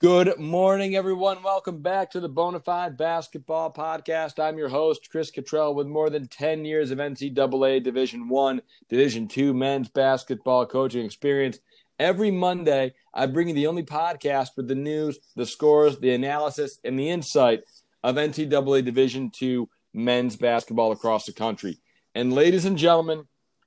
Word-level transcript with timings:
Good 0.00 0.38
morning, 0.38 0.96
everyone. 0.96 1.42
Welcome 1.42 1.82
back 1.82 2.10
to 2.12 2.20
the 2.20 2.30
Bonafide 2.30 2.96
Basketball 2.96 3.70
Podcast. 3.70 4.42
I'm 4.42 4.56
your 4.56 4.70
host, 4.70 5.10
Chris 5.10 5.30
Cottrell, 5.30 5.74
with 5.74 5.88
more 5.88 6.08
than 6.08 6.26
10 6.26 6.64
years 6.64 6.90
of 6.90 6.96
NCAA 6.96 7.82
Division 7.82 8.30
One, 8.30 8.62
Division 8.88 9.28
Two 9.28 9.52
men's 9.52 9.90
basketball 9.90 10.64
coaching 10.64 11.04
experience. 11.04 11.58
Every 11.98 12.30
Monday, 12.30 12.94
I 13.12 13.26
bring 13.26 13.48
you 13.48 13.54
the 13.54 13.66
only 13.66 13.82
podcast 13.82 14.56
with 14.56 14.68
the 14.68 14.74
news, 14.74 15.18
the 15.36 15.44
scores, 15.44 15.98
the 15.98 16.14
analysis, 16.14 16.78
and 16.82 16.98
the 16.98 17.10
insight 17.10 17.64
of 18.02 18.16
NCAA 18.16 18.82
Division 18.82 19.30
Two 19.30 19.68
men's 19.92 20.34
basketball 20.34 20.92
across 20.92 21.26
the 21.26 21.34
country. 21.34 21.76
And 22.14 22.32
ladies 22.32 22.64
and 22.64 22.78
gentlemen, 22.78 23.24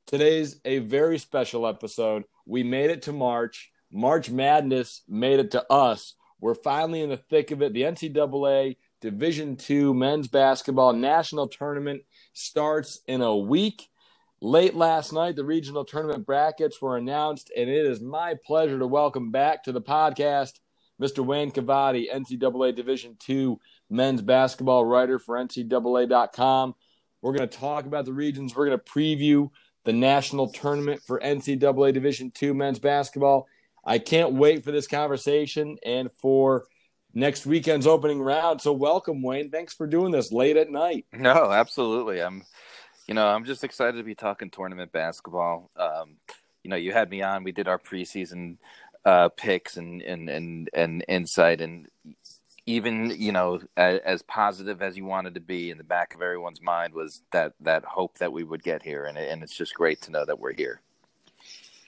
today's 0.08 0.60
a 0.66 0.80
very 0.80 1.20
special 1.20 1.68
episode. 1.68 2.24
We 2.48 2.64
made 2.64 2.90
it 2.90 3.04
to 3.04 3.12
March. 3.12 3.70
March 3.92 4.32
Madness 4.32 5.04
made 5.08 5.40
it 5.40 5.52
to 5.52 5.72
us. 5.72 6.16
We're 6.44 6.56
finally 6.56 7.02
in 7.02 7.10
the 7.10 7.16
thick 7.16 7.52
of 7.52 7.62
it. 7.62 7.72
The 7.72 7.84
NCAA 7.84 8.76
Division 9.00 9.58
II 9.70 9.94
men's 9.94 10.28
basketball 10.28 10.92
national 10.92 11.48
tournament 11.48 12.02
starts 12.34 13.00
in 13.08 13.22
a 13.22 13.34
week. 13.34 13.88
Late 14.42 14.76
last 14.76 15.14
night, 15.14 15.38
the 15.38 15.46
regional 15.46 15.86
tournament 15.86 16.26
brackets 16.26 16.82
were 16.82 16.98
announced, 16.98 17.50
and 17.56 17.70
it 17.70 17.86
is 17.86 18.02
my 18.02 18.36
pleasure 18.46 18.78
to 18.78 18.86
welcome 18.86 19.32
back 19.32 19.64
to 19.64 19.72
the 19.72 19.82
podcast 19.82 20.60
Mr. 21.02 21.26
Wayne 21.26 21.50
Cavadi, 21.50 22.14
NCAA 22.14 22.76
Division 22.76 23.16
II 23.30 23.56
men's 23.90 24.22
basketball 24.22 24.84
writer 24.84 25.20
for 25.20 25.38
NCAA.com. 25.38 26.76
We're 27.22 27.38
going 27.38 27.48
to 27.48 27.58
talk 27.58 27.86
about 27.86 28.04
the 28.04 28.12
regions. 28.12 28.54
We're 28.54 28.66
going 28.66 28.78
to 28.78 28.84
preview 28.84 29.50
the 29.86 29.94
national 29.94 30.50
tournament 30.50 31.04
for 31.08 31.22
NCAA 31.22 31.94
Division 31.94 32.34
II 32.42 32.52
men's 32.52 32.80
basketball. 32.80 33.48
I 33.84 34.00
can't 34.00 34.34
wait 34.34 34.64
for 34.64 34.72
this 34.72 34.88
conversation 34.88 35.78
and 35.86 36.10
for 36.12 36.66
next 37.14 37.46
weekend's 37.46 37.88
opening 37.88 38.22
round. 38.22 38.62
So 38.62 38.74
welcome, 38.74 39.22
Wayne. 39.22 39.50
Thanks 39.50 39.74
for 39.74 39.88
doing 39.88 40.12
this 40.12 40.32
late 40.32 40.58
at 40.58 40.70
night. 40.70 41.06
No, 41.12 41.52
absolutely. 41.52 42.22
I'm, 42.22 42.44
you 43.08 43.14
know, 43.14 43.28
I'm 43.28 43.46
just 43.46 43.64
excited 43.64 43.98
to 43.98 44.04
be 44.04 44.16
talking 44.16 44.50
tournament 44.50 44.92
basketball. 44.92 45.70
Um, 45.76 46.16
you 46.64 46.70
know, 46.70 46.76
you 46.76 46.94
had 46.94 47.10
me 47.10 47.22
on. 47.22 47.44
We 47.44 47.52
did 47.52 47.68
our 47.68 47.80
preseason 47.80 48.58
uh, 49.06 49.30
picks 49.30 49.76
and 49.76 50.02
and 50.02 50.30
and 50.30 50.70
and 50.74 51.04
insight, 51.10 51.60
and 51.60 51.88
even 52.66 53.14
you 53.18 53.34
know, 53.34 53.60
as, 53.76 54.00
as 54.06 54.22
positive 54.22 54.82
as 54.82 54.96
you 54.96 55.04
wanted 55.04 55.34
to 55.34 55.42
be, 55.42 55.70
in 55.72 55.78
the 55.78 55.84
back 55.84 56.16
of 56.16 56.22
everyone's 56.22 56.62
mind 56.62 56.94
was 56.94 57.22
that 57.34 57.52
that 57.60 57.84
hope 57.84 58.18
that 58.20 58.32
we 58.32 58.46
would 58.46 58.64
get 58.64 58.82
here, 58.82 59.04
and 59.06 59.18
and 59.18 59.44
it's 59.44 59.58
just 59.58 59.74
great 59.76 60.02
to 60.04 60.12
know 60.12 60.24
that 60.24 60.40
we're 60.40 60.54
here 60.54 60.82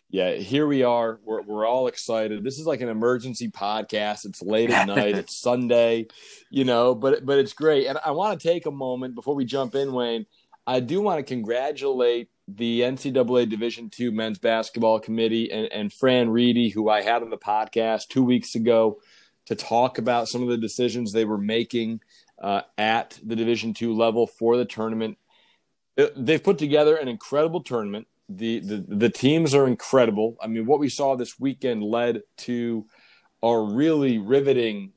yeah, 0.10 0.34
here 0.36 0.68
we 0.68 0.84
are. 0.84 1.20
We're 1.24 1.42
we're 1.42 1.66
all 1.66 1.88
excited. 1.88 2.44
This 2.44 2.60
is 2.60 2.66
like 2.66 2.82
an 2.82 2.90
emergency 2.90 3.50
podcast. 3.50 4.26
It's 4.26 4.42
late 4.42 4.70
at 4.70 4.88
night. 4.88 5.16
It's 5.16 5.38
Sunday, 5.38 6.08
you 6.50 6.64
know, 6.64 6.94
but 6.94 7.26
but 7.26 7.40
it's 7.40 7.54
great. 7.54 7.88
And 7.88 7.98
I 8.06 8.12
want 8.12 8.40
to 8.40 8.48
take 8.48 8.66
a 8.66 8.72
moment 8.72 9.16
before 9.16 9.36
we 9.36 9.46
jump 9.46 9.76
in, 9.76 9.94
Wayne. 9.94 10.26
I 10.68 10.80
do 10.80 11.02
want 11.02 11.20
to 11.20 11.24
congratulate 11.24 12.30
the 12.48 12.82
NCAA 12.82 13.50
Division 13.50 13.90
II 14.00 14.12
Men's 14.12 14.40
Basketball 14.40 15.00
Committee 15.00 15.52
and, 15.52 15.72
and 15.72 15.94
Fran 15.94 16.30
Reedy, 16.30 16.70
who 16.70 16.90
I 16.90 17.02
had 17.02 17.24
on 17.24 17.30
the 17.30 17.38
podcast 17.38 18.08
two 18.08 18.24
weeks 18.24 18.56
ago 18.56 19.00
to 19.48 19.56
talk 19.56 19.98
about 19.98 20.28
some 20.28 20.44
of 20.44 20.50
the 20.50 20.58
decisions 20.58 21.12
they 21.12 21.26
were 21.26 21.38
making 21.38 22.02
uh, 22.42 22.62
at 22.78 23.20
the 23.24 23.36
Division 23.36 23.74
II 23.80 23.90
level 23.90 24.28
for 24.28 24.58
the 24.58 24.66
tournament. 24.66 25.18
They've 26.16 26.44
put 26.44 26.58
together 26.58 26.96
an 26.96 27.08
incredible 27.08 27.64
tournament 27.64 28.08
the, 28.28 28.60
the 28.60 28.86
the 28.88 29.10
teams 29.10 29.54
are 29.54 29.68
incredible. 29.68 30.38
I 30.42 30.48
mean, 30.48 30.66
what 30.66 30.80
we 30.80 30.90
saw 30.90 31.16
this 31.16 31.40
weekend 31.40 31.84
led 31.84 32.22
to 32.38 32.86
a 33.44 33.60
really 33.60 34.18
riveting, 34.18 34.94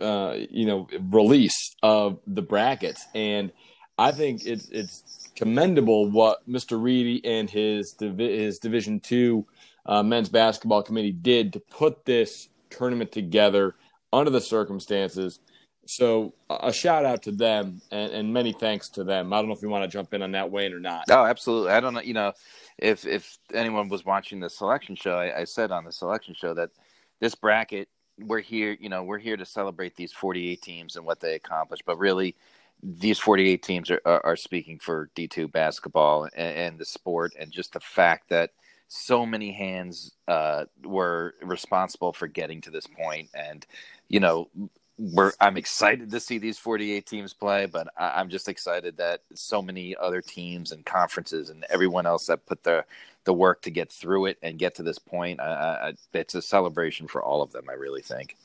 uh, 0.00 0.36
you 0.50 0.66
know, 0.66 0.88
release 1.00 1.74
of 1.82 2.20
the 2.26 2.42
brackets, 2.42 3.04
and 3.14 3.52
I 3.98 4.12
think 4.12 4.46
it's 4.46 4.68
it's 4.68 5.28
commendable 5.34 6.10
what 6.10 6.48
Mr. 6.48 6.80
Reedy 6.80 7.24
and 7.24 7.50
his 7.50 7.96
his 7.98 8.58
Division 8.58 9.00
Two 9.00 9.46
uh, 9.84 10.02
men's 10.02 10.28
basketball 10.28 10.82
committee 10.82 11.12
did 11.12 11.52
to 11.54 11.60
put 11.60 12.04
this 12.04 12.48
tournament 12.70 13.10
together 13.10 13.74
under 14.12 14.30
the 14.30 14.40
circumstances. 14.40 15.40
So 15.86 16.34
a 16.50 16.70
shout 16.70 17.06
out 17.06 17.22
to 17.22 17.32
them 17.32 17.80
and, 17.90 18.12
and 18.12 18.32
many 18.32 18.52
thanks 18.52 18.90
to 18.90 19.04
them. 19.04 19.32
I 19.32 19.38
don't 19.38 19.48
know 19.48 19.54
if 19.54 19.62
you 19.62 19.70
want 19.70 19.84
to 19.84 19.88
jump 19.88 20.12
in 20.12 20.20
on 20.20 20.32
that, 20.32 20.50
Wayne, 20.50 20.74
or 20.74 20.80
not. 20.80 21.04
Oh, 21.10 21.24
absolutely. 21.24 21.72
I 21.72 21.80
don't 21.80 21.94
know. 21.94 22.02
You 22.02 22.12
know, 22.12 22.32
if 22.78 23.06
if 23.06 23.38
anyone 23.52 23.88
was 23.88 24.04
watching 24.04 24.40
the 24.40 24.50
selection 24.50 24.96
show, 24.96 25.18
I, 25.18 25.40
I 25.40 25.44
said 25.44 25.70
on 25.70 25.84
the 25.84 25.92
selection 25.92 26.34
show 26.34 26.54
that 26.54 26.70
this 27.20 27.34
bracket 27.34 27.88
we're 28.20 28.40
here, 28.40 28.76
you 28.80 28.88
know, 28.88 29.04
we're 29.04 29.18
here 29.18 29.36
to 29.36 29.44
celebrate 29.44 29.94
these 29.96 30.12
48 30.12 30.60
teams 30.60 30.96
and 30.96 31.06
what 31.06 31.20
they 31.20 31.34
accomplished, 31.34 31.84
but 31.86 31.98
really 31.98 32.34
these 32.82 33.18
48 33.18 33.62
teams 33.62 33.90
are, 33.90 34.00
are, 34.04 34.24
are 34.24 34.36
speaking 34.36 34.78
for 34.78 35.10
D2 35.16 35.50
basketball 35.50 36.24
and, 36.24 36.56
and, 36.56 36.78
the 36.78 36.84
sport 36.84 37.32
and 37.38 37.50
just 37.50 37.72
the 37.72 37.80
fact 37.80 38.28
that 38.28 38.50
so 38.86 39.26
many 39.26 39.52
hands 39.52 40.12
uh, 40.28 40.64
were 40.84 41.34
responsible 41.42 42.12
for 42.12 42.26
getting 42.28 42.60
to 42.60 42.70
this 42.70 42.86
point 42.86 43.28
and 43.34 43.66
you 44.08 44.20
know 44.20 44.48
we're 44.98 45.32
I'm 45.40 45.56
excited 45.56 46.10
to 46.10 46.20
see 46.20 46.38
these 46.38 46.58
48 46.58 47.06
teams 47.06 47.32
play, 47.32 47.66
but 47.66 47.88
I, 47.96 48.20
am 48.20 48.28
just 48.28 48.48
excited 48.48 48.96
that 48.96 49.20
so 49.34 49.62
many 49.62 49.94
other 49.96 50.20
teams 50.20 50.72
and 50.72 50.84
conferences 50.84 51.50
and 51.50 51.64
everyone 51.70 52.06
else 52.06 52.26
that 52.26 52.46
put 52.46 52.64
the 52.64 52.84
the 53.24 53.32
work 53.32 53.62
to 53.62 53.70
get 53.70 53.92
through 53.92 54.26
it 54.26 54.38
and 54.42 54.58
get 54.58 54.76
to 54.76 54.82
this 54.82 54.98
point. 54.98 55.40
It's 56.12 56.34
a 56.34 56.42
celebration 56.42 57.06
for 57.06 57.22
all 57.22 57.42
of 57.42 57.52
them. 57.52 57.66
I 57.70 57.74
really 57.74 58.02
think. 58.02 58.36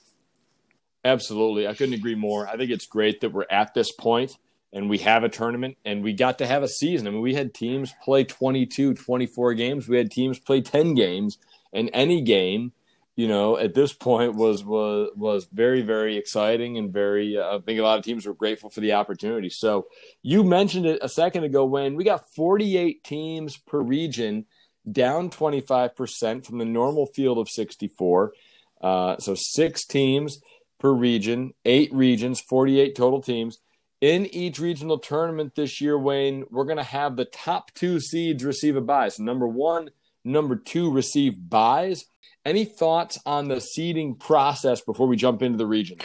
Absolutely, 1.03 1.67
I 1.67 1.73
couldn't 1.73 1.95
agree 1.95 2.15
more. 2.15 2.47
I 2.47 2.55
think 2.55 2.69
it's 2.69 2.85
great 2.85 3.21
that 3.21 3.31
we're 3.31 3.45
at 3.49 3.73
this 3.73 3.91
point 3.91 4.37
and 4.73 4.89
we 4.89 4.97
have 4.99 5.23
a 5.23 5.29
tournament 5.29 5.77
and 5.85 6.03
we 6.03 6.13
got 6.13 6.39
to 6.39 6.47
have 6.47 6.63
a 6.63 6.67
season. 6.67 7.07
I 7.07 7.11
mean, 7.11 7.21
we 7.21 7.35
had 7.35 7.53
teams 7.53 7.93
play 8.03 8.23
22, 8.23 8.95
24 8.95 9.53
games. 9.53 9.87
We 9.87 9.97
had 9.97 10.11
teams 10.11 10.39
play 10.39 10.61
10 10.61 10.95
games, 10.95 11.37
and 11.71 11.89
any 11.93 12.21
game 12.21 12.73
you 13.15 13.27
know, 13.27 13.57
at 13.57 13.75
this 13.75 13.93
point 13.93 14.35
was 14.35 14.63
was 14.63 15.09
was 15.15 15.45
very 15.51 15.81
very 15.81 16.17
exciting 16.17 16.77
and 16.77 16.91
very. 16.91 17.37
Uh, 17.37 17.57
I 17.57 17.59
think 17.59 17.79
a 17.79 17.83
lot 17.83 17.99
of 17.99 18.05
teams 18.05 18.25
were 18.25 18.33
grateful 18.33 18.69
for 18.69 18.81
the 18.81 18.93
opportunity. 18.93 19.49
So 19.49 19.87
you 20.23 20.43
mentioned 20.43 20.85
it 20.85 20.99
a 21.01 21.09
second 21.09 21.43
ago 21.43 21.63
when 21.65 21.95
we 21.95 22.03
got 22.03 22.29
48 22.35 23.03
teams 23.03 23.57
per 23.57 23.79
region, 23.79 24.45
down 24.91 25.29
25 25.29 25.95
percent 25.95 26.45
from 26.45 26.57
the 26.57 26.65
normal 26.65 27.05
field 27.05 27.37
of 27.37 27.49
64. 27.49 28.33
Uh, 28.81 29.17
so 29.17 29.35
six 29.35 29.85
teams 29.85 30.39
per 30.79 30.91
region, 30.91 31.53
eight 31.65 31.93
regions, 31.93 32.41
48 32.41 32.95
total 32.95 33.21
teams. 33.21 33.59
In 34.01 34.25
each 34.25 34.59
regional 34.59 34.99
tournament 34.99 35.55
this 35.55 35.79
year, 35.79 35.97
Wayne, 35.97 36.43
we're 36.49 36.65
going 36.65 36.75
to 36.75 36.83
have 36.83 37.15
the 37.15 37.23
top 37.23 37.73
two 37.73 38.01
seeds 38.01 38.43
receive 38.43 38.75
a 38.75 38.81
bye. 38.81 39.07
So 39.07 39.23
number 39.23 39.47
one, 39.47 39.91
number 40.25 40.57
two 40.57 40.91
receive 40.91 41.49
buys 41.49 42.05
any 42.45 42.65
thoughts 42.65 43.19
on 43.25 43.47
the 43.47 43.61
seeding 43.61 44.15
process 44.15 44.81
before 44.81 45.07
we 45.07 45.15
jump 45.15 45.41
into 45.41 45.57
the 45.57 45.67
region? 45.67 45.97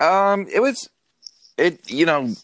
Um, 0.00 0.46
it 0.52 0.60
was, 0.60 0.88
it 1.56 1.90
you 1.90 2.06
know, 2.06 2.34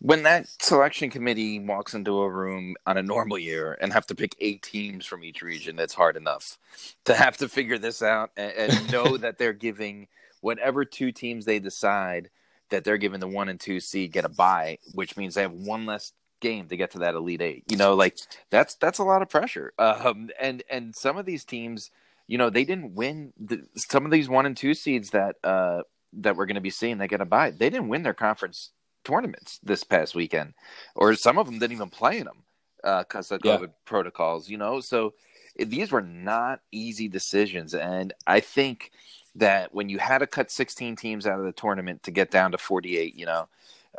when 0.00 0.24
that 0.24 0.46
selection 0.60 1.10
committee 1.10 1.58
walks 1.58 1.94
into 1.94 2.18
a 2.20 2.30
room 2.30 2.76
on 2.86 2.96
a 2.96 3.02
normal 3.02 3.38
year 3.38 3.76
and 3.80 3.92
have 3.92 4.06
to 4.06 4.14
pick 4.14 4.36
eight 4.40 4.62
teams 4.62 5.06
from 5.06 5.24
each 5.24 5.42
region, 5.42 5.78
it's 5.78 5.94
hard 5.94 6.16
enough 6.16 6.58
to 7.04 7.14
have 7.14 7.36
to 7.38 7.48
figure 7.48 7.78
this 7.78 8.02
out 8.02 8.30
and, 8.36 8.52
and 8.52 8.92
know 8.92 9.16
that 9.16 9.38
they're 9.38 9.52
giving 9.52 10.08
whatever 10.40 10.84
two 10.84 11.12
teams 11.12 11.44
they 11.44 11.58
decide 11.58 12.30
that 12.70 12.84
they're 12.84 12.98
giving 12.98 13.20
the 13.20 13.28
one 13.28 13.48
and 13.48 13.60
two 13.60 13.80
seed 13.80 14.12
get 14.12 14.24
a 14.24 14.28
bye, 14.28 14.78
which 14.92 15.16
means 15.16 15.34
they 15.34 15.42
have 15.42 15.52
one 15.52 15.86
less 15.86 16.12
game 16.40 16.68
to 16.68 16.76
get 16.76 16.90
to 16.90 16.98
that 16.98 17.14
elite 17.14 17.40
eight. 17.40 17.64
You 17.70 17.76
know, 17.76 17.94
like 17.94 18.16
that's 18.50 18.74
that's 18.74 18.98
a 18.98 19.04
lot 19.04 19.22
of 19.22 19.28
pressure. 19.28 19.72
Um, 19.78 20.30
and 20.38 20.62
and 20.68 20.94
some 20.94 21.16
of 21.16 21.26
these 21.26 21.44
teams 21.44 21.90
you 22.26 22.38
know, 22.38 22.50
they 22.50 22.64
didn't 22.64 22.94
win 22.94 23.32
the, 23.38 23.64
some 23.76 24.04
of 24.04 24.10
these 24.10 24.28
one 24.28 24.46
and 24.46 24.56
two 24.56 24.74
seeds 24.74 25.10
that 25.10 25.36
uh, 25.44 25.82
that 26.14 26.36
we're 26.36 26.46
going 26.46 26.56
to 26.56 26.60
be 26.60 26.70
seeing 26.70 26.98
that 26.98 27.08
get 27.08 27.20
a 27.20 27.24
bye. 27.24 27.50
They 27.50 27.70
didn't 27.70 27.88
win 27.88 28.02
their 28.02 28.14
conference 28.14 28.70
tournaments 29.04 29.60
this 29.62 29.84
past 29.84 30.14
weekend, 30.14 30.54
or 30.94 31.14
some 31.14 31.38
of 31.38 31.46
them 31.46 31.58
didn't 31.58 31.76
even 31.76 31.90
play 31.90 32.18
in 32.18 32.24
them 32.24 32.42
because 32.82 33.30
uh, 33.30 33.36
of 33.36 33.42
COVID 33.42 33.60
yeah. 33.60 33.72
protocols. 33.84 34.48
You 34.48 34.58
know, 34.58 34.80
so 34.80 35.14
these 35.56 35.92
were 35.92 36.02
not 36.02 36.60
easy 36.72 37.08
decisions, 37.08 37.74
and 37.74 38.12
I 38.26 38.40
think 38.40 38.90
that 39.36 39.74
when 39.74 39.88
you 39.88 39.98
had 39.98 40.18
to 40.18 40.26
cut 40.26 40.50
16 40.50 40.96
teams 40.96 41.26
out 41.26 41.38
of 41.38 41.44
the 41.44 41.52
tournament 41.52 42.02
to 42.04 42.10
get 42.10 42.30
down 42.30 42.52
to 42.52 42.58
48, 42.58 43.14
you 43.14 43.26
know, 43.26 43.46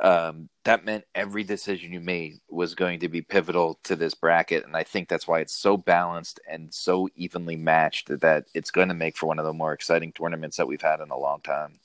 um, 0.01 0.49
that 0.63 0.85
meant 0.85 1.05
every 1.15 1.43
decision 1.43 1.93
you 1.93 1.99
made 1.99 2.35
was 2.49 2.75
going 2.75 2.99
to 2.99 3.09
be 3.09 3.21
pivotal 3.21 3.79
to 3.83 3.95
this 3.95 4.13
bracket. 4.13 4.65
And 4.65 4.75
I 4.75 4.83
think 4.83 5.09
that's 5.09 5.27
why 5.27 5.39
it's 5.39 5.53
so 5.53 5.77
balanced 5.77 6.39
and 6.49 6.73
so 6.73 7.09
evenly 7.15 7.55
matched 7.55 8.07
that 8.19 8.45
it's 8.53 8.71
going 8.71 8.89
to 8.89 8.93
make 8.93 9.17
for 9.17 9.25
one 9.25 9.39
of 9.39 9.45
the 9.45 9.53
more 9.53 9.73
exciting 9.73 10.11
tournaments 10.11 10.57
that 10.57 10.67
we've 10.67 10.81
had 10.81 10.99
in 10.99 11.09
a 11.09 11.17
long 11.17 11.41
time. 11.41 11.79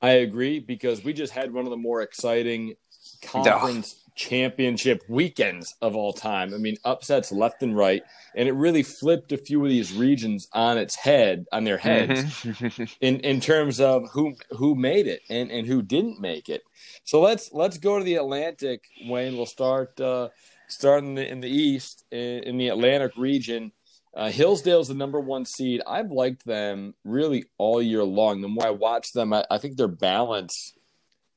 I 0.00 0.10
agree 0.10 0.60
because 0.60 1.02
we 1.02 1.12
just 1.12 1.32
had 1.32 1.52
one 1.52 1.64
of 1.64 1.70
the 1.70 1.76
more 1.76 2.02
exciting 2.02 2.74
conference 3.22 4.04
championship 4.18 5.02
weekends 5.08 5.76
of 5.80 5.96
all 5.96 6.12
time. 6.12 6.52
I 6.52 6.58
mean, 6.58 6.76
upsets 6.84 7.32
left 7.32 7.62
and 7.62 7.76
right, 7.76 8.02
and 8.34 8.48
it 8.48 8.52
really 8.52 8.82
flipped 8.82 9.32
a 9.32 9.38
few 9.38 9.62
of 9.62 9.70
these 9.70 9.94
regions 9.94 10.48
on 10.52 10.76
its 10.76 10.96
head, 10.96 11.46
on 11.52 11.64
their 11.64 11.78
heads, 11.78 12.24
mm-hmm. 12.42 12.84
in 13.00 13.20
in 13.20 13.40
terms 13.40 13.80
of 13.80 14.10
who 14.12 14.34
who 14.50 14.74
made 14.74 15.06
it 15.06 15.22
and 15.30 15.50
and 15.50 15.66
who 15.66 15.80
didn't 15.80 16.20
make 16.20 16.48
it. 16.48 16.62
So 17.04 17.20
let's 17.20 17.50
let's 17.52 17.78
go 17.78 17.98
to 17.98 18.04
the 18.04 18.16
Atlantic. 18.16 18.84
Wayne, 19.06 19.36
we'll 19.36 19.46
start 19.46 19.98
uh, 20.00 20.28
start 20.66 21.04
in 21.04 21.14
the, 21.14 21.26
in 21.26 21.40
the 21.40 21.48
East 21.48 22.04
in, 22.10 22.42
in 22.42 22.58
the 22.58 22.68
Atlantic 22.68 23.12
region. 23.16 23.72
Uh, 24.16 24.30
Hillsdale's 24.30 24.88
the 24.88 24.94
number 24.94 25.20
one 25.20 25.44
seed. 25.44 25.80
I've 25.86 26.10
liked 26.10 26.44
them 26.44 26.94
really 27.04 27.44
all 27.56 27.80
year 27.80 28.02
long. 28.02 28.40
The 28.40 28.48
more 28.48 28.66
I 28.66 28.70
watch 28.70 29.12
them, 29.12 29.32
I, 29.32 29.44
I 29.48 29.58
think 29.58 29.76
their 29.76 29.86
balance 29.86 30.72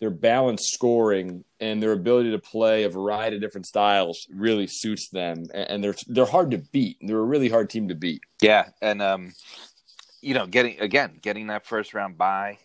their 0.01 0.09
balanced 0.09 0.73
scoring 0.73 1.45
and 1.59 1.81
their 1.81 1.93
ability 1.93 2.31
to 2.31 2.39
play 2.39 2.83
a 2.83 2.89
variety 2.89 3.37
of 3.37 3.41
different 3.41 3.67
styles 3.67 4.27
really 4.33 4.67
suits 4.67 5.09
them. 5.09 5.45
And 5.53 5.81
they're 5.81 5.95
they're 6.07 6.25
hard 6.25 6.51
to 6.51 6.57
beat. 6.57 6.97
They're 6.99 7.19
a 7.19 7.23
really 7.23 7.49
hard 7.49 7.69
team 7.69 7.87
to 7.87 7.95
beat. 7.95 8.21
Yeah 8.41 8.69
and 8.81 9.01
um 9.01 9.31
you 10.21 10.33
know 10.33 10.47
getting 10.47 10.79
again 10.81 11.19
getting 11.21 11.47
that 11.47 11.65
first 11.65 11.93
round 11.93 12.17
bye 12.17 12.57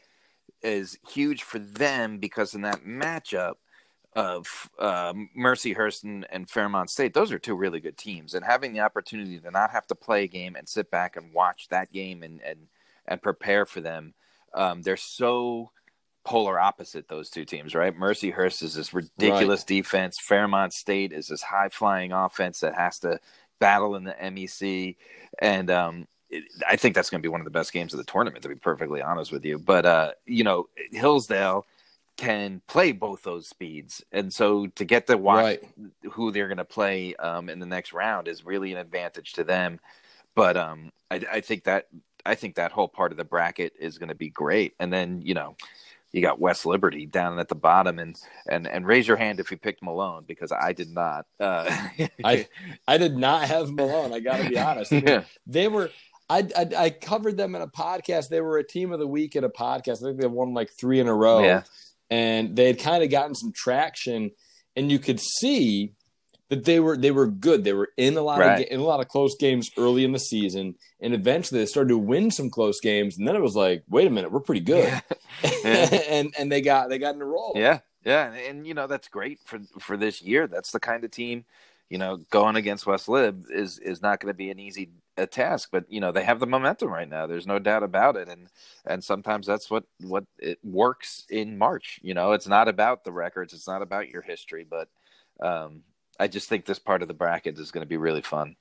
is 0.63 0.99
huge 1.09 1.43
for 1.43 1.59
them 1.59 2.19
because 2.19 2.55
in 2.55 2.63
that 2.63 2.85
matchup 2.85 3.55
of 4.15 4.71
uh, 4.79 5.13
Mercyhurst 5.39 6.05
and, 6.05 6.27
and 6.31 6.49
Fairmont 6.49 6.89
State, 6.89 7.13
those 7.13 7.31
are 7.33 7.39
two 7.39 7.55
really 7.55 7.81
good 7.81 7.99
teams, 7.99 8.33
and 8.33 8.43
having 8.43 8.73
the 8.73 8.81
opportunity 8.81 9.39
to 9.39 9.51
not 9.51 9.71
have 9.71 9.87
to 9.89 9.95
play 9.95 10.25
a 10.25 10.27
game 10.27 10.57
and 10.57 10.67
sit 10.67 10.91
back 10.91 11.17
and 11.17 11.35
watch 11.35 11.69
that 11.69 11.93
game 11.93 12.23
and 12.23 12.41
and 12.41 12.61
and 13.07 13.23
prepare 13.23 13.67
for 13.67 13.83
them, 13.83 14.15
um, 14.55 14.81
they're 14.81 14.97
so 14.97 15.71
polar 16.27 16.59
opposite 16.59 17.07
those 17.09 17.31
two 17.31 17.45
teams, 17.45 17.75
right? 17.75 17.97
Mercyhurst 17.97 18.63
is 18.63 18.75
this 18.75 18.93
ridiculous 18.93 19.61
right. 19.61 19.67
defense. 19.67 20.19
Fairmont 20.21 20.73
State 20.75 21.13
is 21.13 21.29
this 21.29 21.41
high 21.41 21.69
flying 21.69 22.13
offense 22.13 22.61
that 22.61 22.75
has 22.75 22.99
to 22.99 23.21
battle 23.61 23.95
in 23.95 24.03
the 24.05 24.13
MEC, 24.13 24.97
and 25.39 25.71
um, 25.71 26.09
it, 26.29 26.43
I 26.69 26.75
think 26.75 26.97
that's 26.97 27.09
going 27.09 27.21
to 27.21 27.27
be 27.27 27.31
one 27.31 27.41
of 27.41 27.45
the 27.45 27.53
best 27.53 27.73
games 27.73 27.95
of 27.95 27.99
the 27.99 28.05
tournament. 28.05 28.43
To 28.43 28.49
be 28.49 28.57
perfectly 28.57 29.01
honest 29.01 29.31
with 29.31 29.45
you, 29.45 29.59
but 29.59 29.87
uh, 29.87 30.13
you 30.27 30.43
know 30.43 30.69
Hillsdale 30.91 31.65
can 32.17 32.61
play 32.67 32.91
both 32.91 33.23
those 33.23 33.47
speeds, 33.47 34.03
and 34.11 34.33
so 34.33 34.67
to 34.67 34.85
get 34.85 35.07
to 35.07 35.17
watch 35.17 35.45
right. 35.45 35.65
who 36.11 36.33
they're 36.33 36.49
going 36.49 36.59
to 36.59 36.65
play 36.65 37.15
um, 37.17 37.49
in 37.49 37.61
the 37.61 37.67
next 37.67 37.93
round 37.93 38.27
is 38.27 38.45
really 38.45 38.73
an 38.73 38.79
advantage 38.79 39.35
to 39.35 39.45
them. 39.45 39.79
But 40.35 40.57
um, 40.57 40.91
I, 41.09 41.21
I 41.35 41.41
think 41.41 41.65
that 41.65 41.87
I 42.25 42.35
think 42.35 42.57
that 42.57 42.73
whole 42.73 42.89
part 42.89 43.13
of 43.13 43.17
the 43.17 43.25
bracket 43.25 43.75
is 43.79 43.97
going 43.97 44.09
to 44.09 44.17
be 44.17 44.29
great, 44.29 44.75
and 44.81 44.93
then 44.93 45.23
you 45.23 45.35
know 45.35 45.55
you 46.17 46.23
got 46.23 46.41
West 46.41 46.65
Liberty 46.65 47.05
down 47.05 47.39
at 47.39 47.49
the 47.49 47.55
bottom, 47.55 47.99
and 47.99 48.17
and 48.49 48.67
and 48.67 48.87
raise 48.87 49.07
your 49.07 49.19
hand 49.19 49.39
if 49.39 49.51
you 49.51 49.59
picked 49.59 49.83
Malone 49.83 50.25
because 50.27 50.51
I 50.51 50.73
did 50.73 50.89
not. 50.89 51.27
Uh, 51.39 51.67
I 52.25 52.49
I 52.89 52.97
did 52.97 53.19
not 53.19 53.43
have 53.43 53.71
Malone. 53.71 54.15
I 54.15 54.21
got 54.21 54.39
to 54.39 54.49
be 54.49 54.59
honest. 54.59 54.93
I 54.93 54.97
mean, 54.97 55.07
yeah. 55.07 55.25
They 55.47 55.69
were. 55.69 55.91
I, 56.29 56.49
I, 56.57 56.69
I 56.77 56.91
covered 56.91 57.37
them 57.37 57.55
in 57.55 57.63
a 57.63 57.69
podcast. 57.69 58.31
They 58.31 58.41
were 58.41 58.59
a 58.59 58.67
team 58.67 58.93
of 58.93 58.99
the 58.99 59.07
week 59.07 59.37
in 59.37 59.45
a 59.45 59.51
podcast. 59.51 60.03
I 60.03 60.07
think 60.07 60.21
they 60.21 60.27
won 60.27 60.55
like 60.55 60.71
three 60.71 60.99
in 60.99 61.07
a 61.07 61.15
row, 61.15 61.45
yeah. 61.45 61.63
and 62.11 62.57
they 62.57 62.67
had 62.67 62.81
kind 62.81 63.05
of 63.05 63.11
gotten 63.11 63.35
some 63.35 63.53
traction, 63.53 64.31
and 64.75 64.91
you 64.91 64.99
could 64.99 65.21
see 65.21 65.93
that 66.49 66.65
they 66.65 66.79
were 66.81 66.97
they 66.97 67.11
were 67.11 67.27
good. 67.27 67.65
They 67.65 67.73
were 67.73 67.91
in 67.97 68.17
a 68.17 68.23
lot 68.23 68.39
right. 68.39 68.61
of 68.61 68.71
in 68.71 68.81
a 68.81 68.85
lot 68.85 69.01
of 69.01 69.09
close 69.09 69.37
games 69.37 69.71
early 69.77 70.05
in 70.05 70.13
the 70.13 70.19
season, 70.19 70.77
and 71.01 71.15
eventually 71.15 71.61
they 71.61 71.67
started 71.67 71.89
to 71.89 71.99
win 71.99 72.31
some 72.31 72.51
close 72.51 72.81
games. 72.81 73.19
And 73.19 73.27
then 73.27 73.35
it 73.35 73.43
was 73.43 73.57
like, 73.57 73.83
wait 73.89 74.07
a 74.07 74.11
minute, 74.11 74.31
we're 74.31 74.41
pretty 74.41 74.61
good, 74.61 74.85
yeah. 74.85 75.01
Yeah. 75.65 76.01
and 76.09 76.35
and 76.39 76.53
they 76.53 76.61
got 76.61 76.89
they 76.89 76.99
got 76.99 77.15
in 77.15 77.23
a 77.23 77.27
roll. 77.27 77.53
Yeah, 77.57 77.81
yeah, 78.05 78.27
and, 78.27 78.37
and, 78.37 78.67
you 78.67 78.75
know 78.75 78.87
that's 78.87 79.09
great 79.09 79.41
for 79.45 79.61
for 79.81 79.97
this 79.97 80.23
year. 80.23 80.47
That's 80.47 80.71
the 80.71 80.81
kind 80.81 81.03
of 81.03 81.11
team, 81.11 81.45
you 81.91 81.99
know, 81.99 82.19
going 82.31 82.55
against 82.55 82.87
West 82.87 83.09
Lib 83.09 83.47
is 83.51 83.79
is 83.81 84.01
not 84.01 84.21
going 84.21 84.33
to 84.33 84.37
be 84.37 84.51
an 84.51 84.61
easy 84.61 84.91
a 85.17 85.27
task. 85.27 85.71
But 85.73 85.91
you 85.91 86.01
know 86.01 86.13
they 86.13 86.23
have 86.23 86.39
the 86.39 86.47
momentum 86.47 86.91
right 86.91 87.09
now. 87.09 87.27
There's 87.27 87.47
no 87.47 87.59
doubt 87.59 87.83
about 87.83 88.17
it, 88.17 88.29
and 88.29 88.47
and 88.85 89.03
sometimes 89.03 89.49
that's 89.49 89.69
what 89.69 89.83
what 90.03 90.25
it 90.39 90.61
works 90.63 91.27
in 91.29 91.59
March. 91.59 91.99
You 92.03 92.15
know, 92.15 92.33
it's 92.33 92.47
not 92.47 92.69
about 92.69 93.03
the 93.03 93.13
records. 93.13 93.53
It's 93.53 93.67
not 93.67 93.83
about 93.83 94.09
your 94.09 94.23
history, 94.23 94.65
but 94.69 94.89
um, 95.41 95.83
I 96.19 96.29
just 96.29 96.49
think 96.49 96.65
this 96.65 96.79
part 96.79 97.03
of 97.03 97.09
the 97.09 97.15
bracket 97.15 97.59
is 97.59 97.71
going 97.71 97.83
to 97.83 97.89
be 97.89 97.97
really 97.97 98.23
fun. 98.23 98.57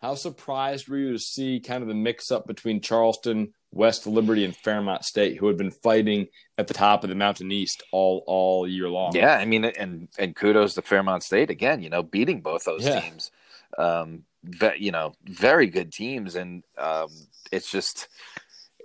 How 0.00 0.14
surprised 0.14 0.88
were 0.88 0.98
you 0.98 1.12
to 1.12 1.18
see 1.18 1.58
kind 1.58 1.82
of 1.82 1.88
the 1.88 1.94
mix 1.94 2.30
up 2.30 2.46
between 2.46 2.80
Charleston, 2.80 3.54
West 3.72 4.06
Liberty, 4.06 4.44
and 4.44 4.54
Fairmont 4.54 5.04
State, 5.04 5.38
who 5.38 5.46
had 5.46 5.56
been 5.56 5.70
fighting 5.70 6.28
at 6.58 6.68
the 6.68 6.74
top 6.74 7.02
of 7.02 7.08
the 7.08 7.16
Mountain 7.16 7.50
East 7.50 7.82
all 7.92 8.22
all 8.26 8.68
year 8.68 8.88
long? 8.88 9.16
Yeah, 9.16 9.36
I 9.36 9.46
mean, 9.46 9.64
and 9.64 10.08
and 10.18 10.36
kudos 10.36 10.74
to 10.74 10.82
Fairmont 10.82 11.22
State 11.22 11.50
again. 11.50 11.82
You 11.82 11.88
know, 11.88 12.02
beating 12.02 12.42
both 12.42 12.64
those 12.64 12.84
yeah. 12.84 13.00
teams. 13.00 13.30
Um, 13.78 14.24
but 14.44 14.80
you 14.80 14.92
know, 14.92 15.14
very 15.24 15.66
good 15.66 15.92
teams, 15.92 16.36
and 16.36 16.62
um, 16.78 17.08
it's 17.50 17.70
just, 17.70 18.08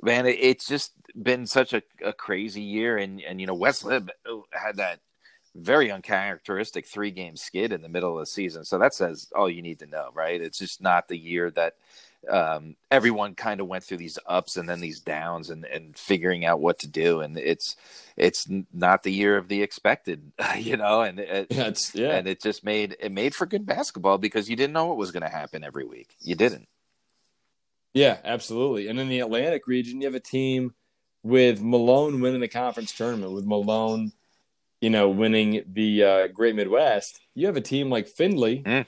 man, 0.01 0.25
it, 0.25 0.37
it's 0.39 0.67
just 0.67 0.93
been 1.21 1.45
such 1.45 1.73
a, 1.73 1.83
a 2.03 2.13
crazy 2.13 2.61
year, 2.61 2.97
and 2.97 3.21
and 3.21 3.41
you 3.41 3.47
know, 3.47 3.53
West 3.53 3.83
Lib 3.83 4.09
had 4.51 4.77
that 4.77 4.99
very 5.55 5.91
uncharacteristic 5.91 6.87
three 6.87 7.11
game 7.11 7.35
skid 7.35 7.71
in 7.71 7.81
the 7.81 7.89
middle 7.89 8.13
of 8.13 8.21
the 8.21 8.25
season. 8.25 8.63
So 8.65 8.77
that 8.77 8.93
says 8.93 9.29
all 9.35 9.49
you 9.49 9.61
need 9.61 9.79
to 9.79 9.85
know, 9.85 10.09
right? 10.13 10.41
It's 10.41 10.59
just 10.59 10.81
not 10.81 11.07
the 11.07 11.17
year 11.17 11.51
that 11.51 11.75
um, 12.29 12.75
everyone 12.91 13.35
kind 13.35 13.59
of 13.59 13.67
went 13.67 13.83
through 13.83 13.97
these 13.97 14.19
ups 14.27 14.55
and 14.55 14.69
then 14.69 14.79
these 14.79 14.99
downs 14.99 15.49
and, 15.49 15.65
and 15.65 15.97
figuring 15.97 16.45
out 16.45 16.61
what 16.61 16.79
to 16.79 16.87
do. 16.87 17.21
And 17.21 17.37
it's, 17.37 17.75
it's 18.15 18.47
not 18.71 19.03
the 19.03 19.11
year 19.11 19.37
of 19.37 19.47
the 19.47 19.61
expected, 19.61 20.31
you 20.57 20.77
know, 20.77 21.01
and 21.01 21.19
it, 21.19 21.49
That's, 21.49 21.93
yeah. 21.95 22.11
and 22.11 22.27
it 22.27 22.41
just 22.41 22.63
made, 22.63 22.95
it 22.99 23.11
made 23.11 23.33
for 23.33 23.45
good 23.45 23.65
basketball 23.65 24.19
because 24.19 24.49
you 24.49 24.55
didn't 24.55 24.73
know 24.73 24.85
what 24.85 24.97
was 24.97 25.11
going 25.11 25.23
to 25.23 25.29
happen 25.29 25.63
every 25.63 25.85
week. 25.85 26.15
You 26.21 26.35
didn't. 26.35 26.67
Yeah, 27.93 28.19
absolutely. 28.23 28.87
And 28.87 28.99
in 28.99 29.09
the 29.09 29.19
Atlantic 29.19 29.67
region, 29.67 29.99
you 29.99 30.07
have 30.07 30.15
a 30.15 30.19
team 30.19 30.73
with 31.23 31.61
Malone 31.61 32.21
winning 32.21 32.39
the 32.39 32.47
conference 32.47 32.93
tournament 32.93 33.33
with 33.33 33.45
Malone 33.45 34.11
you 34.81 34.89
know, 34.89 35.09
winning 35.09 35.63
the 35.71 36.03
uh, 36.03 36.27
Great 36.27 36.55
Midwest, 36.55 37.21
you 37.35 37.45
have 37.45 37.55
a 37.55 37.61
team 37.61 37.89
like 37.89 38.07
Findlay 38.07 38.63
mm. 38.63 38.85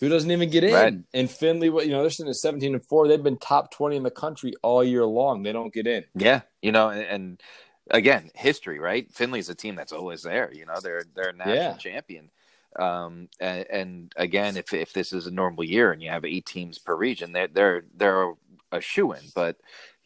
who 0.00 0.08
doesn't 0.08 0.30
even 0.30 0.50
get 0.50 0.64
in. 0.64 0.74
Right. 0.74 0.94
And 1.14 1.30
Findlay, 1.30 1.68
you 1.68 1.92
know, 1.92 2.02
they're 2.02 2.10
sitting 2.10 2.30
at 2.30 2.36
17 2.36 2.74
and 2.74 2.84
4. 2.84 3.08
They've 3.08 3.22
been 3.22 3.38
top 3.38 3.70
20 3.70 3.96
in 3.96 4.02
the 4.02 4.10
country 4.10 4.52
all 4.62 4.82
year 4.82 5.06
long. 5.06 5.44
They 5.44 5.52
don't 5.52 5.72
get 5.72 5.86
in. 5.86 6.04
Yeah. 6.14 6.42
You 6.60 6.72
know, 6.72 6.90
and, 6.90 7.02
and 7.02 7.42
again, 7.90 8.30
history, 8.34 8.80
right? 8.80 9.10
Findlay's 9.12 9.48
a 9.48 9.54
team 9.54 9.76
that's 9.76 9.92
always 9.92 10.22
there. 10.22 10.52
You 10.52 10.66
know, 10.66 10.80
they're 10.82 11.04
they're 11.14 11.30
a 11.30 11.32
national 11.32 11.56
yeah. 11.56 11.76
champion. 11.76 12.30
Um, 12.78 13.28
and, 13.40 13.66
and, 13.70 14.12
again, 14.16 14.58
if 14.58 14.74
if 14.74 14.92
this 14.92 15.12
is 15.12 15.26
a 15.26 15.30
normal 15.30 15.64
year 15.64 15.92
and 15.92 16.02
you 16.02 16.10
have 16.10 16.26
eight 16.26 16.44
teams 16.44 16.78
per 16.78 16.94
region, 16.94 17.32
they're 17.32 17.48
they're 17.48 17.84
they're 17.94 18.32
a 18.72 18.80
shoe 18.80 19.12
in. 19.12 19.22
But 19.34 19.56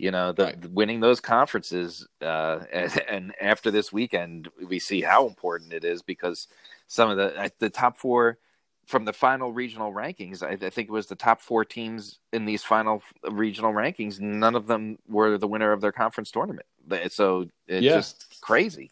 you 0.01 0.11
know, 0.11 0.33
the, 0.33 0.45
right. 0.45 0.71
winning 0.71 1.01
those 1.01 1.21
conferences, 1.21 2.07
uh, 2.23 2.61
and, 2.73 3.03
and, 3.09 3.35
after 3.41 3.71
this 3.71 3.93
weekend, 3.93 4.49
we 4.67 4.79
see 4.79 5.01
how 5.01 5.27
important 5.27 5.73
it 5.73 5.85
is 5.85 6.03
because 6.03 6.49
some 6.87 7.11
of 7.11 7.17
the 7.17 7.53
the 7.59 7.71
top 7.71 7.97
four 7.97 8.39
from 8.87 9.05
the 9.05 9.13
final 9.13 9.53
regional 9.53 9.93
rankings, 9.93 10.43
I, 10.43 10.67
I 10.67 10.71
think 10.71 10.89
it 10.89 10.93
was 10.93 11.07
the 11.07 11.15
top 11.15 11.41
four 11.41 11.65
teams 11.65 12.19
in 12.33 12.45
these 12.45 12.65
final 12.65 13.03
regional 13.23 13.73
rankings. 13.73 14.19
None 14.19 14.57
of 14.57 14.67
them 14.67 14.99
were 15.09 15.39
the 15.39 15.47
winner 15.47 15.73
of 15.73 15.81
their 15.81 15.93
conference 15.93 16.31
tournament. 16.33 16.67
So 17.11 17.47
it's 17.69 17.85
yeah. 17.85 17.95
just 17.95 18.41
crazy. 18.41 18.91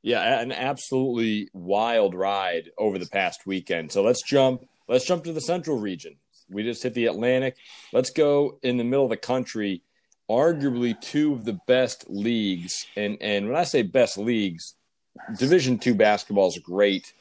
Yeah, 0.00 0.40
an 0.40 0.50
absolutely 0.50 1.48
wild 1.52 2.14
ride 2.14 2.70
over 2.78 2.98
the 2.98 3.06
past 3.06 3.46
weekend. 3.46 3.92
So 3.92 4.02
let's 4.02 4.22
jump. 4.22 4.66
Let's 4.88 5.04
jump 5.04 5.24
to 5.24 5.32
the 5.32 5.40
Central 5.40 5.78
region. 5.78 6.16
We 6.52 6.62
just 6.62 6.82
hit 6.82 6.94
the 6.94 7.06
Atlantic. 7.06 7.56
Let's 7.92 8.10
go 8.10 8.58
in 8.62 8.76
the 8.76 8.84
middle 8.84 9.04
of 9.04 9.10
the 9.10 9.16
country. 9.16 9.82
Arguably 10.30 10.98
two 11.00 11.32
of 11.32 11.44
the 11.44 11.58
best 11.66 12.08
leagues, 12.08 12.86
and 12.96 13.18
and 13.20 13.48
when 13.48 13.56
I 13.56 13.64
say 13.64 13.82
best 13.82 14.16
leagues, 14.16 14.74
Division 15.36 15.78
two 15.78 15.94
basketball 15.94 16.48
is 16.48 16.58
great 16.58 17.12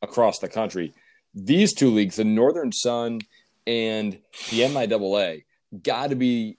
across 0.00 0.38
the 0.38 0.48
country. 0.48 0.92
These 1.34 1.74
two 1.74 1.90
leagues, 1.90 2.16
the 2.16 2.24
Northern 2.24 2.70
Sun 2.70 3.22
and 3.66 4.12
the 4.50 4.60
MIAA, 4.60 5.44
got 5.82 6.10
to 6.10 6.14
be 6.14 6.58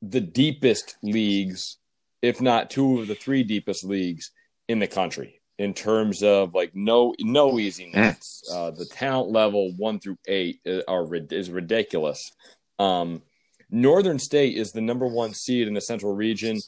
the 0.00 0.20
deepest 0.20 0.96
leagues, 1.02 1.78
if 2.22 2.40
not 2.40 2.70
two 2.70 3.00
of 3.00 3.08
the 3.08 3.14
three 3.14 3.42
deepest 3.42 3.84
leagues 3.84 4.30
in 4.68 4.78
the 4.78 4.86
country 4.86 5.41
in 5.62 5.74
terms 5.74 6.22
of 6.22 6.54
like 6.54 6.74
no 6.74 7.14
no 7.20 7.58
easy 7.58 7.90
nights. 7.94 8.42
Uh, 8.52 8.70
the 8.70 8.86
talent 8.86 9.30
level 9.30 9.72
one 9.76 10.00
through 10.00 10.18
eight 10.26 10.60
are 10.88 11.06
is 11.14 11.50
ridiculous. 11.50 12.32
Um, 12.78 13.22
Northern 13.70 14.18
State 14.18 14.56
is 14.56 14.72
the 14.72 14.80
number 14.80 15.06
one 15.06 15.32
seed 15.32 15.66
in 15.68 15.74
the 15.74 15.80
Central 15.80 16.14
Region. 16.14 16.58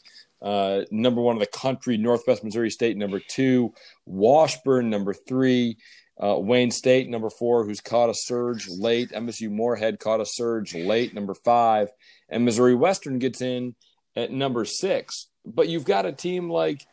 Uh, 0.41 0.83
number 0.91 1.21
one 1.21 1.37
in 1.37 1.41
the 1.41 1.47
country, 1.47 1.97
Northwest 1.97 2.45
Missouri 2.45 2.71
State, 2.71 2.97
number 2.97 3.21
two, 3.21 3.73
Washburn, 4.07 4.91
number 4.91 5.15
three, 5.15 5.79
uh, 6.23 6.37
Wayne 6.39 6.71
State, 6.71 7.09
number 7.09 7.31
four, 7.31 7.65
who's 7.65 7.81
caught 7.81 8.11
a 8.11 8.15
surge 8.15 8.69
late. 8.69 9.11
MSU 9.11 9.51
Moorhead 9.51 9.99
caught 9.99 10.21
a 10.21 10.27
surge 10.27 10.75
late, 10.75 11.15
number 11.15 11.35
five, 11.35 11.89
and 12.29 12.45
Missouri 12.45 12.75
Western 12.75 13.19
gets 13.19 13.41
in 13.41 13.75
at 14.17 14.31
number 14.31 14.65
six. 14.65 15.29
But 15.45 15.69
you've 15.69 15.85
got 15.85 16.07
a 16.07 16.13
team 16.13 16.51
like 16.51 16.87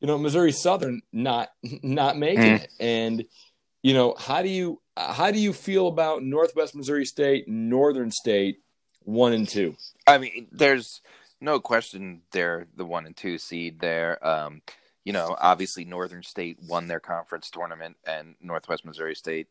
you 0.00 0.06
know, 0.06 0.18
Missouri 0.18 0.52
Southern 0.52 1.02
not 1.12 1.50
not 1.82 2.16
making 2.18 2.58
Mm. 2.58 2.62
it. 2.62 2.72
And 2.80 3.24
you 3.82 3.94
know, 3.94 4.14
how 4.18 4.42
do 4.42 4.48
you 4.48 4.80
how 4.96 5.30
do 5.30 5.38
you 5.38 5.52
feel 5.52 5.88
about 5.88 6.22
Northwest 6.22 6.74
Missouri 6.74 7.04
State, 7.04 7.46
Northern 7.48 8.10
State, 8.10 8.58
one 9.02 9.32
and 9.32 9.48
two? 9.48 9.76
I 10.06 10.18
mean, 10.18 10.48
there's 10.50 11.00
no 11.40 11.60
question 11.60 12.22
they're 12.32 12.66
the 12.74 12.84
one 12.84 13.06
and 13.06 13.16
two 13.16 13.38
seed 13.38 13.80
there. 13.80 14.24
Um, 14.26 14.62
you 15.04 15.12
know, 15.12 15.36
obviously 15.38 15.84
Northern 15.84 16.22
State 16.22 16.58
won 16.66 16.88
their 16.88 16.98
conference 17.00 17.50
tournament, 17.50 17.96
and 18.04 18.34
Northwest 18.40 18.84
Missouri 18.84 19.14
State, 19.14 19.46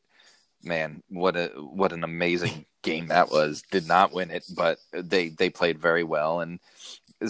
man, 0.64 1.02
what 1.10 1.38
a 1.38 1.48
what 1.56 1.94
an 1.94 2.04
amazing 2.04 2.66
game 2.82 3.08
that 3.08 3.32
was. 3.32 3.64
Did 3.72 3.88
not 3.88 4.12
win 4.12 4.32
it, 4.32 4.44
but 4.54 4.80
they 4.92 5.30
they 5.30 5.50
played 5.50 5.80
very 5.80 6.04
well, 6.04 6.42
and 6.42 6.60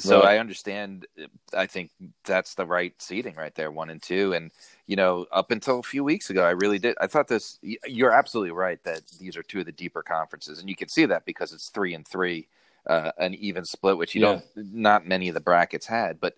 so 0.04 0.22
Right. 0.22 0.36
I 0.36 0.40
understand. 0.40 1.06
I 1.54 1.66
think 1.66 1.92
that's 2.24 2.56
the 2.56 2.66
right 2.66 2.94
seating 3.02 3.36
right 3.36 3.54
there, 3.56 3.72
one 3.72 3.90
and 3.90 4.02
two, 4.02 4.34
and 4.34 4.52
you 4.88 4.96
know, 4.96 5.26
up 5.32 5.52
until 5.52 5.80
a 5.80 5.84
few 5.84 6.04
weeks 6.04 6.30
ago, 6.30 6.44
I 6.46 6.52
really 6.52 6.80
did. 6.80 6.96
I 7.00 7.08
thought 7.08 7.28
this. 7.28 7.60
You're 7.62 8.12
absolutely 8.12 8.52
right 8.52 8.84
that 8.84 9.02
these 9.20 9.38
are 9.38 9.44
two 9.44 9.60
of 9.60 9.66
the 9.66 9.72
deeper 9.72 10.04
conferences, 10.04 10.60
and 10.60 10.70
you 10.70 10.76
can 10.76 10.90
see 10.90 11.06
that 11.06 11.26
because 11.26 11.54
it's 11.54 11.70
three 11.70 11.94
and 11.94 12.08
three, 12.08 12.48
uh, 12.88 13.12
an 13.18 13.34
even 13.36 13.66
split, 13.66 13.98
which 13.98 14.16
you 14.16 14.22
Yeah. 14.22 14.42
don't. 14.56 14.74
Not 14.74 15.08
many 15.08 15.28
of 15.30 15.34
the 15.34 15.42
brackets 15.42 15.88
had, 15.88 16.20
but 16.20 16.36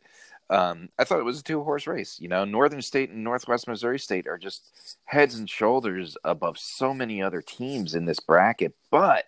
um, 0.49 0.89
I 0.97 1.03
thought 1.03 1.19
it 1.19 1.25
was 1.25 1.39
a 1.39 1.43
two 1.43 1.63
horse 1.63 1.87
race. 1.87 2.19
You 2.19 2.29
know, 2.29 2.45
Northern 2.45 2.81
State 2.81 3.09
and 3.09 3.23
Northwest 3.23 3.67
Missouri 3.67 3.99
State 3.99 4.27
are 4.27 4.37
just 4.37 4.97
heads 5.05 5.35
and 5.35 5.49
shoulders 5.49 6.17
above 6.23 6.57
so 6.57 6.93
many 6.93 7.21
other 7.21 7.41
teams 7.41 7.95
in 7.95 8.05
this 8.05 8.19
bracket. 8.19 8.73
But, 8.89 9.25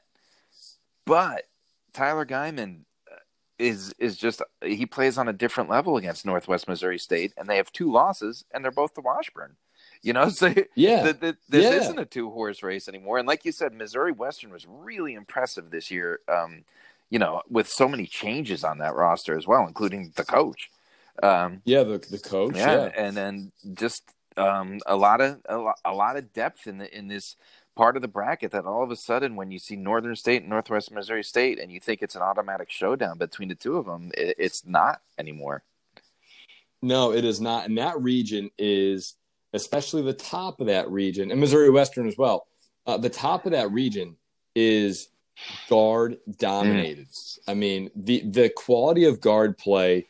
but 1.05 1.43
Tyler 1.93 2.25
Geiman 2.25 2.81
uh, 2.81 2.83
is 3.59 3.93
is 3.99 4.17
just 4.17 4.41
he 4.63 4.85
plays 4.85 5.17
on 5.17 5.27
a 5.27 5.33
different 5.33 5.69
level 5.69 5.97
against 5.97 6.25
Northwest 6.25 6.67
Missouri 6.67 6.97
State, 6.97 7.33
and 7.37 7.47
they 7.47 7.57
have 7.57 7.71
two 7.71 7.91
losses, 7.91 8.45
and 8.53 8.63
they're 8.63 8.71
both 8.71 8.93
to 8.95 9.01
Washburn. 9.01 9.55
You 10.01 10.13
know, 10.13 10.29
so 10.29 10.53
Yeah. 10.75 11.03
the, 11.03 11.13
the, 11.13 11.37
this 11.49 11.65
Yeah. 11.65 11.77
isn't 11.77 11.99
a 11.99 12.05
two 12.05 12.31
horse 12.31 12.63
race 12.63 12.87
anymore. 12.87 13.17
And 13.17 13.27
like 13.27 13.45
you 13.45 13.51
said, 13.51 13.73
Missouri 13.73 14.11
Western 14.13 14.51
was 14.51 14.65
really 14.67 15.13
impressive 15.13 15.69
this 15.69 15.91
year. 15.91 16.21
Um, 16.27 16.63
you 17.09 17.19
know, 17.19 17.41
with 17.49 17.67
so 17.67 17.87
many 17.87 18.05
changes 18.05 18.63
on 18.63 18.77
that 18.79 18.95
roster 18.95 19.37
as 19.37 19.47
well, 19.47 19.65
including 19.67 20.13
the 20.15 20.23
coach. 20.23 20.69
Um, 21.21 21.61
yeah, 21.65 21.83
the 21.83 21.97
the 21.99 22.19
coach. 22.19 22.55
yeah, 22.55 22.85
Yeah. 22.85 22.91
and 22.95 23.17
then 23.17 23.51
just 23.73 24.03
um, 24.37 24.79
a 24.85 24.95
lot 24.95 25.19
of 25.21 25.39
a 25.45 25.57
lot, 25.57 25.79
a 25.83 25.93
lot 25.93 26.17
of 26.17 26.31
depth 26.33 26.67
in 26.67 26.77
the 26.77 26.97
in 26.97 27.07
this 27.07 27.35
part 27.79 27.95
of 27.95 28.01
the 28.01 28.09
bracket. 28.09 28.51
That 28.51 28.65
all 28.65 28.83
of 28.83 28.91
a 28.91 28.95
sudden, 28.97 29.37
when 29.37 29.51
you 29.51 29.57
see 29.57 29.77
Northern 29.77 30.15
State 30.15 30.41
and 30.41 30.49
Northwest 30.49 30.91
Missouri 30.91 31.23
State, 31.23 31.59
and 31.59 31.71
you 31.71 31.79
think 31.79 32.01
it's 32.01 32.15
an 32.15 32.21
automatic 32.21 32.69
showdown 32.69 33.17
between 33.17 33.47
the 33.47 33.55
two 33.55 33.77
of 33.77 33.85
them, 33.85 34.11
it, 34.17 34.35
it's 34.37 34.65
not 34.65 35.01
anymore. 35.17 35.63
No, 36.81 37.13
it 37.13 37.23
is 37.23 37.39
not. 37.39 37.67
And 37.67 37.77
that 37.77 37.99
region 38.01 38.51
is, 38.57 39.15
especially 39.53 40.01
the 40.01 40.13
top 40.13 40.59
of 40.59 40.67
that 40.67 40.91
region, 40.91 41.31
and 41.31 41.39
Missouri 41.39 41.69
Western 41.69 42.05
as 42.07 42.17
well. 42.17 42.47
Uh, 42.85 42.97
the 42.97 43.09
top 43.09 43.45
of 43.45 43.53
that 43.53 43.71
region 43.71 44.17
is 44.55 45.07
guard 45.69 46.17
dominated. 46.37 47.07
I 47.47 47.53
mean, 47.53 47.91
the 47.95 48.21
the 48.29 48.49
quality 48.49 49.05
of 49.05 49.21
guard 49.21 49.57
play 49.57 50.07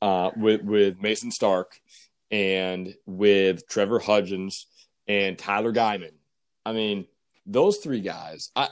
uh, 0.00 0.30
with 0.36 0.62
with 0.62 1.02
Mason 1.02 1.30
Stark 1.30 1.78
and 2.30 2.94
with 3.04 3.68
Trevor 3.68 3.98
Hudgens 3.98 4.66
and 5.06 5.38
Tyler 5.38 5.72
Geiman. 5.72 6.12
I 6.64 6.72
mean, 6.72 7.06
those 7.46 7.78
three 7.78 8.00
guys. 8.00 8.50
I, 8.56 8.68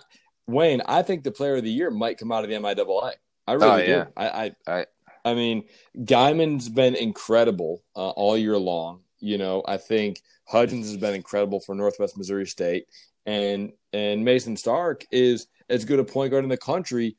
Wayne, 0.47 0.83
I 0.87 1.03
think 1.03 1.23
the 1.23 1.31
player 1.31 1.57
of 1.57 1.65
the 1.65 1.71
year 1.71 1.91
might 1.91 2.19
come 2.19 2.33
out 2.33 2.45
of 2.45 2.51
the 2.51 2.57
MIAA. 2.57 3.13
I 3.47 3.53
really 3.55 3.93
Oh, 3.93 4.05
do. 4.05 4.11
I, 4.17 4.29
I 4.29 4.53
I- 4.67 4.87
I 5.25 5.35
mean, 5.35 5.69
Geiman's 5.97 6.69
been 6.69 6.97
incredible 6.97 7.85
uh, 7.95 8.11
all 8.11 8.37
year 8.37 8.59
long. 8.59 9.03
You 9.21 9.39
know, 9.39 9.63
I 9.69 9.77
think 9.77 10.21
Hudgens 10.49 10.89
has 10.89 10.97
been 10.97 11.15
incredible 11.15 11.61
for 11.61 11.77
Northwest 11.77 12.17
Missouri 12.19 12.45
State, 12.47 12.87
and 13.25 13.73
and 13.93 14.25
Mason 14.25 14.57
Stark 14.57 15.07
is 15.13 15.47
as 15.69 15.85
good 15.85 16.01
a 16.01 16.05
point 16.05 16.33
guard 16.33 16.43
in 16.43 16.51
the 16.51 16.57
country. 16.57 17.17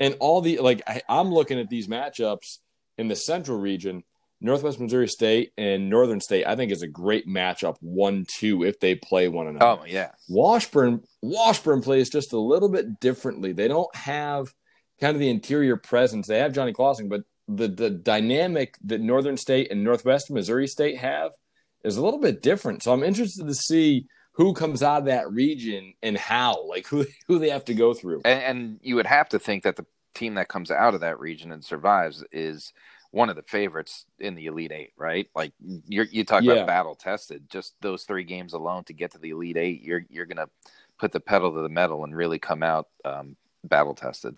And 0.00 0.16
all 0.18 0.40
the 0.40 0.60
like, 0.60 0.80
I, 0.86 1.02
I'm 1.10 1.30
looking 1.30 1.58
at 1.60 1.68
these 1.68 1.88
matchups 1.88 2.56
in 2.96 3.08
the 3.08 3.16
Central 3.16 3.58
region. 3.58 4.02
Northwest 4.42 4.80
Missouri 4.80 5.08
State 5.08 5.52
and 5.56 5.88
Northern 5.88 6.20
State, 6.20 6.46
I 6.46 6.56
think, 6.56 6.72
is 6.72 6.82
a 6.82 6.88
great 6.88 7.28
matchup, 7.28 7.76
one-two, 7.80 8.64
if 8.64 8.80
they 8.80 8.96
play 8.96 9.28
one 9.28 9.46
another. 9.46 9.80
Oh 9.82 9.84
yeah, 9.86 10.10
Washburn 10.28 11.02
Washburn 11.22 11.80
plays 11.80 12.10
just 12.10 12.32
a 12.32 12.38
little 12.38 12.68
bit 12.68 13.00
differently. 13.00 13.52
They 13.52 13.68
don't 13.68 13.94
have 13.94 14.52
kind 15.00 15.14
of 15.14 15.20
the 15.20 15.30
interior 15.30 15.76
presence. 15.76 16.26
They 16.26 16.38
have 16.38 16.52
Johnny 16.52 16.72
Clausing, 16.72 17.08
but 17.08 17.22
the 17.48 17.68
the 17.68 17.90
dynamic 17.90 18.76
that 18.84 19.00
Northern 19.00 19.36
State 19.36 19.70
and 19.70 19.84
Northwest 19.84 20.30
Missouri 20.30 20.66
State 20.66 20.98
have 20.98 21.32
is 21.84 21.96
a 21.96 22.04
little 22.04 22.20
bit 22.20 22.42
different. 22.42 22.82
So 22.82 22.92
I'm 22.92 23.02
interested 23.02 23.46
to 23.46 23.54
see 23.54 24.06
who 24.34 24.54
comes 24.54 24.82
out 24.82 25.00
of 25.00 25.04
that 25.06 25.30
region 25.30 25.94
and 26.02 26.16
how, 26.16 26.66
like 26.66 26.86
who 26.86 27.06
who 27.28 27.38
they 27.38 27.50
have 27.50 27.64
to 27.66 27.74
go 27.74 27.94
through. 27.94 28.22
and, 28.24 28.42
and 28.42 28.80
you 28.82 28.96
would 28.96 29.06
have 29.06 29.28
to 29.30 29.38
think 29.38 29.64
that 29.64 29.76
the 29.76 29.86
team 30.14 30.34
that 30.34 30.48
comes 30.48 30.70
out 30.70 30.94
of 30.94 31.00
that 31.00 31.20
region 31.20 31.52
and 31.52 31.64
survives 31.64 32.24
is 32.32 32.72
one 33.10 33.28
of 33.28 33.36
the 33.36 33.42
favorites 33.42 34.06
in 34.18 34.34
the 34.34 34.46
Elite 34.46 34.72
Eight, 34.72 34.92
right? 34.96 35.28
Like 35.34 35.52
you're, 35.86 36.06
you 36.06 36.24
talk 36.24 36.42
Yeah. 36.42 36.52
about 36.52 36.66
battle 36.66 36.94
tested. 36.94 37.48
Just 37.50 37.74
those 37.80 38.04
three 38.04 38.24
games 38.24 38.52
alone 38.54 38.84
to 38.84 38.94
get 38.94 39.12
to 39.12 39.18
the 39.18 39.30
Elite 39.30 39.56
Eight, 39.58 39.82
you're 39.82 40.04
you're 40.08 40.26
gonna 40.26 40.48
put 40.98 41.12
the 41.12 41.20
pedal 41.20 41.52
to 41.52 41.60
the 41.60 41.68
metal 41.68 42.04
and 42.04 42.16
really 42.16 42.38
come 42.38 42.62
out 42.62 42.88
um, 43.04 43.36
battle 43.64 43.94
tested. 43.94 44.34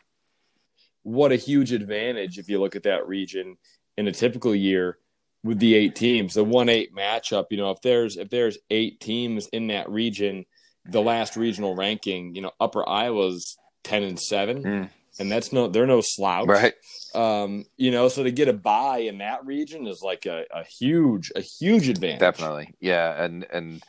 What 1.02 1.32
a 1.32 1.36
huge 1.36 1.72
advantage 1.72 2.38
if 2.38 2.48
you 2.48 2.58
look 2.60 2.76
at 2.76 2.84
that 2.84 3.06
region 3.06 3.56
in 3.96 4.08
a 4.08 4.12
typical 4.12 4.54
year 4.54 4.98
with 5.44 5.58
the 5.58 5.74
eight 5.74 5.94
teams, 5.94 6.34
the 6.34 6.42
one 6.44 6.68
eight 6.68 6.94
matchup. 6.94 7.46
You 7.50 7.58
know, 7.58 7.70
if 7.70 7.80
there's 7.82 8.16
if 8.16 8.30
there's 8.30 8.58
eight 8.70 8.98
teams 9.00 9.46
in 9.48 9.68
that 9.68 9.88
region, 9.90 10.46
the 10.86 11.02
last 11.02 11.36
regional 11.36 11.76
ranking, 11.76 12.34
you 12.34 12.40
know, 12.42 12.52
Upper 12.58 12.88
Iowa's 12.88 13.56
ten 13.84 14.02
and 14.02 14.18
seven, 14.18 14.62
Mm. 14.64 14.90
And 15.18 15.30
that's 15.30 15.52
no 15.52 15.68
they're 15.68 15.86
no 15.86 16.00
slouch, 16.00 16.48
Right. 16.48 16.74
Um, 17.14 17.64
you 17.76 17.90
know, 17.92 18.08
so 18.08 18.24
to 18.24 18.32
get 18.32 18.48
a 18.48 18.52
buy 18.52 18.98
in 18.98 19.18
that 19.18 19.44
region 19.46 19.86
is 19.86 20.02
like 20.02 20.26
a, 20.26 20.44
a 20.52 20.64
huge 20.64 21.30
a 21.36 21.40
huge 21.40 21.88
advantage. 21.88 22.20
Definitely. 22.20 22.74
Yeah, 22.80 23.22
and 23.22 23.46
and 23.52 23.82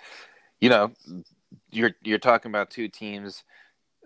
you 0.60 0.70
know, 0.70 0.92
you're 1.72 1.92
you're 2.04 2.20
talking 2.20 2.52
about 2.52 2.70
two 2.70 2.88
teams 2.88 3.44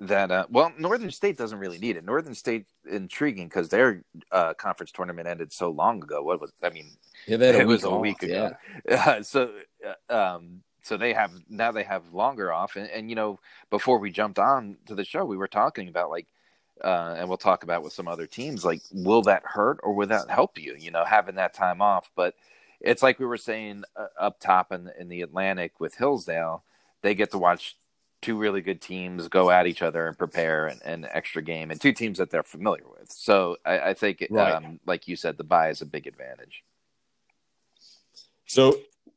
that 0.02 0.32
uh 0.32 0.46
well, 0.50 0.72
Northern 0.78 1.12
State 1.12 1.38
doesn't 1.38 1.60
really 1.60 1.78
need 1.78 1.98
it. 1.98 2.06
Northern 2.06 2.34
State 2.36 2.66
intriguing 2.90 3.48
because 3.50 3.68
their 3.70 4.04
uh 4.32 4.54
conference 4.54 4.92
tournament 4.92 5.28
ended 5.28 5.52
so 5.52 5.70
long 5.70 6.02
ago. 6.02 6.24
What 6.24 6.40
was 6.40 6.52
I 6.64 6.70
mean, 6.70 6.92
Yeah, 7.28 7.38
it 7.38 7.68
was 7.68 7.84
week 7.84 7.92
a 7.92 7.94
off, 7.94 8.02
week 8.02 8.18
yeah. 8.24 8.52
ago. 8.86 8.96
Uh, 9.12 9.22
so 9.24 9.52
um 10.10 10.62
so 10.84 10.96
they 10.96 11.14
have 11.14 11.32
now 11.50 11.72
they 11.74 11.84
have 11.84 12.14
longer 12.14 12.54
off 12.54 12.78
and, 12.78 12.90
and 12.90 13.10
you 13.10 13.16
know 13.16 13.40
before 13.70 14.00
we 14.00 14.10
jumped 14.10 14.40
on 14.40 14.78
to 14.86 14.96
the 14.96 15.04
show 15.04 15.26
we 15.26 15.38
were 15.38 15.48
talking 15.48 15.90
about 15.90 16.10
like 16.10 16.28
uh, 16.84 17.16
and 17.18 17.28
we'll 17.28 17.38
talk 17.38 17.64
about 17.64 17.84
with 17.84 17.94
some 17.94 18.08
other 18.08 18.28
teams 18.28 18.66
like 18.66 18.82
will 18.92 19.22
that 19.22 19.44
hurt 19.46 19.80
or 19.84 19.94
will 19.94 20.08
that 20.08 20.30
help 20.30 20.58
you 20.58 20.76
you 20.80 20.92
know 20.92 21.06
having 21.06 21.36
that 21.36 21.54
time 21.54 21.82
off 21.82 22.10
but 22.16 22.36
it's 22.82 23.04
like 23.04 23.20
we 23.20 23.26
were 23.26 23.38
saying 23.38 23.84
uh, 23.96 24.08
up 24.20 24.40
top 24.40 24.72
in 24.72 24.86
the, 24.86 25.02
in 25.02 25.10
the 25.10 25.22
Atlantic 25.22 25.80
with 25.80 25.96
Hillsdale 25.96 26.64
they 27.02 27.16
get 27.16 27.32
to 27.32 27.38
watch 27.38 27.76
two 28.22 28.38
really 28.38 28.62
good 28.62 28.82
teams 28.82 29.28
go 29.30 29.50
at 29.50 29.68
each 29.68 29.82
other 29.82 30.08
and 30.08 30.18
prepare 30.18 30.68
an, 30.68 30.80
an 30.84 31.08
extra 31.12 31.42
game 31.42 31.72
and 31.72 31.80
two 31.80 31.94
teams 31.94 32.18
that 32.18 32.30
they're 32.30 32.44
familiar 32.44 32.84
with 33.00 33.12
so 33.12 33.58
I, 33.66 33.80
I 33.80 33.94
think 33.94 34.26
Right. 34.30 34.54
um, 34.54 34.80
like 34.86 35.08
you 35.08 35.16
said 35.16 35.38
the 35.38 35.44
buy 35.44 35.70
is 35.70 35.82
a 35.82 35.86
big 35.86 36.08
advantage 36.08 36.64
So 38.46 38.76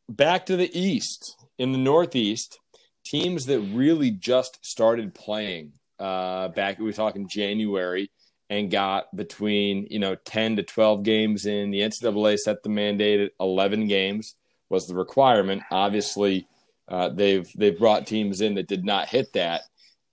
back 0.08 0.46
to 0.46 0.56
the 0.56 0.70
East. 0.78 1.36
In 1.58 1.72
the 1.72 1.78
Northeast, 1.78 2.58
teams 3.04 3.46
that 3.46 3.60
really 3.60 4.10
just 4.10 4.64
started 4.64 5.14
playing 5.14 5.72
uh, 6.02 6.48
back, 6.48 6.78
we 6.78 6.84
were 6.84 6.92
talking 6.92 7.28
January, 7.28 8.10
and 8.50 8.70
got 8.70 9.14
between 9.14 9.86
you 9.90 9.98
know 9.98 10.14
ten 10.14 10.56
to 10.56 10.62
twelve 10.62 11.02
games 11.02 11.46
in. 11.46 11.70
The 11.70 11.80
NCAA 11.80 12.38
set 12.38 12.62
the 12.62 12.68
mandate 12.68 13.20
at 13.20 13.32
eleven 13.40 13.86
games 13.86 14.34
was 14.68 14.86
the 14.86 14.94
requirement. 14.94 15.62
Obviously, 15.70 16.46
uh, 16.88 17.08
they've 17.08 17.50
they've 17.56 17.78
brought 17.78 18.06
teams 18.06 18.40
in 18.40 18.54
that 18.54 18.68
did 18.68 18.84
not 18.84 19.08
hit 19.08 19.32
that. 19.34 19.62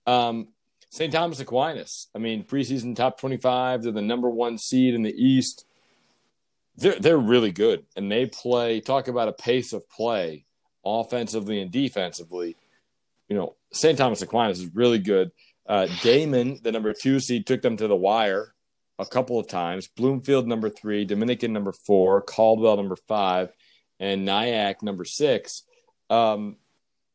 Um, 0.06 0.48
St. 0.90 1.12
Thomas 1.12 1.38
Aquinas. 1.38 2.08
I 2.14 2.18
mean, 2.18 2.44
preseason 2.44 2.96
top 2.96 3.20
twenty-five. 3.20 3.82
They're 3.82 3.92
the 3.92 4.02
number 4.02 4.30
one 4.30 4.58
seed 4.58 4.94
in 4.94 5.02
the 5.02 5.14
East 5.14 5.64
they're 6.80 6.98
they're 6.98 7.18
really 7.18 7.52
good 7.52 7.84
and 7.94 8.10
they 8.10 8.26
play 8.26 8.80
talk 8.80 9.06
about 9.06 9.28
a 9.28 9.32
pace 9.32 9.72
of 9.72 9.88
play 9.88 10.44
offensively 10.84 11.60
and 11.60 11.70
defensively 11.70 12.56
you 13.28 13.36
know 13.36 13.54
st 13.72 13.98
thomas 13.98 14.22
aquinas 14.22 14.60
is 14.60 14.74
really 14.74 14.98
good 14.98 15.30
uh, 15.70 15.86
Daemen 16.02 16.62
the 16.62 16.72
number 16.72 16.92
two 16.92 17.20
seed 17.20 17.46
took 17.46 17.62
them 17.62 17.76
to 17.76 17.88
the 17.88 17.96
wire 17.96 18.54
a 18.98 19.06
couple 19.06 19.38
of 19.38 19.48
times. 19.48 19.88
Bloomfield 19.88 20.46
number 20.46 20.68
three. 20.68 21.04
Dominican 21.04 21.52
number 21.52 21.72
four. 21.72 22.20
Caldwell 22.20 22.76
number 22.76 22.96
five. 22.96 23.50
And 23.98 24.26
nyack 24.26 24.82
number 24.82 25.04
six. 25.04 25.62
Um, 26.10 26.56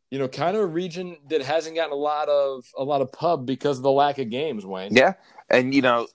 you 0.09 0.19
know 0.19 0.27
kind 0.27 0.55
of 0.55 0.63
a 0.63 0.67
region 0.67 1.17
that 1.29 1.41
hasn't 1.41 1.75
gotten 1.75 1.91
a 1.91 1.95
lot 1.95 2.29
of 2.29 2.63
a 2.77 2.83
lot 2.83 3.01
of 3.01 3.11
pub 3.11 3.45
because 3.45 3.77
of 3.77 3.83
the 3.83 3.91
lack 3.91 4.17
of 4.17 4.29
games 4.29 4.65
wayne. 4.65 4.95
Yeah, 4.95 5.13
and 5.49 5.73
you 5.73 5.81
know, 5.81 6.07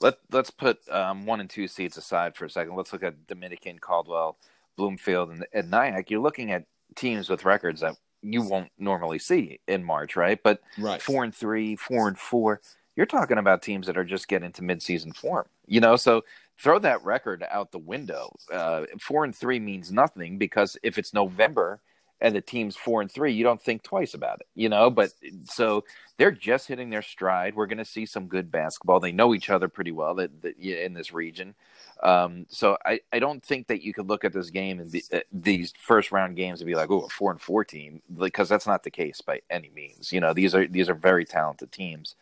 let 0.00 0.18
let's 0.30 0.50
put 0.50 0.86
um, 0.90 1.24
one 1.24 1.40
and 1.40 1.48
two 1.48 1.66
seeds 1.68 1.96
aside 1.96 2.36
for 2.36 2.44
a 2.44 2.50
second. 2.50 2.76
Let's 2.76 2.92
look 2.92 3.04
at 3.04 3.26
Dominican, 3.26 3.78
Caldwell, 3.78 4.36
Bloomfield 4.78 5.30
and, 5.30 5.46
and 5.52 5.70
Nyack, 5.70 6.10
you're 6.10 6.20
looking 6.20 6.52
at 6.52 6.64
teams 6.94 7.28
with 7.28 7.44
records 7.44 7.82
that 7.82 7.96
you 8.22 8.42
won't 8.42 8.70
normally 8.78 9.18
see 9.18 9.60
in 9.68 9.84
March, 9.84 10.16
right? 10.16 10.40
But 10.42 10.60
right. 10.78 11.00
four 11.00 11.24
and 11.24 11.34
three, 11.34 11.76
four 11.76 12.08
and 12.08 12.18
four, 12.18 12.60
you're 12.96 13.06
talking 13.06 13.38
about 13.38 13.62
teams 13.62 13.86
that 13.86 13.96
are 13.96 14.04
just 14.04 14.28
getting 14.28 14.52
to 14.52 14.62
midseason 14.62 15.14
form, 15.14 15.46
you 15.66 15.80
know. 15.80 15.96
So 15.96 16.24
throw 16.58 16.78
that 16.80 17.04
record 17.04 17.44
out 17.48 17.70
the 17.70 17.78
window. 17.78 18.34
Uh, 18.52 18.84
four 19.00 19.24
and 19.24 19.34
three 19.34 19.60
means 19.60 19.92
nothing 19.92 20.38
because 20.38 20.76
if 20.82 20.98
it's 20.98 21.14
November 21.14 21.80
and 22.20 22.34
the 22.34 22.40
team's 22.40 22.76
four 22.76 23.00
and 23.00 23.10
three, 23.10 23.32
you 23.32 23.44
don't 23.44 23.62
think 23.62 23.82
twice 23.82 24.14
about 24.14 24.40
it, 24.40 24.48
you 24.54 24.68
know. 24.68 24.90
But 24.90 25.12
so 25.44 25.84
they're 26.16 26.32
just 26.32 26.66
hitting 26.66 26.90
their 26.90 27.02
stride. 27.02 27.54
We're 27.54 27.66
going 27.66 27.78
to 27.78 27.84
see 27.84 28.06
some 28.06 28.26
good 28.26 28.50
basketball. 28.50 28.98
They 28.98 29.12
know 29.12 29.34
each 29.34 29.50
other 29.50 29.68
pretty 29.68 29.92
well 29.92 30.16
that, 30.16 30.42
that 30.42 30.58
in 30.58 30.94
this 30.94 31.12
region. 31.12 31.54
Um, 32.02 32.46
so 32.48 32.78
I, 32.84 33.00
I 33.12 33.18
don't 33.18 33.42
think 33.42 33.66
that 33.66 33.82
you 33.82 33.92
could 33.92 34.08
look 34.08 34.24
at 34.24 34.32
this 34.32 34.50
game 34.50 34.78
and 34.78 34.90
be, 34.90 35.02
uh, 35.12 35.20
these 35.32 35.72
first 35.78 36.12
round 36.12 36.36
games 36.36 36.60
and 36.60 36.66
be 36.66 36.74
like, 36.74 36.90
oh, 36.90 37.00
a 37.00 37.08
four 37.08 37.30
and 37.30 37.40
four 37.40 37.64
team, 37.64 38.00
because 38.18 38.48
that's 38.48 38.66
not 38.66 38.84
the 38.84 38.90
case 38.90 39.20
by 39.20 39.40
any 39.50 39.70
means. 39.74 40.12
You 40.12 40.20
know, 40.20 40.32
these 40.32 40.54
are 40.54 40.66
these 40.66 40.88
are 40.88 40.94
very 40.94 41.24
talented 41.24 41.72
teams. 41.72 42.14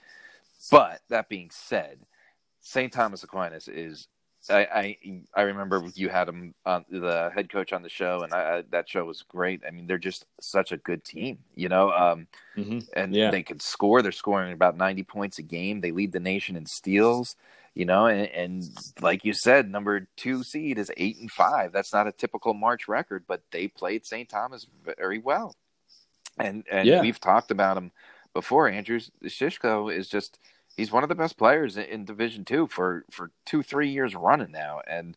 But 0.70 1.00
that 1.10 1.28
being 1.28 1.50
said, 1.50 1.98
St. 2.60 2.92
Thomas 2.92 3.22
Aquinas 3.22 3.68
is. 3.68 4.08
I, 4.48 4.60
I 5.04 5.22
I 5.34 5.42
remember 5.42 5.82
you 5.96 6.08
had 6.08 6.28
him 6.28 6.54
on 6.64 6.84
the 6.88 7.32
head 7.34 7.50
coach 7.50 7.72
on 7.72 7.82
the 7.82 7.88
show, 7.88 8.22
and 8.22 8.32
I, 8.32 8.62
that 8.70 8.88
show 8.88 9.04
was 9.04 9.22
great. 9.22 9.62
I 9.66 9.72
mean, 9.72 9.88
they're 9.88 9.98
just 9.98 10.24
such 10.40 10.70
a 10.70 10.76
good 10.76 11.02
team, 11.02 11.38
you 11.56 11.68
know. 11.68 11.90
Um, 11.90 12.28
mm-hmm. 12.56 12.78
And 12.94 13.12
yeah. 13.12 13.32
they 13.32 13.42
can 13.42 13.58
score. 13.58 14.02
They're 14.02 14.12
scoring 14.12 14.52
about 14.52 14.76
ninety 14.76 15.02
points 15.02 15.40
a 15.40 15.42
game. 15.42 15.80
They 15.80 15.90
lead 15.90 16.12
the 16.12 16.20
nation 16.20 16.54
in 16.54 16.64
steals 16.64 17.34
you 17.76 17.84
know, 17.84 18.06
and, 18.06 18.26
and, 18.30 18.64
like 19.02 19.22
you 19.22 19.34
said, 19.34 19.70
number 19.70 20.08
two 20.16 20.42
seed 20.42 20.78
is 20.78 20.90
eight 20.96 21.18
and 21.18 21.30
five. 21.30 21.72
That's 21.72 21.92
not 21.92 22.06
a 22.06 22.12
typical 22.12 22.54
March 22.54 22.88
record, 22.88 23.24
but 23.28 23.42
they 23.52 23.68
played 23.68 24.06
St. 24.06 24.26
Thomas 24.26 24.66
very 24.98 25.18
well, 25.18 25.54
and 26.38 26.64
and 26.70 26.88
yeah. 26.88 27.02
we've 27.02 27.20
talked 27.20 27.50
about 27.50 27.76
him 27.76 27.92
before. 28.32 28.66
Andrew 28.66 28.98
Shishko 29.24 29.94
is 29.94 30.08
just 30.08 30.38
he's 30.74 30.90
one 30.90 31.02
of 31.02 31.10
the 31.10 31.14
best 31.14 31.36
players 31.36 31.76
in 31.76 32.06
Division 32.06 32.46
Two 32.46 32.66
for 32.66 33.04
for 33.10 33.30
two 33.44 33.62
three 33.62 33.90
years 33.90 34.14
running 34.14 34.52
now, 34.52 34.80
and 34.86 35.14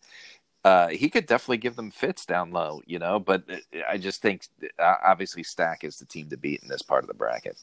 uh, 0.65 0.89
he 0.89 1.09
could 1.09 1.27
definitely 1.27 1.59
give 1.59 1.77
them 1.77 1.91
fits 1.91 2.25
down 2.25 2.51
low, 2.51 2.81
you 2.85 2.99
know. 2.99 3.21
But 3.21 3.43
I 3.87 3.97
just 3.97 4.21
think 4.21 4.47
uh, 4.77 4.95
obviously 5.01 5.43
Stack 5.43 5.85
is 5.85 5.95
the 5.95 6.05
team 6.05 6.27
to 6.27 6.35
beat 6.35 6.61
in 6.61 6.67
this 6.67 6.81
part 6.81 7.05
of 7.05 7.07
the 7.07 7.13
bracket. 7.13 7.57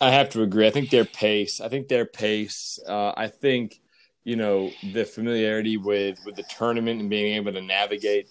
I 0.00 0.10
have 0.10 0.30
to 0.30 0.42
agree. 0.42 0.66
I 0.66 0.70
think 0.70 0.90
their 0.90 1.04
pace. 1.04 1.60
I 1.60 1.68
think 1.68 1.88
their 1.88 2.04
pace. 2.04 2.78
Uh, 2.86 3.12
I 3.16 3.28
think 3.28 3.80
you 4.24 4.36
know 4.36 4.70
the 4.92 5.04
familiarity 5.04 5.76
with 5.76 6.18
with 6.24 6.36
the 6.36 6.44
tournament 6.56 7.00
and 7.00 7.10
being 7.10 7.34
able 7.34 7.52
to 7.52 7.62
navigate 7.62 8.28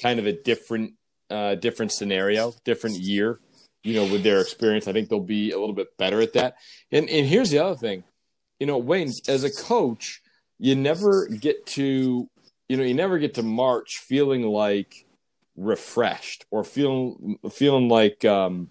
kind 0.00 0.18
of 0.18 0.26
a 0.26 0.32
different 0.32 0.94
uh, 1.30 1.54
different 1.56 1.92
scenario, 1.92 2.54
different 2.64 2.96
year. 2.96 3.38
You 3.84 3.94
know, 3.94 4.12
with 4.12 4.22
their 4.22 4.40
experience, 4.40 4.86
I 4.88 4.92
think 4.92 5.08
they'll 5.08 5.20
be 5.20 5.52
a 5.52 5.58
little 5.58 5.74
bit 5.74 5.96
better 5.96 6.20
at 6.20 6.34
that. 6.34 6.56
And 6.92 7.08
and 7.08 7.26
here's 7.26 7.50
the 7.50 7.58
other 7.58 7.76
thing. 7.76 8.04
You 8.60 8.66
know, 8.66 8.78
Wayne, 8.78 9.12
as 9.28 9.44
a 9.44 9.52
coach, 9.52 10.20
you 10.58 10.74
never 10.74 11.26
get 11.28 11.64
to 11.66 12.28
you 12.68 12.76
know 12.76 12.82
you 12.82 12.94
never 12.94 13.18
get 13.18 13.34
to 13.34 13.42
March 13.42 13.98
feeling 13.98 14.42
like 14.42 15.06
refreshed 15.56 16.44
or 16.50 16.64
feeling 16.64 17.38
feeling 17.50 17.88
like 17.88 18.24
um 18.24 18.70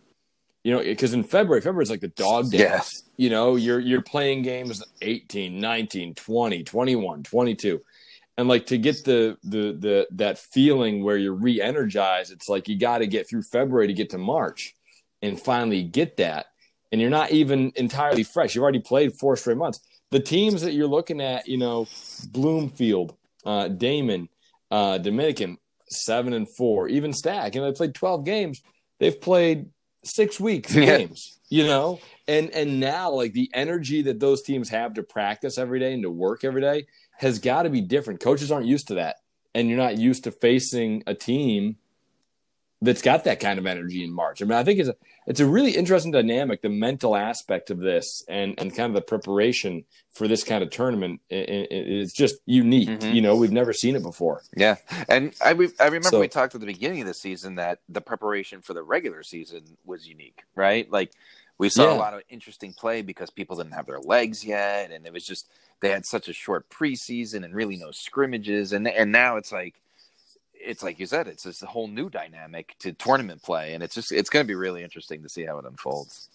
you 0.67 0.73
know, 0.73 0.83
because 0.83 1.13
in 1.13 1.23
February, 1.23 1.61
February 1.61 1.83
is 1.83 1.89
like 1.89 2.01
the 2.01 2.09
dog 2.09 2.51
days. 2.51 2.59
Yes. 2.59 3.03
You 3.15 3.29
know, 3.29 3.55
you're 3.55 3.79
you're 3.79 4.01
playing 4.01 4.41
games 4.41 4.83
18, 5.01 5.61
19, 5.61 6.13
20, 6.13 6.63
21, 6.65 7.23
22. 7.23 7.81
And 8.37 8.49
like 8.49 8.65
to 8.65 8.77
get 8.77 9.05
the 9.05 9.37
the 9.45 9.77
the 9.79 10.07
that 10.11 10.37
feeling 10.37 11.05
where 11.05 11.15
you're 11.15 11.31
re-energized, 11.31 12.33
it's 12.33 12.49
like 12.49 12.67
you 12.67 12.77
got 12.77 12.97
to 12.97 13.07
get 13.07 13.29
through 13.29 13.43
February 13.43 13.87
to 13.87 13.93
get 13.93 14.09
to 14.09 14.17
March 14.17 14.75
and 15.21 15.39
finally 15.39 15.83
get 15.83 16.17
that. 16.17 16.47
And 16.91 16.99
you're 16.99 17.09
not 17.11 17.31
even 17.31 17.71
entirely 17.77 18.23
fresh. 18.23 18.53
You've 18.53 18.63
already 18.63 18.81
played 18.81 19.13
four 19.17 19.37
straight 19.37 19.55
months. 19.55 19.79
The 20.11 20.19
teams 20.19 20.63
that 20.63 20.73
you're 20.73 20.87
looking 20.87 21.21
at, 21.21 21.47
you 21.47 21.59
know, 21.59 21.87
Bloomfield, 22.31 23.15
uh, 23.45 23.69
Daemen, 23.69 24.27
uh, 24.69 24.97
Dominican, 24.97 25.59
seven 25.89 26.33
and 26.33 26.45
four, 26.57 26.89
even 26.89 27.13
Stack, 27.13 27.55
and 27.55 27.63
they 27.63 27.71
played 27.71 27.95
12 27.95 28.25
games. 28.25 28.61
They've 28.99 29.21
played 29.21 29.67
six 30.03 30.39
weeks 30.39 30.73
yeah. 30.75 30.97
games, 30.97 31.39
you 31.49 31.65
know? 31.65 31.99
And 32.27 32.49
and 32.51 32.79
now 32.79 33.11
like 33.11 33.33
the 33.33 33.49
energy 33.53 34.01
that 34.03 34.19
those 34.19 34.41
teams 34.41 34.69
have 34.69 34.93
to 34.95 35.03
practice 35.03 35.57
every 35.57 35.79
day 35.79 35.93
and 35.93 36.03
to 36.03 36.11
work 36.11 36.43
every 36.43 36.61
day 36.61 36.87
has 37.17 37.39
got 37.39 37.63
to 37.63 37.69
be 37.69 37.81
different. 37.81 38.19
Coaches 38.19 38.51
aren't 38.51 38.67
used 38.67 38.87
to 38.89 38.95
that. 38.95 39.17
And 39.55 39.67
you're 39.67 39.77
not 39.77 39.97
used 39.97 40.25
to 40.25 40.31
facing 40.31 41.03
a 41.07 41.15
team 41.15 41.77
that's 42.81 43.01
got 43.01 43.23
that 43.23 43.39
kind 43.39 43.57
of 43.57 43.65
energy 43.65 44.03
in 44.03 44.11
March. 44.11 44.41
I 44.41 44.45
mean, 44.45 44.53
I 44.53 44.63
think 44.63 44.79
it's 44.79 44.89
a 44.89 44.95
it's 45.25 45.39
a 45.39 45.45
really 45.45 45.71
interesting 45.71 46.11
dynamic, 46.11 46.61
the 46.61 46.69
mental 46.69 47.15
aspect 47.15 47.69
of 47.71 47.79
this, 47.79 48.23
and 48.27 48.53
and 48.59 48.75
kind 48.75 48.89
of 48.89 48.93
the 48.93 49.01
preparation 49.01 49.83
for 50.11 50.27
this 50.27 50.43
kind 50.43 50.63
of 50.63 50.69
tournament. 50.69 51.21
it's 51.29 52.13
just 52.13 52.35
unique. 52.45 52.89
Mm-hmm. 52.89 53.13
You 53.13 53.21
know, 53.21 53.35
we've 53.35 53.51
never 53.51 53.73
seen 53.73 53.95
it 53.95 54.03
before. 54.03 54.43
Yeah, 54.55 54.75
and 55.09 55.33
I 55.43 55.53
we, 55.53 55.69
I 55.79 55.85
remember 55.85 56.09
so, 56.09 56.19
we 56.19 56.27
talked 56.27 56.53
at 56.53 56.61
the 56.61 56.67
beginning 56.67 57.01
of 57.01 57.07
the 57.07 57.13
season 57.13 57.55
that 57.55 57.79
the 57.89 58.01
preparation 58.01 58.61
for 58.61 58.73
the 58.73 58.83
regular 58.83 59.23
season 59.23 59.63
was 59.83 60.07
unique, 60.07 60.43
right? 60.55 60.89
Like 60.91 61.13
we 61.57 61.69
saw 61.69 61.85
yeah. 61.85 61.93
a 61.93 61.97
lot 61.97 62.13
of 62.13 62.21
interesting 62.29 62.73
play 62.73 63.01
because 63.01 63.31
people 63.31 63.57
didn't 63.57 63.73
have 63.73 63.87
their 63.87 63.99
legs 63.99 64.45
yet, 64.45 64.91
and 64.91 65.05
it 65.07 65.13
was 65.13 65.25
just 65.25 65.49
they 65.79 65.89
had 65.89 66.05
such 66.05 66.27
a 66.27 66.33
short 66.33 66.69
preseason 66.69 67.43
and 67.43 67.55
really 67.55 67.75
no 67.75 67.89
scrimmages, 67.89 68.71
and 68.71 68.87
and 68.87 69.11
now 69.11 69.37
it's 69.37 69.51
like 69.51 69.81
it's 70.67 70.83
like 70.83 70.99
you 70.99 71.05
said, 71.05 71.27
it's 71.27 71.43
this 71.43 71.61
whole 71.61 71.87
new 71.87 72.09
dynamic 72.09 72.75
to 72.79 72.91
tournament 72.91 73.41
play, 73.41 73.73
and 73.73 73.83
it's 73.83 73.95
just 73.95 74.11
it's 74.11 74.29
going 74.29 74.43
to 74.43 74.47
be 74.47 74.55
really 74.55 74.83
interesting 74.83 75.23
to 75.23 75.29
see 75.29 75.45
how 75.45 75.57
it 75.59 75.65
unfolds. 75.65 76.29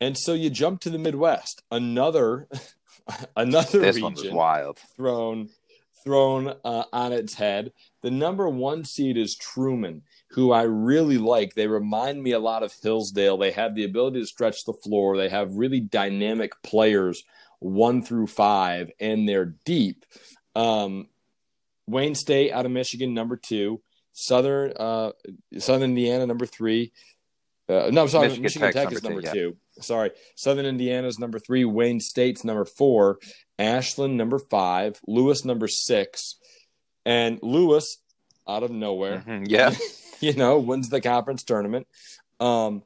And 0.00 0.18
so 0.18 0.34
you 0.34 0.50
jump 0.50 0.80
to 0.82 0.90
the 0.90 0.98
Midwest, 0.98 1.62
another 1.70 2.48
another 3.36 3.78
this 3.78 3.96
region 3.96 4.02
one 4.02 4.14
was 4.14 4.30
wild 4.30 4.78
thrown 4.96 5.50
thrown 6.04 6.54
uh, 6.64 6.84
on 6.92 7.12
its 7.12 7.34
head. 7.34 7.72
The 8.02 8.10
number 8.10 8.48
one 8.48 8.84
seed 8.84 9.16
is 9.16 9.34
Truman, 9.34 10.02
who 10.30 10.52
I 10.52 10.62
really 10.62 11.18
like. 11.18 11.54
They 11.54 11.66
remind 11.66 12.22
me 12.22 12.30
a 12.30 12.38
lot 12.38 12.62
of 12.62 12.72
Hillsdale. 12.80 13.36
They 13.36 13.50
have 13.50 13.74
the 13.74 13.84
ability 13.84 14.20
to 14.20 14.26
stretch 14.26 14.64
the 14.64 14.72
floor. 14.72 15.16
They 15.16 15.28
have 15.28 15.56
really 15.56 15.80
dynamic 15.80 16.52
players, 16.62 17.24
one 17.58 18.02
through 18.02 18.28
five, 18.28 18.90
and 19.00 19.28
they're 19.28 19.56
deep. 19.64 20.04
Um, 20.54 21.08
Wayne 21.86 22.14
State 22.14 22.52
out 22.52 22.66
of 22.66 22.72
Michigan, 22.72 23.14
number 23.14 23.36
two. 23.36 23.80
Southern 24.12 24.72
uh, 24.76 25.12
Southern 25.58 25.90
Indiana, 25.90 26.26
number 26.26 26.46
three. 26.46 26.92
Uh, 27.68 27.90
no, 27.92 28.02
I'm 28.02 28.08
sorry, 28.08 28.28
Michigan, 28.28 28.42
Michigan 28.42 28.72
Tech, 28.72 28.84
Tech 28.84 28.92
is 28.92 29.02
number, 29.02 29.22
two, 29.22 29.32
two. 29.32 29.56
Yeah. 29.76 29.82
Sorry, 29.82 30.10
Southern 30.36 30.66
Indiana 30.66 31.06
is 31.06 31.18
number 31.18 31.38
three. 31.38 31.64
Wayne 31.64 32.00
State's 32.00 32.44
number 32.44 32.64
four. 32.64 33.18
Ashland 33.58 34.16
number 34.16 34.38
five. 34.38 35.00
Lewis 35.06 35.44
number 35.44 35.68
six, 35.68 36.36
and 37.04 37.38
Lewis 37.42 37.98
out 38.48 38.62
of 38.62 38.70
nowhere. 38.70 39.24
Mm-hmm. 39.26 39.44
Yeah, 39.48 39.74
you 40.20 40.32
know 40.32 40.58
wins 40.58 40.88
the 40.88 41.00
conference 41.00 41.42
tournament. 41.42 41.86
Um, 42.40 42.84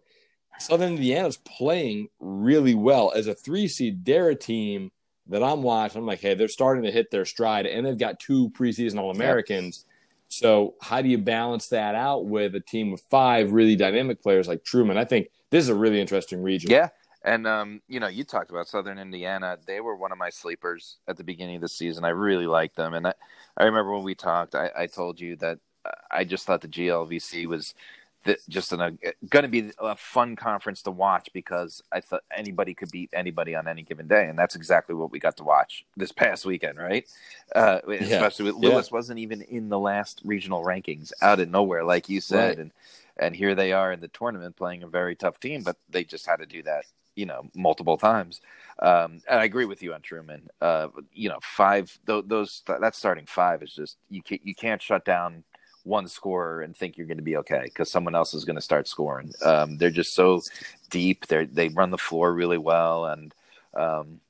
Southern 0.58 0.94
Indiana's 0.94 1.36
playing 1.36 2.08
really 2.18 2.74
well 2.74 3.12
as 3.14 3.26
a 3.26 3.34
three 3.34 3.68
seed. 3.68 4.04
They're 4.04 4.30
a 4.30 4.34
team 4.34 4.90
that 5.30 5.42
I'm 5.42 5.62
watching, 5.62 6.00
I'm 6.00 6.06
like, 6.06 6.20
hey, 6.20 6.34
they're 6.34 6.48
starting 6.48 6.84
to 6.84 6.90
hit 6.90 7.10
their 7.10 7.24
stride, 7.24 7.66
and 7.66 7.86
they've 7.86 7.98
got 7.98 8.20
two 8.20 8.50
preseason 8.50 8.98
All 8.98 9.10
Americans. 9.10 9.84
Yep. 9.86 9.96
So 10.32 10.74
how 10.80 11.02
do 11.02 11.08
you 11.08 11.18
balance 11.18 11.68
that 11.68 11.94
out 11.94 12.26
with 12.26 12.54
a 12.54 12.60
team 12.60 12.92
of 12.92 13.00
five 13.00 13.52
really 13.52 13.74
dynamic 13.74 14.22
players 14.22 14.46
like 14.46 14.64
Truman? 14.64 14.96
I 14.96 15.04
think 15.04 15.28
this 15.50 15.64
is 15.64 15.68
a 15.68 15.74
really 15.74 16.00
interesting 16.00 16.42
region. 16.42 16.70
Yeah, 16.70 16.90
and 17.24 17.46
um, 17.46 17.80
you 17.88 18.00
know, 18.00 18.08
you 18.08 18.24
talked 18.24 18.50
about 18.50 18.68
Southern 18.68 18.98
Indiana. 18.98 19.58
They 19.66 19.80
were 19.80 19.96
one 19.96 20.12
of 20.12 20.18
my 20.18 20.30
sleepers 20.30 20.98
at 21.08 21.16
the 21.16 21.24
beginning 21.24 21.56
of 21.56 21.62
the 21.62 21.68
season. 21.68 22.04
I 22.04 22.10
really 22.10 22.46
liked 22.46 22.76
them, 22.76 22.94
and 22.94 23.06
I, 23.06 23.14
I 23.56 23.64
remember 23.64 23.92
when 23.92 24.04
we 24.04 24.14
talked, 24.14 24.54
I, 24.54 24.70
I 24.76 24.86
told 24.86 25.20
you 25.20 25.36
that 25.36 25.58
I 26.10 26.24
just 26.24 26.46
thought 26.46 26.60
the 26.60 26.68
GLVC 26.68 27.46
was 27.46 27.74
just 28.48 28.70
going 28.70 28.98
to 29.42 29.48
be 29.48 29.70
a 29.78 29.96
fun 29.96 30.36
conference 30.36 30.82
to 30.82 30.90
watch 30.90 31.30
because 31.32 31.82
I 31.90 32.00
thought 32.00 32.22
anybody 32.34 32.74
could 32.74 32.90
beat 32.90 33.10
anybody 33.12 33.54
on 33.54 33.66
any 33.66 33.82
given 33.82 34.06
day, 34.06 34.28
and 34.28 34.38
that's 34.38 34.56
exactly 34.56 34.94
what 34.94 35.10
we 35.10 35.18
got 35.18 35.36
to 35.38 35.44
watch 35.44 35.84
this 35.96 36.12
past 36.12 36.44
weekend, 36.44 36.78
right? 36.78 37.08
Uh, 37.54 37.80
yeah. 37.88 37.96
Especially 37.96 38.46
with 38.46 38.56
Lewis 38.56 38.88
yeah. 38.90 38.96
wasn't 38.96 39.18
even 39.18 39.42
in 39.42 39.68
the 39.68 39.78
last 39.78 40.20
regional 40.24 40.64
rankings, 40.64 41.12
out 41.22 41.40
of 41.40 41.48
nowhere, 41.48 41.84
like 41.84 42.08
you 42.08 42.20
said, 42.20 42.48
right. 42.48 42.58
and 42.58 42.72
and 43.16 43.36
here 43.36 43.54
they 43.54 43.72
are 43.72 43.92
in 43.92 44.00
the 44.00 44.08
tournament 44.08 44.56
playing 44.56 44.82
a 44.82 44.88
very 44.88 45.14
tough 45.14 45.38
team, 45.40 45.62
but 45.62 45.76
they 45.90 46.04
just 46.04 46.26
had 46.26 46.36
to 46.36 46.46
do 46.46 46.62
that, 46.62 46.86
you 47.14 47.26
know, 47.26 47.48
multiple 47.54 47.98
times. 47.98 48.40
Um, 48.78 49.20
and 49.28 49.40
I 49.40 49.44
agree 49.44 49.66
with 49.66 49.82
you 49.82 49.92
on 49.92 50.00
Truman. 50.00 50.48
Uh, 50.60 50.88
you 51.12 51.28
know, 51.28 51.38
five 51.42 51.98
th- 52.06 52.24
those 52.26 52.62
that 52.66 52.94
starting 52.94 53.26
five 53.26 53.62
is 53.62 53.74
just 53.74 53.96
you 54.08 54.22
can't 54.22 54.40
you 54.44 54.54
can't 54.54 54.80
shut 54.80 55.04
down 55.04 55.44
one 55.84 56.08
scorer 56.08 56.62
and 56.62 56.76
think 56.76 56.96
you're 56.96 57.06
going 57.06 57.16
to 57.16 57.22
be 57.22 57.36
okay 57.38 57.62
because 57.64 57.90
someone 57.90 58.14
else 58.14 58.34
is 58.34 58.44
going 58.44 58.56
to 58.56 58.62
start 58.62 58.88
scoring. 58.88 59.32
Um, 59.44 59.76
they're 59.76 59.90
just 59.90 60.14
so 60.14 60.42
deep. 60.90 61.26
They 61.26 61.46
they 61.46 61.68
run 61.68 61.90
the 61.90 61.98
floor 61.98 62.32
really 62.32 62.58
well, 62.58 63.06
and 63.06 63.34
um, 63.74 64.20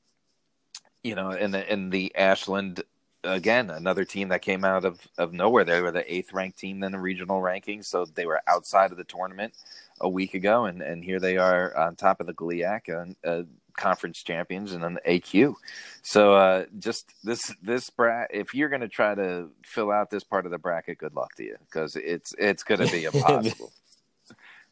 you 1.03 1.15
know, 1.15 1.31
in 1.31 1.51
the 1.51 1.73
in 1.73 1.91
the 1.91 2.15
Ashland 2.15 2.83
again 3.25 3.69
another 3.69 4.05
team 4.05 4.29
that 4.29 4.41
came 4.41 4.65
out 4.65 4.85
of, 4.85 5.07
of 5.19 5.33
nowhere. 5.33 5.65
They 5.65 5.83
were 5.83 5.93
the 5.93 6.13
eighth 6.13 6.33
ranked 6.33 6.59
team 6.59 6.83
in 6.83 6.93
the 6.93 6.99
regional 6.99 7.41
rankings, 7.41 7.87
so 7.87 8.05
they 8.05 8.27
were 8.27 8.41
outside 8.47 8.93
of 8.93 8.97
the 8.97 9.05
tournament 9.05 9.55
a 10.01 10.09
week 10.09 10.35
ago, 10.35 10.65
and, 10.65 10.81
and 10.81 11.05
here 11.05 11.21
they 11.21 11.37
are 11.37 11.77
on 11.77 11.95
top 11.95 12.21
of 12.21 12.27
the 12.27 12.33
GLIAC, 12.33 12.89
and 12.89 13.17
uh, 13.25 13.43
conference 13.77 14.23
champions, 14.23 14.73
and 14.73 14.85
an 14.85 14.99
AQ. 15.07 15.55
So 16.03 16.35
uh, 16.35 16.65
just 16.79 17.13
this 17.25 17.41
this 17.63 17.91
bra- 17.91 18.27
if 18.31 18.55
you're 18.55 18.69
going 18.69 18.81
to 18.81 18.89
try 18.89 19.15
to 19.15 19.51
fill 19.65 19.91
out 19.91 20.11
this 20.11 20.25
part 20.25 20.47
of 20.47 20.53
the 20.53 20.59
bracket, 20.59 20.99
good 20.99 21.15
luck 21.15 21.35
to 21.37 21.45
you 21.45 21.57
because 21.67 21.97
it's 21.97 22.35
it's 22.39 22.63
going 22.63 22.87
to 22.87 22.93
be 22.93 23.05
impossible. 23.13 23.73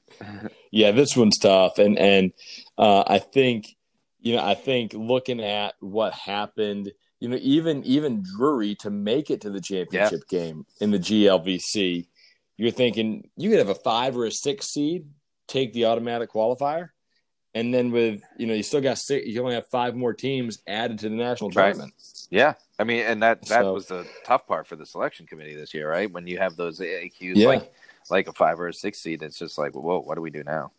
yeah, 0.70 0.90
this 0.90 1.16
one's 1.16 1.38
tough, 1.38 1.78
and 1.78 1.98
and 1.98 2.32
uh, 2.76 3.04
I 3.06 3.18
think 3.18 3.66
you 4.20 4.36
know 4.36 4.44
I 4.44 4.54
think 4.54 4.92
looking 4.94 5.40
at 5.40 5.74
what 5.80 6.12
happened, 6.12 6.92
you 7.20 7.28
know, 7.28 7.38
even 7.40 7.84
even 7.84 8.22
Drury 8.22 8.74
to 8.76 8.90
make 8.90 9.30
it 9.30 9.42
to 9.42 9.50
the 9.50 9.60
championship 9.60 10.22
yeah. 10.30 10.38
game 10.38 10.66
in 10.80 10.90
the 10.90 10.98
GLVC, 10.98 12.06
you're 12.56 12.70
thinking 12.70 13.28
you 13.36 13.50
could 13.50 13.58
have 13.58 13.68
a 13.68 13.74
five 13.74 14.16
or 14.16 14.26
a 14.26 14.32
six 14.32 14.72
seed 14.72 15.06
take 15.48 15.72
the 15.72 15.86
automatic 15.86 16.30
qualifier, 16.30 16.90
and 17.58 17.74
then 17.74 17.90
with 17.90 18.22
you 18.36 18.46
know 18.46 18.54
you 18.54 18.62
still 18.62 18.80
got 18.80 18.98
six, 18.98 19.26
you 19.26 19.40
only 19.42 19.54
have 19.54 19.66
five 19.66 19.96
more 19.96 20.14
teams 20.14 20.62
added 20.68 21.00
to 21.00 21.08
the 21.08 21.16
national 21.16 21.50
tournament. 21.50 21.92
Right. 21.96 22.26
Yeah, 22.30 22.54
I 22.78 22.84
mean, 22.84 23.00
and 23.00 23.22
that 23.22 23.42
that 23.46 23.62
so, 23.62 23.72
was 23.74 23.86
the 23.86 24.06
tough 24.24 24.46
part 24.46 24.68
for 24.68 24.76
the 24.76 24.86
selection 24.86 25.26
committee 25.26 25.56
this 25.56 25.74
year, 25.74 25.90
right? 25.90 26.10
When 26.10 26.26
you 26.28 26.38
have 26.38 26.56
those 26.56 26.78
AQs 26.78 27.12
yeah. 27.34 27.48
like 27.48 27.72
like 28.10 28.28
a 28.28 28.32
five 28.32 28.60
or 28.60 28.68
a 28.68 28.72
six 28.72 29.00
seed, 29.02 29.22
it's 29.22 29.38
just 29.38 29.58
like, 29.58 29.74
whoa, 29.74 29.98
what 29.98 30.14
do 30.14 30.20
we 30.20 30.30
do 30.30 30.44
now? 30.44 30.70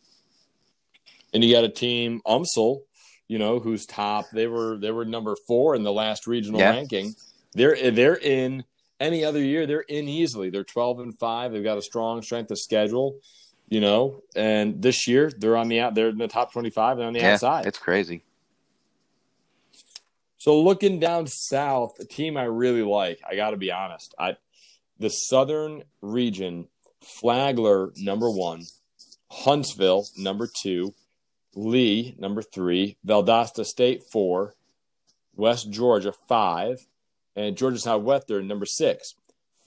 And 1.34 1.44
you 1.44 1.54
got 1.54 1.65
a 1.65 1.70
team, 1.70 2.22
UMSL, 2.26 2.82
you 3.28 3.39
know, 3.39 3.60
who's 3.60 3.86
top. 3.86 4.30
They 4.32 4.48
were 4.48 4.78
they 4.78 4.92
were 4.92 5.06
number 5.06 5.36
four 5.48 5.76
in 5.76 5.84
the 5.84 5.92
last 5.92 6.28
regional 6.28 6.62
yeah. 6.62 6.72
ranking. 6.72 7.13
They're 7.54 7.92
they're 7.92 8.18
in 8.18 8.63
any 9.02 9.26
other 9.26 9.42
year, 9.42 9.65
they're 9.65 9.82
in 9.82 10.08
easily. 10.08 10.50
They're 10.50 10.63
twelve 10.63 11.00
and 11.00 11.18
five. 11.18 11.52
They've 11.52 11.63
got 11.63 11.78
a 11.78 11.82
strong 11.82 12.22
strength 12.22 12.52
of 12.52 12.60
schedule, 12.60 13.20
you 13.69 13.79
know. 13.79 14.23
And 14.36 14.82
this 14.82 15.08
year, 15.08 15.32
they're 15.38 15.58
on 15.58 15.69
the 15.69 15.79
out. 15.79 15.95
They're 15.95 16.10
in 16.10 16.17
the 16.17 16.27
top 16.27 16.51
twenty-five. 16.51 16.97
They're 16.97 17.08
on 17.08 17.13
the 17.13 17.19
yeah, 17.19 17.34
outside. 17.34 17.65
It's 17.65 17.79
crazy. 17.79 18.23
So 20.38 20.62
looking 20.62 20.99
down 20.99 21.27
south, 21.27 21.99
a 21.99 22.05
team 22.05 22.38
I 22.38 22.43
really 22.43 22.82
like. 22.82 23.19
I 23.29 23.36
got 23.36 23.51
to 23.51 23.58
be 23.58 23.71
honest. 23.71 24.15
I 24.17 24.38
the 24.97 25.10
Southern 25.10 25.84
region 26.01 26.67
Flagler, 27.01 27.91
number 27.97 28.29
one, 28.29 28.63
Huntsville, 29.32 30.05
number 30.17 30.49
two, 30.62 30.93
Lee, 31.55 32.15
number 32.17 32.41
three, 32.41 32.97
Valdosta 33.05 33.65
State, 33.65 34.03
four, 34.12 34.55
West 35.36 35.71
Georgia, 35.71 36.13
five, 36.27 36.86
and 37.36 37.55
Georgia 37.55 37.79
Southwestern, 37.79 38.47
number 38.47 38.65
six. 38.65 39.15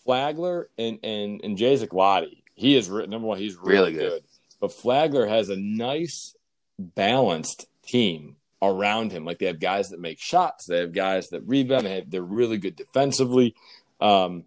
Flagler 0.05 0.69
and 0.77 0.99
and 1.03 1.41
and 1.45 1.57
Jacek 1.57 1.93
Waddy, 1.93 2.42
he 2.55 2.77
is 2.77 2.89
number 2.89 3.19
one. 3.19 3.39
He's 3.39 3.57
really, 3.57 3.93
really 3.93 3.93
good. 3.93 4.11
good. 4.11 4.23
But 4.61 4.73
Flagler 4.73 5.27
has 5.27 5.49
a 5.49 5.57
nice, 5.57 6.35
balanced 6.79 7.67
team 7.85 8.37
around 8.63 9.13
him. 9.13 9.25
Like 9.25 9.39
they 9.39 9.47
have 9.47 9.61
guys 9.61 9.91
that 9.91 10.01
make 10.01 10.21
shots, 10.21 10.67
they 10.67 10.79
have 10.79 10.93
guys 10.93 11.29
that 11.31 11.43
rebound. 11.47 11.87
They 11.87 11.97
have, 11.97 12.11
they're 12.11 12.23
really 12.23 12.59
good 12.59 12.77
defensively. 12.77 13.55
Um, 14.01 14.45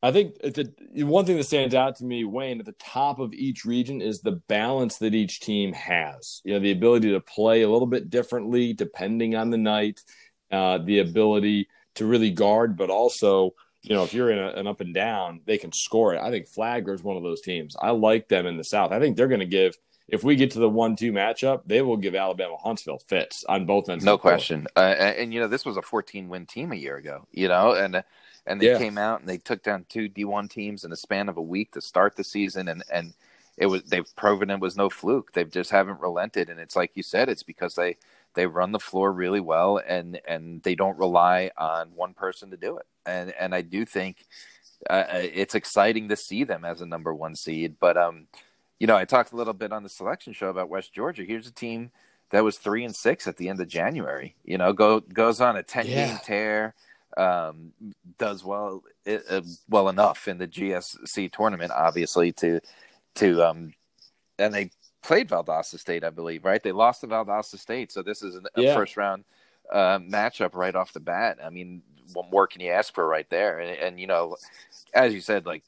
I 0.00 0.12
think 0.12 0.36
a, 0.44 1.04
one 1.04 1.24
thing 1.24 1.38
that 1.38 1.44
stands 1.44 1.74
out 1.74 1.96
to 1.96 2.04
me, 2.04 2.24
Wayne, 2.24 2.60
at 2.60 2.66
the 2.66 2.72
top 2.72 3.18
of 3.18 3.34
each 3.34 3.64
region 3.64 4.00
is 4.00 4.20
the 4.20 4.40
balance 4.48 4.98
that 4.98 5.14
each 5.14 5.40
team 5.40 5.72
has. 5.72 6.40
You 6.44 6.54
know, 6.54 6.60
the 6.60 6.70
ability 6.70 7.10
to 7.10 7.20
play 7.20 7.62
a 7.62 7.68
little 7.68 7.86
bit 7.86 8.10
differently 8.10 8.72
depending 8.72 9.34
on 9.34 9.50
the 9.50 9.58
night, 9.58 10.00
uh, 10.52 10.78
the 10.78 11.00
ability 11.00 11.68
to 11.96 12.06
really 12.06 12.30
guard, 12.30 12.76
but 12.76 12.90
also, 12.90 13.54
you 13.88 13.94
know, 13.94 14.04
if 14.04 14.12
you're 14.12 14.30
in 14.30 14.38
a, 14.38 14.48
an 14.50 14.66
up 14.66 14.80
and 14.80 14.92
down, 14.92 15.40
they 15.46 15.58
can 15.58 15.72
score 15.72 16.14
it. 16.14 16.20
I 16.20 16.30
think 16.30 16.46
Flagler 16.46 16.94
is 16.94 17.02
one 17.02 17.16
of 17.16 17.22
those 17.22 17.40
teams. 17.40 17.76
I 17.80 17.90
like 17.90 18.28
them 18.28 18.46
in 18.46 18.56
the 18.56 18.64
South. 18.64 18.92
I 18.92 19.00
think 19.00 19.16
they're 19.16 19.28
going 19.28 19.40
to 19.40 19.46
give. 19.46 19.76
If 20.08 20.24
we 20.24 20.36
get 20.36 20.50
to 20.52 20.58
the 20.58 20.70
one-two 20.70 21.12
matchup, 21.12 21.62
they 21.66 21.82
will 21.82 21.98
give 21.98 22.14
Alabama 22.14 22.56
Huntsville 22.56 22.98
fits 22.98 23.44
on 23.46 23.66
both 23.66 23.90
ends. 23.90 24.04
No 24.04 24.16
question. 24.16 24.66
Uh, 24.74 24.94
and, 24.98 25.16
and, 25.16 25.34
you 25.34 25.40
know, 25.40 25.48
this 25.48 25.66
was 25.66 25.76
a 25.76 25.82
14-win 25.82 26.46
team 26.46 26.72
a 26.72 26.76
year 26.76 26.96
ago. 26.96 27.26
You 27.32 27.48
know, 27.48 27.72
and. 27.72 27.96
Uh, 27.96 28.02
and 28.48 28.62
they 28.62 28.70
yeah. 28.70 28.78
came 28.78 28.96
out 28.96 29.20
and 29.20 29.28
they 29.28 29.36
took 29.36 29.62
down 29.62 29.84
two 29.88 30.08
D1 30.08 30.48
teams 30.48 30.82
in 30.82 30.90
the 30.90 30.96
span 30.96 31.28
of 31.28 31.36
a 31.36 31.42
week 31.42 31.72
to 31.72 31.82
start 31.82 32.16
the 32.16 32.24
season 32.24 32.68
and 32.68 32.82
and 32.90 33.12
it 33.58 33.66
was 33.66 33.82
they've 33.82 34.16
proven 34.16 34.50
it 34.50 34.60
was 34.60 34.76
no 34.76 34.88
fluke. 34.88 35.32
They 35.32 35.44
just 35.44 35.70
haven't 35.70 36.00
relented 36.00 36.48
and 36.48 36.58
it's 36.58 36.74
like 36.74 36.92
you 36.94 37.02
said 37.02 37.28
it's 37.28 37.42
because 37.42 37.74
they 37.74 37.96
they 38.34 38.46
run 38.46 38.72
the 38.72 38.78
floor 38.78 39.12
really 39.12 39.40
well 39.40 39.80
and 39.86 40.20
and 40.26 40.62
they 40.62 40.74
don't 40.74 40.98
rely 40.98 41.50
on 41.58 41.88
one 41.94 42.14
person 42.14 42.50
to 42.50 42.56
do 42.56 42.78
it. 42.78 42.86
And 43.08 43.32
and 43.38 43.54
I 43.54 43.62
do 43.62 43.84
think 43.84 44.26
uh, 44.88 45.04
uh 45.12 45.20
it's 45.22 45.54
exciting 45.54 46.08
to 46.08 46.16
see 46.16 46.44
them 46.44 46.64
as 46.64 46.80
a 46.80 46.86
number 46.86 47.14
1 47.14 47.34
seed, 47.34 47.76
but 47.80 47.96
um 47.96 48.26
you 48.78 48.86
know, 48.86 48.96
I 48.96 49.04
talked 49.04 49.32
a 49.32 49.36
little 49.36 49.54
bit 49.54 49.72
on 49.72 49.82
the 49.82 49.88
selection 49.88 50.32
show 50.32 50.50
about 50.50 50.68
West 50.68 50.92
Georgia. 50.92 51.24
Here's 51.24 51.48
a 51.48 51.52
team 51.52 51.90
that 52.30 52.44
was 52.44 52.58
3 52.58 52.84
and 52.84 52.94
6 52.94 53.26
at 53.26 53.36
the 53.36 53.48
end 53.48 53.60
of 53.60 53.66
January. 53.66 54.36
You 54.44 54.58
know, 54.58 54.72
go 54.72 55.00
goes 55.00 55.40
on 55.40 55.56
a 55.56 55.62
10 55.62 55.86
yeah. 55.86 56.06
game 56.06 56.18
tear 56.22 56.74
um, 57.16 57.72
does 58.18 58.44
well 58.44 58.82
uh, 59.06 59.40
well 59.68 59.88
enough 59.88 60.28
in 60.28 60.38
the 60.38 60.46
GSC 60.46 61.32
tournament, 61.32 61.72
obviously 61.72 62.32
to 62.32 62.60
to 63.16 63.42
um, 63.42 63.72
and 64.38 64.54
they 64.54 64.70
played 65.02 65.28
Valdosta 65.28 65.78
State, 65.78 66.04
I 66.04 66.10
believe, 66.10 66.44
right? 66.44 66.62
They 66.62 66.72
lost 66.72 67.00
to 67.00 67.08
Valdosta 67.08 67.58
State, 67.58 67.90
so 67.92 68.02
this 68.02 68.22
is 68.22 68.36
a 68.36 68.42
yeah. 68.56 68.74
first 68.74 68.96
round 68.96 69.24
uh, 69.72 69.98
matchup 69.98 70.54
right 70.54 70.74
off 70.74 70.92
the 70.92 71.00
bat. 71.00 71.38
I 71.44 71.50
mean, 71.50 71.82
what 72.12 72.30
more 72.30 72.46
can 72.46 72.60
you 72.60 72.70
ask 72.70 72.94
for 72.94 73.06
right 73.06 73.28
there? 73.28 73.58
And, 73.58 73.70
and, 73.78 74.00
you 74.00 74.06
know, 74.06 74.36
as 74.94 75.12
you 75.12 75.20
said, 75.20 75.46
like 75.46 75.62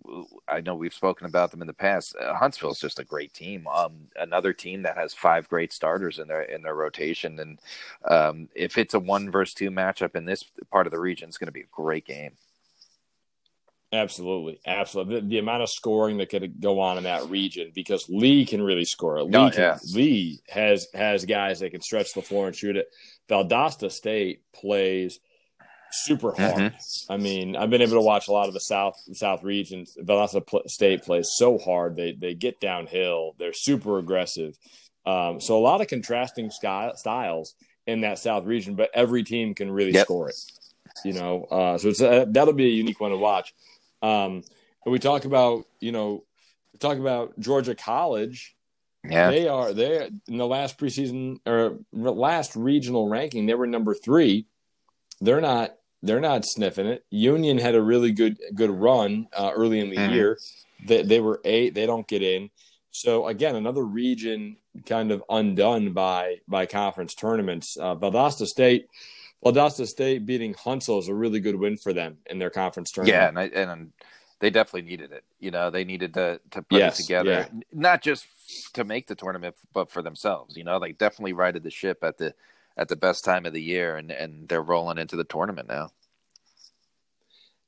I 0.49 0.61
know 0.61 0.75
we've 0.75 0.95
spoken 0.95 1.27
about 1.27 1.51
them 1.51 1.61
in 1.61 1.67
the 1.67 1.75
past. 1.75 2.17
Uh, 2.17 2.49
is 2.49 2.79
just 2.79 2.99
a 2.99 3.05
great 3.05 3.33
team. 3.35 3.67
Um, 3.67 4.09
another 4.17 4.53
team 4.53 4.83
that 4.83 4.97
has 4.97 5.13
five 5.13 5.49
great 5.49 5.73
starters 5.73 6.19
in 6.19 6.29
their 6.29 6.43
in 6.43 6.63
their 6.63 6.75
rotation, 6.75 7.39
and 7.39 7.59
um, 8.09 8.49
if 8.55 8.79
it's 8.79 8.95
a 8.95 8.99
one 8.99 9.31
versus 9.31 9.55
two 9.55 9.71
matchup 9.71 10.17
in 10.17 10.25
this 10.25 10.45
part 10.71 10.87
of 10.87 10.91
the 10.91 10.99
region, 10.99 11.29
it's 11.29 11.39
going 11.39 11.47
to 11.47 11.53
be 11.53 11.61
a 11.61 11.67
great 11.71 12.07
game. 12.07 12.33
Absolutely, 13.93 14.61
absolutely. 14.67 15.17
The, 15.17 15.27
the, 15.27 15.39
amount 15.39 15.65
of 15.65 15.69
scoring 15.69 16.19
that 16.19 16.29
could 16.29 16.61
go 16.61 16.79
on 16.79 16.97
in 16.97 17.03
that 17.05 17.29
region 17.29 17.73
because 17.75 18.09
Lee 18.09 18.47
can 18.47 18.63
really 18.63 18.85
score. 18.85 19.21
Lee, 19.25 19.37
oh, 19.37 19.51
can, 19.51 19.79
Lee 19.93 20.39
has 20.49 20.87
has 20.95 21.25
guys 21.25 21.59
that 21.59 21.71
can 21.71 21.81
stretch 21.81 22.15
the 22.15 22.23
floor 22.23 22.47
and 22.47 22.55
shoot 22.55 22.77
it. 22.77 22.87
Valdosta 23.31 23.91
State 23.91 24.43
plays 24.53 25.21
super 25.93 26.33
hard. 26.33 26.73
Mm-hmm. 26.73 27.13
I 27.13 27.17
mean, 27.17 27.57
I've 27.57 27.71
been 27.71 27.83
able 27.83 27.95
to 27.95 28.01
watch 28.01 28.29
a 28.29 28.33
lot 28.33 28.49
of 28.49 28.55
the 28.55 28.61
South 28.61 28.97
South 29.13 29.43
regions. 29.43 29.97
Valdosta 30.01 30.69
State 30.69 31.03
plays 31.03 31.31
so 31.35 31.59
hard. 31.59 31.97
They 31.97 32.13
they 32.13 32.35
get 32.35 32.61
downhill. 32.61 33.35
They're 33.39 33.53
super 33.53 33.99
aggressive. 33.99 34.59
Um, 35.07 35.41
so 35.41 35.59
a 35.59 35.61
lot 35.61 35.81
of 35.81 35.89
contrasting 35.89 36.51
sky, 36.51 36.93
styles 36.95 37.55
in 37.87 38.03
that 38.03 38.19
South 38.19 38.45
region, 38.45 38.75
but 38.75 38.91
every 38.95 39.25
team 39.25 39.55
can 39.55 39.71
really 39.71 39.93
yep. 39.93 40.05
score 40.05 40.29
it. 40.29 40.37
You 41.05 41.15
know, 41.15 41.45
uh, 41.45 41.79
so 41.79 41.89
it's 41.89 42.01
a, 42.01 42.27
that'll 42.29 42.53
be 42.53 42.67
a 42.67 42.71
unique 42.71 43.01
one 43.01 43.13
to 43.13 43.17
watch. 43.17 43.55
Um, 44.03 44.43
and 44.85 44.93
we 44.93 44.99
talk 44.99 45.25
about 45.25 45.65
you 45.81 45.93
know, 45.93 46.25
talk 46.79 46.99
about 46.99 47.39
Georgia 47.39 47.75
College. 47.75 48.57
Yeah, 49.03 49.31
they 49.31 49.49
are 49.49 49.73
they 49.73 50.11
in 50.29 50.37
the 50.37 50.47
last 50.47 50.79
preseason 50.79 51.41
or 51.47 51.79
last 51.93 52.55
regional 52.55 53.09
ranking. 53.09 53.47
They 53.47 53.55
were 53.55 53.67
number 53.67 53.95
three. 53.95 54.47
They're 55.21 55.41
not 55.41 55.75
they're 56.03 56.21
not 56.21 56.45
sniffing 56.45 56.87
it. 56.87 57.05
Union 57.11 57.59
had 57.59 57.75
a 57.75 57.83
really 57.83 58.13
good 58.13 58.39
good 58.55 58.71
run 58.71 59.29
uh, 59.37 59.53
early 59.55 59.81
in 59.81 59.91
the 59.91 59.97
mm-hmm. 59.97 60.15
year. 60.15 60.39
They, 60.87 61.03
they 61.03 61.21
were 61.21 61.41
eight. 61.45 61.75
They 61.75 61.87
don't 61.87 62.07
get 62.07 62.23
in. 62.23 62.51
So 62.91 63.27
again, 63.29 63.57
another 63.57 63.85
region 63.85 64.57
kind 64.87 65.13
of 65.13 65.23
undone 65.29 65.93
by 65.93 66.37
by 66.49 66.67
conference 66.67 67.15
tournaments. 67.15 67.77
Uh, 67.79 67.95
Valdosta 67.95 68.47
State, 68.47 68.89
Valdosta 69.45 69.87
State 69.87 70.27
beating 70.27 70.55
Huntsville 70.55 70.99
is 70.99 71.09
a 71.09 71.15
really 71.15 71.41
good 71.41 71.57
win 71.57 71.77
for 71.77 71.93
them 71.93 72.19
in 72.27 72.39
their 72.39 72.51
conference 72.51 72.91
tournament. 72.91 73.17
Yeah, 73.17 73.29
and, 73.29 73.39
I, 73.39 73.45
and 73.45 73.93
they 74.41 74.51
definitely 74.51 74.91
needed 74.91 75.13
it. 75.13 75.25
You 75.39 75.51
know, 75.51 75.71
they 75.71 75.85
needed 75.85 76.15
to 76.15 76.41
to 76.51 76.63
put 76.63 76.79
yes, 76.79 76.99
it 76.99 77.03
together, 77.03 77.31
yeah. 77.31 77.61
not 77.73 78.03
just 78.03 78.27
to 78.75 78.85
make 78.85 79.07
the 79.07 79.15
tournament, 79.15 79.55
but 79.73 79.91
for 79.91 80.03
themselves. 80.03 80.57
You 80.57 80.65
know, 80.65 80.81
they 80.81 80.93
definitely 80.93 81.35
righted 81.35 81.63
the 81.63 81.71
ship 81.71 82.03
at 82.03 82.19
the 82.19 82.35
at 82.77 82.89
the 82.89 82.97
best 82.97 83.25
time 83.25 83.47
of 83.47 83.53
the 83.53 83.63
year, 83.63 83.97
and 83.97 84.11
and 84.11 84.49
they're 84.49 84.63
rolling 84.63 84.99
into 84.99 85.17
the 85.17 85.25
tournament 85.25 85.69
now. 85.69 85.91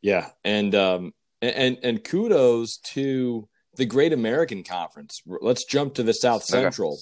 Yeah, 0.00 0.30
and 0.44 0.74
um, 0.74 1.14
and 1.42 1.78
and 1.82 2.02
kudos 2.02 2.78
to 2.78 3.48
the 3.76 3.86
Great 3.86 4.14
American 4.14 4.64
Conference. 4.64 5.22
Let's 5.26 5.64
jump 5.64 5.94
to 5.94 6.02
the 6.02 6.14
South 6.14 6.42
Central. 6.42 6.98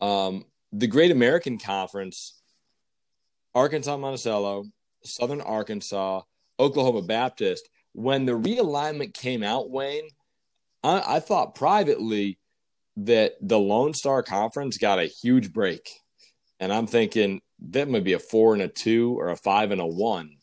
Okay. 0.00 0.12
Um, 0.12 0.44
the 0.72 0.86
Great 0.86 1.10
American 1.10 1.58
Conference: 1.58 2.40
Arkansas 3.56 3.96
Monticello, 3.96 4.66
Southern 5.02 5.40
Arkansas, 5.40 6.22
Oklahoma 6.60 7.02
Baptist. 7.02 7.68
When 7.92 8.24
the 8.26 8.32
realignment 8.32 9.14
came 9.14 9.42
out, 9.42 9.70
Wayne, 9.70 10.08
I, 10.82 11.16
I 11.16 11.20
thought 11.20 11.54
privately 11.54 12.38
that 12.96 13.34
the 13.40 13.58
Lone 13.58 13.94
Star 13.94 14.22
Conference 14.22 14.78
got 14.78 14.98
a 14.98 15.04
huge 15.06 15.52
break 15.52 15.90
and 16.58 16.72
I'm 16.72 16.86
thinking 16.86 17.40
that 17.70 17.88
might 17.88 18.04
be 18.04 18.12
a 18.12 18.18
four 18.18 18.52
and 18.52 18.62
a 18.62 18.68
two 18.68 19.18
or 19.18 19.30
a 19.30 19.36
five 19.36 19.70
and 19.70 19.80
a 19.80 19.86
one. 19.86 20.36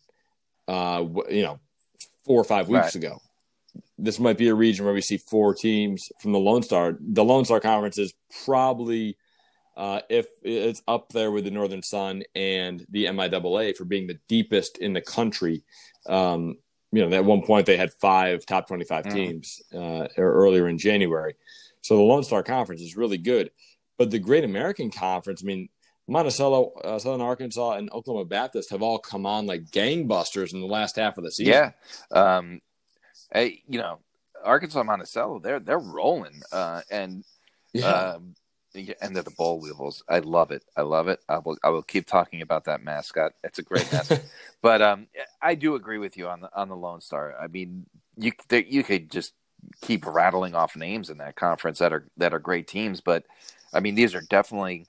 uh, 0.68 1.06
you 1.30 1.44
know, 1.44 1.60
four 2.26 2.42
or 2.42 2.44
five 2.44 2.68
weeks 2.68 2.88
Right. 2.88 2.96
ago. 2.96 3.22
This 3.98 4.20
might 4.20 4.38
be 4.38 4.50
a 4.50 4.54
region 4.54 4.84
where 4.86 4.94
we 4.94 5.02
see 5.02 5.18
four 5.18 5.54
teams 5.56 6.10
from 6.22 6.34
the 6.34 6.40
Lone 6.40 6.62
Star. 6.62 6.98
The 7.00 7.24
Lone 7.24 7.46
Star 7.46 7.60
Conference 7.62 7.98
is 7.98 8.14
probably, 8.44 9.18
uh, 9.78 10.02
if 10.10 10.28
it's 10.44 10.82
up 10.88 11.10
there 11.14 11.32
with 11.32 11.46
the 11.46 11.52
Northern 11.52 11.82
Sun 11.84 12.24
and 12.36 12.86
the 12.90 13.06
MIAA 13.06 13.78
for 13.78 13.86
being 13.86 14.08
the 14.08 14.20
deepest 14.28 14.78
in 14.80 14.92
the 14.94 15.02
country. 15.02 15.64
Um, 16.08 16.58
you 16.92 17.06
know, 17.08 17.16
at 17.16 17.26
one 17.26 17.42
point 17.42 17.66
they 17.66 17.78
had 17.78 17.92
five 17.94 18.46
top 18.46 18.68
25 18.68 19.06
Mhm. 19.06 19.14
teams 19.14 19.62
uh, 19.74 20.08
earlier 20.18 20.68
in 20.68 20.78
January. 20.78 21.36
So 21.82 21.96
the 21.98 22.04
Lone 22.04 22.24
Star 22.24 22.44
Conference 22.44 22.82
is 22.82 22.96
really 22.98 23.18
good. 23.18 23.52
But 23.98 24.12
the 24.12 24.20
Great 24.20 24.44
American 24.44 24.92
Conference, 24.92 25.42
I 25.44 25.46
mean, 25.46 25.70
Monticello, 26.08 26.72
uh, 26.84 27.00
Southern 27.00 27.22
Arkansas, 27.22 27.74
and 27.74 27.90
Oklahoma 27.92 28.26
Baptist 28.26 28.70
have 28.70 28.82
all 28.82 29.00
come 29.00 29.26
on 29.26 29.46
like 29.46 29.66
gangbusters 29.66 30.54
in 30.54 30.62
the 30.62 30.68
last 30.68 30.96
half 30.96 31.18
of 31.18 31.24
the 31.24 31.32
season. 31.32 31.54
Yeah. 31.54 31.72
Um, 32.12 32.62
hey, 33.34 33.64
you 33.68 33.80
know, 33.80 34.00
Arkansas 34.44 34.84
Monticello, 34.84 35.40
they're 35.40 35.60
they're 35.60 35.80
rolling, 35.80 36.42
uh, 36.54 36.82
and 36.90 37.26
yeah, 37.74 37.88
um, 37.88 38.36
and 39.02 39.16
they're 39.16 39.24
the 39.24 39.32
boll 39.32 39.60
weevils. 39.60 40.04
I 40.10 40.20
love 40.20 40.52
it. 40.52 40.64
I 40.76 40.82
love 40.82 41.08
it. 41.08 41.20
I 41.28 41.40
will 41.40 41.58
I 41.64 41.70
will 41.70 41.82
keep 41.82 42.08
talking 42.08 42.42
about 42.42 42.66
that 42.66 42.84
mascot. 42.84 43.34
It's 43.44 43.60
a 43.60 43.64
great 43.64 43.92
mascot. 43.92 44.22
but 44.62 44.82
um, 44.82 45.08
I 45.42 45.56
do 45.56 45.76
agree 45.76 45.98
with 45.98 46.18
you 46.18 46.28
on 46.28 46.42
the 46.42 46.50
on 46.56 46.70
the 46.70 46.76
Lone 46.76 47.02
Star. 47.02 47.36
I 47.40 47.48
mean, 47.48 47.86
you 48.16 48.32
there, 48.50 48.62
you 48.62 48.84
could 48.84 49.12
just 49.12 49.34
keep 49.82 50.06
rattling 50.06 50.56
off 50.56 50.76
names 50.76 51.10
in 51.10 51.18
that 51.18 51.36
conference 51.36 51.80
that 51.80 51.94
are 51.94 52.08
that 52.18 52.34
are 52.34 52.40
great 52.40 52.68
teams, 52.68 53.02
but 53.02 53.26
I 53.74 53.80
mean, 53.80 53.96
these 53.96 54.16
are 54.16 54.22
definitely 54.22 54.86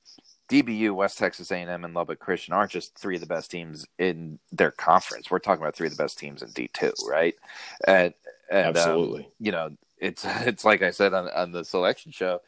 DBU, 0.48 0.94
West 0.94 1.18
Texas 1.18 1.50
A&M, 1.50 1.84
and 1.84 1.94
Lubbock 1.94 2.20
Christian 2.20 2.54
aren't 2.54 2.70
just 2.70 2.96
three 2.96 3.16
of 3.16 3.20
the 3.20 3.26
best 3.26 3.50
teams 3.50 3.86
in 3.98 4.38
their 4.50 4.70
conference. 4.70 5.30
We're 5.30 5.40
talking 5.40 5.62
about 5.62 5.76
three 5.76 5.88
of 5.88 5.96
the 5.96 6.02
best 6.02 6.18
teams 6.18 6.42
in 6.42 6.50
D 6.50 6.70
two, 6.72 6.92
right? 7.08 7.34
And, 7.86 8.14
and 8.50 8.66
um, 8.66 8.76
absolutely. 8.76 9.28
you 9.38 9.52
know, 9.52 9.76
it's 9.98 10.24
it's 10.40 10.64
like 10.64 10.82
I 10.82 10.90
said 10.90 11.12
on 11.14 11.28
on 11.28 11.52
the 11.52 11.64
selection 11.64 12.12
show. 12.12 12.40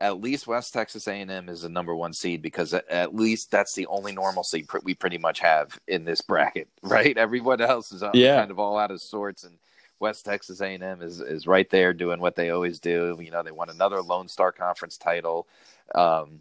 At 0.00 0.20
least 0.20 0.46
West 0.46 0.72
Texas 0.72 1.06
A&M 1.06 1.48
is 1.48 1.62
the 1.62 1.68
number 1.68 1.94
one 1.94 2.12
seed 2.12 2.42
because 2.42 2.74
at, 2.74 3.14
least 3.14 3.50
that's 3.50 3.74
the 3.74 3.86
only 3.86 4.12
normalcy 4.12 4.64
pr- 4.64 4.78
we 4.82 4.94
pretty 4.94 5.18
much 5.18 5.38
have 5.40 5.78
in 5.86 6.04
this 6.04 6.20
bracket, 6.20 6.68
right? 6.82 7.16
Everyone 7.16 7.60
else 7.60 7.92
is 7.92 8.02
uh, 8.02 8.10
Yeah. 8.12 8.40
kind 8.40 8.50
of 8.50 8.58
all 8.58 8.76
out 8.76 8.90
of 8.90 9.00
sorts, 9.00 9.44
and 9.44 9.56
West 10.00 10.24
Texas 10.24 10.60
A&M 10.60 11.00
is 11.00 11.20
is 11.20 11.46
right 11.46 11.70
there 11.70 11.92
doing 11.92 12.20
what 12.20 12.34
they 12.34 12.50
always 12.50 12.80
do. 12.80 13.16
You 13.20 13.30
know, 13.30 13.42
they 13.42 13.52
won 13.52 13.70
another 13.70 14.02
Lone 14.02 14.28
Star 14.28 14.50
Conference 14.52 14.98
title, 14.98 15.46
um, 15.94 16.40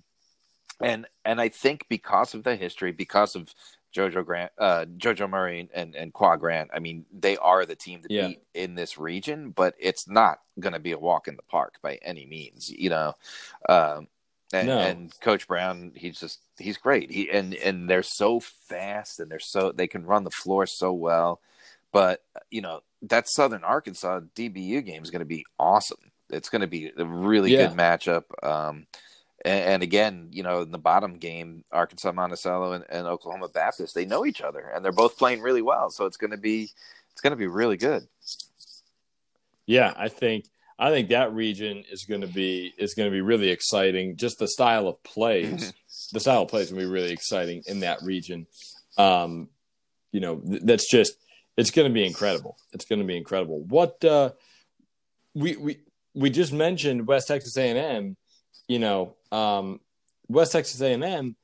and 0.82 1.06
and 1.24 1.39
I 1.39 1.50
think 1.50 1.86
because 1.89 2.34
of 2.34 2.44
the 2.44 2.56
history, 2.56 2.92
because 2.92 3.36
of 3.36 3.54
Jojo 3.93 4.25
Grant, 4.25 4.51
uh, 4.58 4.86
Jojo 4.97 5.29
Murray, 5.29 5.69
and 5.73 5.95
and 5.95 6.12
Qua 6.13 6.36
Grant, 6.36 6.69
I 6.73 6.79
mean, 6.79 7.06
they 7.12 7.38
are 7.38 7.65
the 7.65 7.75
team 7.75 8.01
to 8.01 8.08
Yeah. 8.10 8.27
beat 8.27 8.41
in 8.53 8.75
this 8.75 8.97
region, 8.97 9.51
but 9.51 9.75
it's 9.79 10.08
not 10.08 10.39
going 10.60 10.73
to 10.73 10.79
be 10.79 10.91
a 10.91 10.99
walk 10.99 11.27
in 11.27 11.36
the 11.36 11.43
park 11.43 11.75
by 11.82 11.95
any 12.01 12.25
means. 12.25 12.69
You 12.69 12.89
know, 12.89 13.13
um, 13.69 14.08
and, 14.51 14.67
No. 14.67 14.79
and 14.79 15.19
Coach 15.21 15.47
Brown, 15.47 15.91
he's 15.95 16.19
just 16.19 16.39
he's 16.58 16.77
great. 16.77 17.12
He 17.12 17.29
and 17.29 17.53
and 17.56 17.89
they're 17.89 18.03
so 18.03 18.39
fast, 18.39 19.19
and 19.19 19.29
they're 19.32 19.39
so 19.39 19.71
they 19.71 19.88
can 19.88 20.06
run 20.06 20.23
the 20.23 20.32
floor 20.32 20.65
so 20.65 20.91
well. 20.93 21.39
But 21.91 22.23
you 22.49 22.62
know 22.62 22.82
that 23.03 23.29
Southern 23.29 23.63
Arkansas 23.63 24.21
DBU 24.36 24.86
game 24.86 25.03
is 25.03 25.12
going 25.12 25.19
to 25.19 25.25
be 25.25 25.45
awesome. 25.60 26.12
It's 26.29 26.49
going 26.49 26.62
to 26.62 26.67
be 26.67 26.91
a 26.97 27.06
really 27.06 27.51
Yeah. 27.51 27.67
good 27.67 27.77
matchup. 27.77 28.23
Um, 28.43 28.88
and, 29.43 29.65
and 29.65 29.84
again, 29.84 30.29
you 30.32 30.43
know, 30.43 30.62
in 30.62 30.71
the 30.71 30.77
bottom 30.77 31.17
game, 31.17 31.63
Arkansas 31.71 32.12
Monticello 32.12 32.73
and, 32.73 32.86
and 32.89 33.08
Oklahoma 33.08 33.49
Baptist, 33.49 33.95
they 33.95 34.06
know 34.06 34.25
each 34.25 34.41
other, 34.41 34.71
and 34.73 34.84
they're 34.84 34.91
both 34.91 35.17
playing 35.17 35.41
really 35.41 35.62
well. 35.62 35.89
So 35.89 36.06
it's 36.06 36.17
going 36.17 36.32
to 36.32 36.38
be 36.38 36.69
it's 37.12 37.21
going 37.21 37.32
to 37.32 37.38
be 37.38 37.47
really 37.47 37.77
good. 37.77 38.08
Yeah, 39.65 39.93
I 39.95 40.10
think 40.10 40.45
I 40.79 40.89
think 40.89 41.10
that 41.10 41.34
region 41.34 41.84
is 41.91 42.06
going 42.06 42.21
to 42.21 42.27
be 42.27 42.73
is 42.77 42.93
going 42.93 43.10
to 43.10 43.13
be 43.13 43.21
really 43.21 43.49
exciting. 43.49 44.17
Just 44.17 44.39
the 44.39 44.47
style 44.47 44.88
of 44.88 45.01
plays, 45.03 45.73
the 46.12 46.19
style 46.19 46.43
of 46.43 46.49
plays 46.49 46.71
will 46.71 46.79
be 46.79 46.86
really 46.86 47.12
exciting 47.12 47.63
in 47.67 47.82
that 47.82 48.01
region. 48.01 48.47
Um, 48.97 49.49
you 50.12 50.19
know, 50.19 50.38
th- 50.38 50.62
that's 50.63 50.89
just 50.89 51.13
it's 51.58 51.71
going 51.71 51.88
to 51.88 51.93
be 51.93 52.06
incredible. 52.06 52.58
It's 52.71 52.86
going 52.86 52.99
to 52.99 53.06
be 53.06 53.17
incredible. 53.17 53.62
What 53.62 54.03
uh, 54.03 54.32
we 55.34 55.56
we 55.56 55.77
we 56.13 56.29
just 56.29 56.53
mentioned 56.53 57.08
West 57.08 57.27
Texas 57.27 57.58
A 57.58 57.69
and 57.69 57.77
M. 57.77 58.17
You 58.67 58.80
know, 58.80 59.15
um, 59.32 59.80
West 60.28 60.52
Texas 60.54 60.80
A 60.82 60.93
and 60.93 61.04
M 61.04 61.36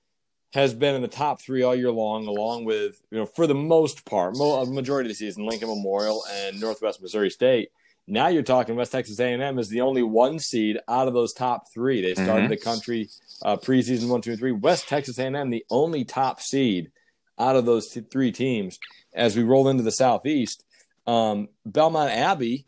has 0.54 0.74
been 0.74 0.96
in 0.96 1.02
the 1.02 1.08
top 1.08 1.42
three 1.42 1.62
all 1.64 1.76
year 1.76 1.92
long, 1.92 2.26
along 2.28 2.66
with 2.66 3.02
you 3.12 3.18
know 3.20 3.26
for 3.26 3.46
the 3.48 3.56
most 3.56 4.06
part, 4.06 4.36
mo- 4.38 4.66
majority 4.66 5.08
of 5.08 5.12
the 5.12 5.16
season, 5.16 5.46
Lincoln 5.46 5.68
Memorial 5.70 6.24
and 6.32 6.60
Northwest 6.60 7.02
Missouri 7.02 7.30
State. 7.30 7.70
Now 8.08 8.28
you're 8.30 8.42
talking 8.42 8.76
West 8.76 8.92
Texas 8.92 9.20
A&M 9.20 9.60
is 9.60 9.70
the 9.70 9.82
only 9.82 10.02
one 10.02 10.40
seed 10.40 10.80
out 10.88 11.08
of 11.08 11.14
those 11.14 11.32
top 11.32 11.72
three. 11.72 12.02
They 12.02 12.16
started 12.16 12.46
Mhm. 12.46 12.50
the 12.50 12.58
country 12.58 13.10
uh, 13.44 13.56
preseason 13.58 14.08
one, 14.10 14.22
two, 14.22 14.32
and 14.32 14.40
three. 14.40 14.52
West 14.52 14.88
Texas 14.88 15.20
A&M 15.20 15.52
the 15.52 15.64
only 15.70 16.04
top 16.06 16.42
seed 16.42 16.92
out 17.38 17.56
of 17.56 17.66
those 17.66 17.88
t- 17.90 18.02
three 18.02 18.32
teams. 18.32 18.80
As 19.14 19.38
we 19.38 19.44
roll 19.44 19.68
into 19.70 19.84
the 19.84 19.92
southeast, 19.92 20.64
um, 21.06 21.50
Belmont 21.68 22.10
Abbey, 22.12 22.66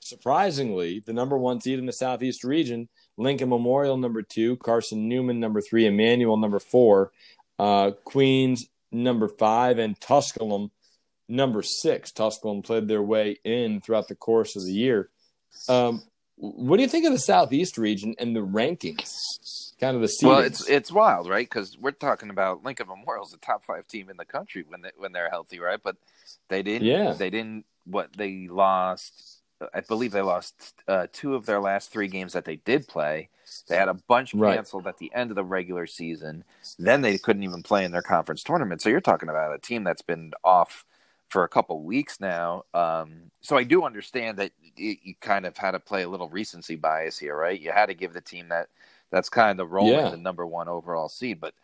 surprisingly, 0.00 1.00
the 1.06 1.12
number 1.12 1.38
one 1.38 1.60
seed 1.60 1.78
in 1.78 1.86
the 1.86 1.92
southeast 1.92 2.42
region. 2.44 2.88
Lincoln 3.16 3.48
Memorial 3.48 3.96
number 3.96 4.22
two, 4.22 4.56
Carson 4.56 5.08
Newman 5.08 5.40
number 5.40 5.60
three, 5.60 5.86
Emmanuel 5.86 6.36
number 6.36 6.58
four, 6.58 7.12
uh, 7.58 7.92
Queens 8.04 8.66
number 8.90 9.28
five, 9.28 9.78
and 9.78 10.00
Tusculum 10.00 10.70
number 11.28 11.62
six. 11.62 12.12
Tusculum 12.12 12.62
played 12.62 12.88
their 12.88 13.02
way 13.02 13.38
in 13.44 13.80
throughout 13.80 14.08
the 14.08 14.14
course 14.14 14.56
of 14.56 14.64
the 14.64 14.72
year. 14.72 15.10
Um, 15.68 16.02
what 16.36 16.76
do 16.76 16.82
you 16.82 16.88
think 16.88 17.06
of 17.06 17.12
the 17.12 17.18
Southeast 17.18 17.78
region 17.78 18.14
and 18.18 18.34
the 18.34 18.40
rankings? 18.40 19.12
Kind 19.78 19.96
of 19.96 20.02
the 20.02 20.08
seedings. 20.08 20.28
Well, 20.28 20.38
it's 20.40 20.68
it's 20.68 20.92
wild, 20.92 21.28
right? 21.28 21.48
Because 21.48 21.76
we're 21.78 21.90
talking 21.90 22.30
about 22.30 22.64
Lincoln 22.64 22.88
Memorial's 22.88 23.30
the 23.30 23.38
top 23.38 23.64
five 23.64 23.86
team 23.86 24.08
in 24.08 24.16
the 24.16 24.24
country 24.24 24.64
when 24.66 24.82
they 24.82 24.90
when 24.96 25.12
they're 25.12 25.30
healthy, 25.30 25.58
right? 25.58 25.80
But 25.82 25.96
they 26.48 26.62
didn't. 26.62 26.86
Yeah. 26.86 27.12
They 27.12 27.30
didn't. 27.30 27.66
What 27.84 28.12
they 28.16 28.48
lost. 28.48 29.41
I 29.74 29.80
believe 29.80 30.12
they 30.12 30.22
lost 30.22 30.74
uh, 30.88 31.06
two 31.12 31.34
of 31.34 31.46
their 31.46 31.60
last 31.60 31.90
three 31.92 32.08
games 32.08 32.32
that 32.34 32.44
they 32.44 32.56
did 32.56 32.88
play. 32.88 33.28
They 33.68 33.76
had 33.76 33.88
a 33.88 33.94
bunch 33.94 34.34
Right. 34.34 34.56
canceled 34.56 34.86
at 34.86 34.98
the 34.98 35.12
end 35.14 35.30
of 35.30 35.36
the 35.36 35.44
regular 35.44 35.86
season. 35.86 36.44
Then 36.78 37.02
they 37.02 37.18
couldn't 37.18 37.42
even 37.44 37.62
play 37.62 37.84
in 37.84 37.92
their 37.92 38.02
conference 38.02 38.42
tournament. 38.42 38.82
So 38.82 38.88
you're 38.88 39.00
talking 39.00 39.28
about 39.28 39.54
a 39.54 39.58
team 39.58 39.84
that's 39.84 40.02
been 40.02 40.32
off 40.44 40.84
for 41.28 41.44
a 41.44 41.48
couple 41.48 41.82
weeks 41.82 42.20
now. 42.20 42.64
Um, 42.74 43.30
so 43.40 43.56
I 43.56 43.64
do 43.64 43.84
understand 43.84 44.38
that 44.38 44.52
you, 44.76 44.96
you 45.02 45.14
kind 45.20 45.46
of 45.46 45.56
had 45.56 45.72
to 45.72 45.80
play 45.80 46.02
a 46.02 46.08
little 46.08 46.28
recency 46.28 46.76
bias 46.76 47.18
here, 47.18 47.36
right? 47.36 47.58
You 47.60 47.72
had 47.72 47.86
to 47.86 47.94
give 47.94 48.12
the 48.12 48.20
team 48.20 48.48
that 48.48 48.68
that's 49.10 49.28
kind 49.28 49.60
of 49.60 49.72
rolling 49.72 49.92
Yeah. 49.92 50.10
the 50.10 50.16
number 50.16 50.46
one 50.46 50.68
overall 50.68 51.08
seed. 51.08 51.40
But 51.40 51.54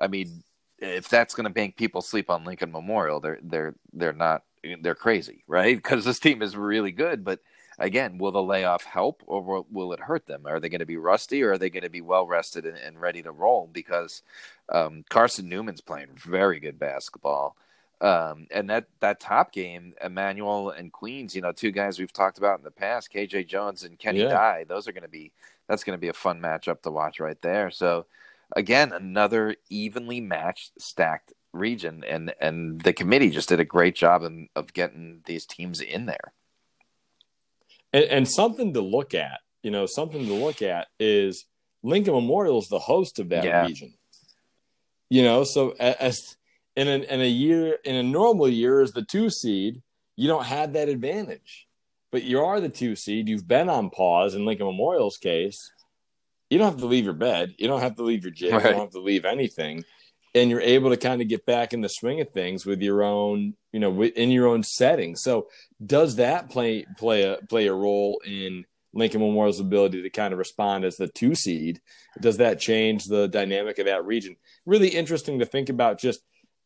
I 0.00 0.08
mean, 0.08 0.42
if 0.78 1.08
that's 1.08 1.34
going 1.34 1.52
to 1.52 1.60
make 1.60 1.76
people 1.76 2.02
sleep 2.02 2.30
on 2.30 2.44
Lincoln 2.44 2.72
Memorial, 2.72 3.20
they're 3.20 3.38
they're 3.42 3.74
they're 3.92 4.12
not 4.12 4.42
they're 4.80 4.94
crazy, 4.94 5.44
right? 5.46 5.76
Because 5.82 6.04
this 6.04 6.18
team 6.18 6.42
is 6.42 6.56
really 6.56 6.92
good, 6.92 7.24
but 7.24 7.40
again, 7.78 8.18
will 8.18 8.30
the 8.30 8.42
layoff 8.42 8.84
help 8.84 9.22
or 9.26 9.42
will, 9.42 9.66
will 9.70 9.92
it 9.92 10.00
hurt 10.00 10.26
them? 10.26 10.46
Are 10.46 10.60
they 10.60 10.68
going 10.68 10.80
to 10.80 10.86
be 10.86 10.96
rusty 10.96 11.42
or 11.42 11.52
are 11.52 11.58
they 11.58 11.70
going 11.70 11.82
to 11.82 11.90
be 11.90 12.00
well 12.00 12.26
rested 12.26 12.66
and, 12.66 12.76
and 12.76 13.00
ready 13.00 13.22
to 13.22 13.32
roll? 13.32 13.68
Because 13.72 14.22
um, 14.68 15.04
Carson 15.08 15.48
Newman's 15.48 15.80
playing 15.80 16.08
very 16.14 16.60
good 16.60 16.78
basketball. 16.78 17.56
Um, 18.00 18.48
and 18.50 18.68
that, 18.68 18.86
that 19.00 19.20
top 19.20 19.52
game, 19.52 19.94
Emmanuel 20.02 20.70
and 20.70 20.92
Queens, 20.92 21.36
you 21.36 21.42
know, 21.42 21.52
two 21.52 21.70
guys 21.70 21.98
we've 21.98 22.12
talked 22.12 22.38
about 22.38 22.58
in 22.58 22.64
the 22.64 22.70
past, 22.70 23.12
KJ 23.12 23.46
Jones 23.46 23.84
and 23.84 23.98
Kenny 23.98 24.20
Yeah. 24.20 24.28
Dye, 24.28 24.64
those 24.68 24.88
are 24.88 24.92
going 24.92 25.02
to 25.04 25.08
be, 25.08 25.30
that's 25.68 25.84
going 25.84 25.96
to 25.96 26.00
be 26.00 26.08
a 26.08 26.12
fun 26.12 26.40
matchup 26.40 26.82
to 26.82 26.90
watch 26.90 27.20
right 27.20 27.40
there. 27.42 27.70
So 27.70 28.06
again, 28.56 28.92
another 28.92 29.54
evenly 29.70 30.20
matched, 30.20 30.80
stacked 30.80 31.32
region. 31.52 32.04
And, 32.08 32.34
and 32.40 32.80
the 32.80 32.92
committee 32.92 33.30
just 33.30 33.48
did 33.48 33.60
a 33.60 33.64
great 33.64 33.94
job 33.94 34.22
of, 34.22 34.32
of 34.56 34.72
getting 34.72 35.20
these 35.26 35.46
teams 35.46 35.80
in 35.80 36.06
there. 36.06 36.32
and, 37.92 38.04
and 38.04 38.28
something 38.28 38.72
to 38.74 38.80
look 38.80 39.14
at. 39.14 39.40
You 39.62 39.70
know, 39.70 39.86
something 39.86 40.26
to 40.26 40.32
look 40.34 40.60
at 40.62 40.88
is 40.98 41.44
Lincoln 41.82 42.14
Memorial 42.14 42.58
is 42.58 42.68
the 42.68 42.78
host 42.80 43.18
of 43.18 43.28
that 43.28 43.44
Yeah. 43.44 43.64
region. 43.64 43.94
You 45.08 45.22
know, 45.22 45.44
so 45.44 45.74
as 45.78 46.18
in 46.74 46.88
a, 46.88 46.98
in 47.04 47.20
a 47.20 47.28
year 47.28 47.76
in 47.84 47.94
a 47.94 48.02
normal 48.02 48.48
year 48.48 48.80
as 48.80 48.92
the 48.92 49.04
two 49.04 49.28
seed, 49.30 49.82
you 50.16 50.26
don't 50.26 50.46
have 50.46 50.72
that 50.72 50.88
advantage. 50.88 51.68
But 52.10 52.24
you 52.24 52.40
are 52.40 52.60
the 52.60 52.68
two 52.70 52.96
seed. 52.96 53.28
You've 53.28 53.46
been 53.46 53.68
on 53.68 53.90
pause 53.90 54.34
in 54.34 54.44
Lincoln 54.46 54.66
Memorial's 54.66 55.16
case. 55.18 55.70
You 56.50 56.58
don't 56.58 56.70
have 56.70 56.80
to 56.80 56.86
leave 56.86 57.04
your 57.04 57.14
bed. 57.14 57.54
You 57.58 57.68
don't 57.68 57.80
have 57.80 57.96
to 57.96 58.02
leave 58.02 58.24
your 58.24 58.32
gym. 58.32 58.52
You 58.54 58.60
don't 58.60 58.80
have 58.80 58.90
to 58.90 59.00
leave 59.00 59.24
anything. 59.24 59.84
And 60.34 60.48
you're 60.48 60.60
able 60.60 60.90
to 60.90 60.96
kind 60.96 61.20
of 61.20 61.28
get 61.28 61.44
back 61.44 61.72
in 61.72 61.82
the 61.82 61.88
swing 61.88 62.20
of 62.20 62.30
things 62.30 62.64
with 62.64 62.80
your 62.80 63.02
own, 63.02 63.54
you 63.72 63.80
know, 63.80 64.02
in 64.02 64.30
your 64.30 64.46
own 64.46 64.62
setting. 64.62 65.14
So 65.16 65.48
does 65.84 66.16
that 66.16 66.48
play 66.48 66.86
play 66.96 67.22
a 67.22 67.38
play 67.48 67.66
a 67.66 67.74
role 67.74 68.20
in 68.24 68.64
Lincoln 68.94 69.20
Memorial's 69.20 69.60
ability 69.60 70.02
to 70.02 70.10
kind 70.10 70.32
of 70.32 70.38
respond 70.38 70.84
as 70.84 70.96
the 70.96 71.08
two 71.08 71.34
seed? 71.34 71.80
Does 72.20 72.38
that 72.38 72.60
change 72.60 73.04
the 73.04 73.28
dynamic 73.28 73.78
of 73.78 73.86
that 73.86 74.06
region? 74.06 74.36
Really 74.64 74.88
interesting 74.88 75.38
to 75.40 75.46
think 75.46 75.68
about 75.68 76.00
just 76.00 76.20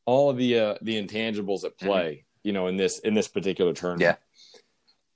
all 0.05 0.31
of 0.31 0.37
the 0.37 0.59
uh, 0.59 0.75
the 0.81 1.03
intangibles 1.03 1.65
at 1.65 1.77
play. 1.77 2.25
you 2.47 2.53
know, 2.53 2.69
in 2.69 2.77
this 2.77 3.01
in 3.01 3.15
this 3.15 3.27
particular 3.27 3.73
tournament. 3.73 4.19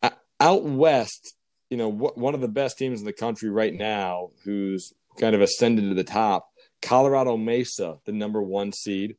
Yeah. 0.02 0.10
Out 0.40 0.64
west, 0.64 1.34
you 1.68 1.76
know, 1.76 1.88
one 1.88 2.34
of 2.34 2.40
the 2.40 2.48
best 2.48 2.76
teams 2.76 2.98
in 2.98 3.06
the 3.06 3.12
country 3.12 3.48
right 3.48 3.72
now, 3.72 4.30
who's 4.42 4.92
kind 5.20 5.36
of 5.36 5.40
ascended 5.40 5.88
to 5.88 5.94
the 5.94 6.02
top, 6.02 6.49
Colorado 6.82 7.36
Mesa, 7.36 7.98
the 8.06 8.12
number 8.12 8.42
one 8.42 8.72
seed, 8.72 9.16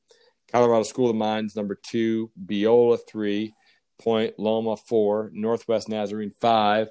Colorado 0.52 0.84
School 0.84 1.10
of 1.10 1.16
Mines, 1.16 1.56
number 1.56 1.78
two, 1.82 2.32
Biola 2.44 3.00
three, 3.08 3.54
Point 4.02 4.38
Loma 4.38 4.76
four, 4.78 5.30
Northwest 5.34 5.88
Nazarene 5.88 6.34
five, 6.42 6.90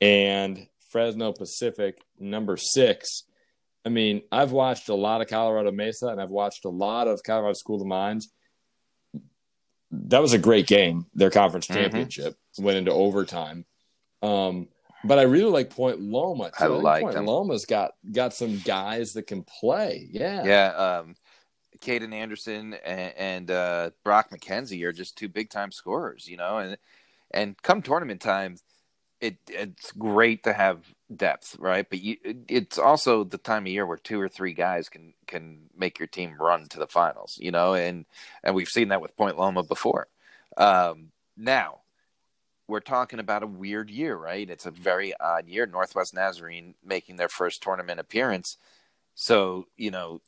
and 0.00 0.66
Fresno 0.90 1.32
Pacific 1.32 1.98
number 2.18 2.56
six. 2.56 3.24
I 3.84 3.90
mean, 3.90 4.22
I've 4.32 4.52
watched 4.52 4.88
a 4.88 4.94
lot 4.94 5.20
of 5.20 5.28
Colorado 5.28 5.72
Mesa 5.72 6.06
and 6.06 6.20
I've 6.20 6.30
watched 6.30 6.64
a 6.64 6.70
lot 6.70 7.08
of 7.08 7.22
Colorado 7.22 7.54
School 7.54 7.80
of 7.80 7.86
Mines. 7.86 8.32
That 9.90 10.22
was 10.22 10.32
a 10.32 10.38
great 10.38 10.66
game. 10.66 11.06
Their 11.14 11.30
conference 11.30 11.66
mm-hmm. 11.66 11.82
championship 11.82 12.32
mm-hmm. 12.32 12.64
went 12.64 12.78
into 12.78 12.92
overtime. 12.92 13.66
Um, 14.22 14.68
but 15.04 15.18
I 15.18 15.22
really 15.22 15.50
like 15.50 15.70
Point 15.70 16.00
Loma. 16.00 16.50
Too. 16.50 16.64
I, 16.64 16.66
like 16.66 17.02
Point 17.02 17.14
them. 17.14 17.26
Loma's 17.26 17.66
got 17.66 17.92
got 18.10 18.34
some 18.34 18.58
guys 18.58 19.12
that 19.14 19.26
can 19.26 19.42
play. 19.42 20.08
Yeah, 20.10 20.44
yeah. 20.44 20.68
Um, 20.68 21.16
Caden 21.80 22.14
Anderson 22.14 22.74
and, 22.84 23.14
and 23.16 23.50
uh, 23.50 23.90
Brock 24.02 24.30
McKenzie 24.30 24.84
are 24.84 24.92
just 24.92 25.16
two 25.16 25.28
big 25.28 25.50
time 25.50 25.70
scorers, 25.70 26.26
you 26.26 26.36
know, 26.36 26.58
and 26.58 26.76
and 27.30 27.60
come 27.62 27.82
tournament 27.82 28.20
time, 28.20 28.56
it 29.20 29.36
it's 29.48 29.92
great 29.92 30.44
to 30.44 30.52
have 30.52 30.86
depth, 31.14 31.56
right? 31.58 31.86
But 31.88 32.00
you, 32.00 32.16
it's 32.48 32.78
also 32.78 33.24
the 33.24 33.38
time 33.38 33.64
of 33.64 33.72
year 33.72 33.86
where 33.86 33.96
two 33.96 34.20
or 34.20 34.28
three 34.28 34.54
guys 34.54 34.88
can 34.88 35.14
can 35.26 35.68
make 35.76 35.98
your 35.98 36.08
team 36.08 36.36
run 36.38 36.66
to 36.68 36.78
the 36.78 36.86
finals, 36.86 37.38
you 37.40 37.50
know, 37.50 37.74
and 37.74 38.06
and 38.42 38.54
we've 38.54 38.68
seen 38.68 38.88
that 38.88 39.00
with 39.00 39.16
Point 39.16 39.38
Loma 39.38 39.62
before. 39.62 40.08
Um, 40.56 41.10
now 41.36 41.80
we're 42.66 42.80
talking 42.80 43.18
about 43.18 43.42
a 43.42 43.46
weird 43.46 43.90
year, 43.90 44.16
right? 44.16 44.48
It's 44.48 44.66
a 44.66 44.70
very 44.70 45.12
odd 45.20 45.46
year. 45.46 45.66
Northwest 45.66 46.14
Nazarene 46.14 46.74
making 46.84 47.16
their 47.16 47.28
first 47.28 47.62
tournament 47.62 48.00
appearance, 48.00 48.56
so 49.14 49.66
you 49.76 49.90
know, 49.90 50.20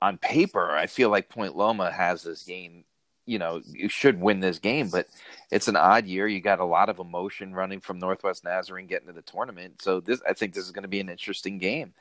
on 0.00 0.18
paper, 0.18 0.70
I 0.70 0.86
feel 0.86 1.10
like 1.10 1.28
Point 1.28 1.56
Loma 1.56 1.90
has 1.90 2.22
this 2.22 2.42
game 2.44 2.84
you 3.28 3.38
know 3.38 3.60
you 3.66 3.90
should 3.90 4.18
win 4.18 4.40
this 4.40 4.58
game 4.58 4.88
but 4.88 5.06
it's 5.52 5.68
an 5.68 5.76
odd 5.76 6.06
year. 6.06 6.26
You 6.26 6.40
got 6.40 6.60
a 6.60 6.64
lot 6.64 6.88
of 6.88 6.98
emotion 6.98 7.54
running 7.54 7.80
from 7.80 7.98
northwest 7.98 8.42
nazarene 8.42 8.86
getting 8.86 9.06
to 9.06 9.12
the 9.12 9.22
tournament. 9.22 9.82
So 9.82 10.00
this 10.00 10.20
i 10.26 10.32
think 10.32 10.54
this 10.54 10.64
is 10.64 10.72
going 10.72 10.82
to 10.82 10.88
be 10.88 11.00
an 11.00 11.10
interesting 11.10 11.58
game. 11.58 11.92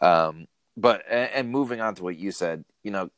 Um, 0.00 0.46
but 0.76 1.02
and, 1.10 1.30
and, 1.34 1.50
moving 1.50 1.80
on 1.80 1.94
to 1.96 2.04
what 2.04 2.16
you 2.16 2.30
said 2.30 2.64
you 2.84 2.90
know 2.90 3.10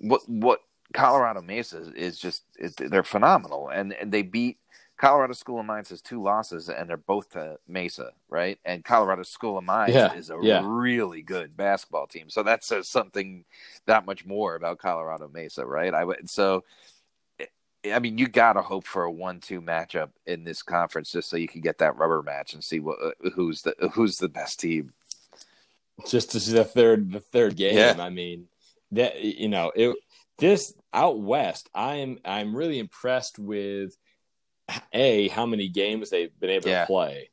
what 0.00 0.26
what 0.28 0.60
colorado 0.94 1.42
mesa 1.42 1.92
is 1.94 2.18
just 2.18 2.42
it, 2.58 2.74
they're 2.76 3.02
phenomenal. 3.02 3.68
And, 3.68 3.92
and 3.92 4.10
they 4.10 4.22
beat 4.22 4.56
Colorado 4.98 5.32
School 5.32 5.60
of 5.60 5.66
Mines 5.66 5.90
has 5.90 6.02
two 6.02 6.20
losses, 6.20 6.68
and 6.68 6.90
they're 6.90 6.96
both 6.96 7.30
to 7.30 7.56
Mesa, 7.68 8.10
right? 8.28 8.58
And 8.64 8.84
Colorado 8.84 9.22
School 9.22 9.56
of 9.56 9.64
Mines 9.64 9.94
yeah, 9.94 10.12
is 10.12 10.28
a 10.30 10.38
yeah. 10.42 10.62
really 10.64 11.22
good 11.22 11.56
basketball 11.56 12.08
team, 12.08 12.28
so 12.28 12.42
that 12.42 12.64
says 12.64 12.88
something 12.88 13.44
that 13.86 14.06
much 14.06 14.26
more 14.26 14.56
about 14.56 14.78
Colorado 14.78 15.30
Mesa, 15.32 15.64
right? 15.64 15.94
I 15.94 16.04
would 16.04 16.28
so. 16.28 16.64
I 17.88 18.00
mean, 18.00 18.18
you 18.18 18.26
gotta 18.26 18.60
hope 18.60 18.84
for 18.84 19.04
a 19.04 19.10
one-two 19.10 19.60
matchup 19.60 20.10
in 20.26 20.42
this 20.42 20.62
conference, 20.62 21.12
just 21.12 21.30
so 21.30 21.36
you 21.36 21.46
can 21.46 21.60
get 21.60 21.78
that 21.78 21.96
rubber 21.96 22.22
match 22.22 22.52
and 22.52 22.62
see 22.62 22.80
what 22.80 22.98
uh, 23.00 23.30
who's 23.30 23.62
the 23.62 23.76
who's 23.92 24.16
the 24.16 24.28
best 24.28 24.58
team. 24.58 24.92
Just 26.08 26.32
to 26.32 26.40
see 26.40 26.54
the 26.54 26.64
third 26.64 27.12
the 27.12 27.20
third 27.20 27.56
game. 27.56 27.76
Yeah. 27.76 27.94
I 28.00 28.10
mean, 28.10 28.48
that 28.90 29.22
you 29.22 29.48
know 29.48 29.70
it. 29.76 29.96
This 30.38 30.72
out 30.92 31.20
west, 31.20 31.68
I 31.74 31.96
am 31.96 32.18
I'm 32.24 32.54
really 32.54 32.78
impressed 32.78 33.38
with 33.38 33.96
a 34.92 35.28
how 35.28 35.46
many 35.46 35.68
games 35.68 36.10
they've 36.10 36.38
been 36.40 36.50
able 36.50 36.68
yeah. 36.68 36.82
to 36.82 36.86
play. 36.86 37.30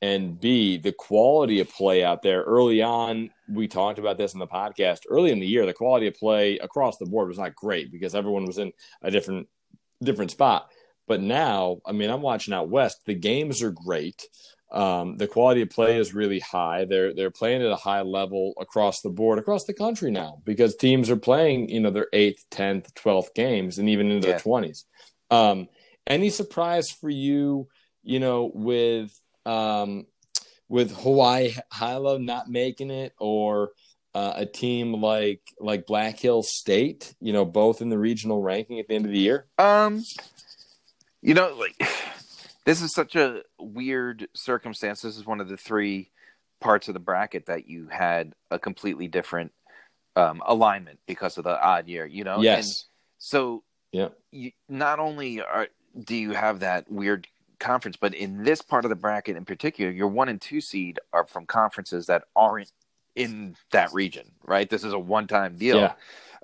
And 0.00 0.40
b 0.40 0.76
the 0.76 0.92
quality 0.92 1.60
of 1.60 1.68
play 1.70 2.04
out 2.04 2.22
there. 2.22 2.42
Early 2.42 2.82
on 2.82 3.30
we 3.48 3.66
talked 3.66 3.98
about 3.98 4.16
this 4.16 4.32
in 4.32 4.38
the 4.38 4.46
podcast. 4.46 5.00
Early 5.08 5.32
in 5.32 5.40
the 5.40 5.46
year 5.46 5.66
the 5.66 5.72
quality 5.72 6.06
of 6.06 6.14
play 6.14 6.58
across 6.58 6.98
the 6.98 7.06
board 7.06 7.28
was 7.28 7.38
not 7.38 7.54
great 7.54 7.90
because 7.90 8.14
everyone 8.14 8.46
was 8.46 8.58
in 8.58 8.72
a 9.02 9.10
different 9.10 9.48
different 10.02 10.30
spot. 10.30 10.70
But 11.08 11.20
now 11.20 11.78
i 11.84 11.92
mean 11.92 12.10
i'm 12.10 12.22
watching 12.22 12.54
out 12.54 12.68
west. 12.68 13.04
The 13.06 13.14
games 13.14 13.62
are 13.62 13.72
great. 13.72 14.28
Um, 14.70 15.16
the 15.16 15.26
quality 15.26 15.62
of 15.62 15.70
play 15.70 15.96
is 15.96 16.12
really 16.12 16.40
high. 16.40 16.84
They're 16.84 17.14
they're 17.14 17.30
playing 17.30 17.62
at 17.62 17.72
a 17.72 17.76
high 17.76 18.02
level 18.02 18.52
across 18.60 19.00
the 19.00 19.08
board 19.08 19.38
across 19.38 19.64
the 19.64 19.72
country 19.72 20.10
now 20.10 20.42
because 20.44 20.76
teams 20.76 21.10
are 21.10 21.16
playing 21.16 21.70
you 21.70 21.80
know 21.80 21.90
their 21.90 22.08
eighth 22.12 22.44
10th 22.50 22.92
12th 22.92 23.34
games 23.34 23.78
and 23.78 23.88
even 23.88 24.10
into 24.10 24.28
yeah. 24.28 24.34
their 24.34 24.40
20s 24.40 24.84
um, 25.30 25.68
any 26.08 26.30
surprise 26.30 26.90
for 26.90 27.10
you, 27.10 27.68
you 28.02 28.18
know, 28.18 28.50
with 28.52 29.12
um, 29.46 30.06
with 30.68 30.96
Hawaii 30.96 31.54
Hilo 31.78 32.18
not 32.18 32.48
making 32.48 32.90
it, 32.90 33.12
or 33.18 33.70
uh, 34.14 34.32
a 34.36 34.46
team 34.46 34.94
like 34.94 35.42
like 35.60 35.86
Black 35.86 36.18
Hill 36.18 36.42
State, 36.42 37.14
you 37.20 37.32
know, 37.32 37.44
both 37.44 37.80
in 37.80 37.90
the 37.90 37.98
regional 37.98 38.42
ranking 38.42 38.80
at 38.80 38.88
the 38.88 38.94
end 38.94 39.06
of 39.06 39.12
the 39.12 39.18
year? 39.18 39.46
Um, 39.58 40.02
you 41.20 41.34
know, 41.34 41.54
like 41.54 41.76
this 42.64 42.82
is 42.82 42.92
such 42.92 43.14
a 43.14 43.42
weird 43.58 44.26
circumstance. 44.34 45.02
This 45.02 45.16
is 45.16 45.26
one 45.26 45.40
of 45.40 45.48
the 45.48 45.56
three 45.56 46.10
parts 46.60 46.88
of 46.88 46.94
the 46.94 47.00
bracket 47.00 47.46
that 47.46 47.68
you 47.68 47.88
had 47.88 48.34
a 48.50 48.58
completely 48.58 49.06
different 49.06 49.52
um, 50.16 50.42
alignment 50.44 50.98
because 51.06 51.38
of 51.38 51.44
the 51.44 51.62
odd 51.62 51.86
year. 51.86 52.06
You 52.06 52.24
know, 52.24 52.40
yes. 52.40 52.66
And 52.66 52.74
so 53.18 53.62
yeah, 53.92 54.08
you, 54.30 54.52
not 54.68 54.98
only 54.98 55.40
are 55.40 55.68
do 56.04 56.14
you 56.14 56.32
have 56.32 56.60
that 56.60 56.90
weird 56.90 57.26
conference? 57.58 57.96
But 57.96 58.14
in 58.14 58.44
this 58.44 58.62
part 58.62 58.84
of 58.84 58.88
the 58.88 58.96
bracket 58.96 59.36
in 59.36 59.44
particular, 59.44 59.90
your 59.90 60.08
one 60.08 60.28
and 60.28 60.40
two 60.40 60.60
seed 60.60 60.98
are 61.12 61.26
from 61.26 61.46
conferences 61.46 62.06
that 62.06 62.24
aren't 62.36 62.72
in 63.16 63.56
that 63.72 63.92
region, 63.92 64.30
right? 64.44 64.68
This 64.68 64.84
is 64.84 64.92
a 64.92 64.98
one 64.98 65.26
time 65.26 65.56
deal. 65.56 65.78
Yeah. 65.78 65.94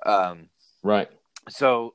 Um, 0.04 0.48
right. 0.82 1.08
So 1.48 1.94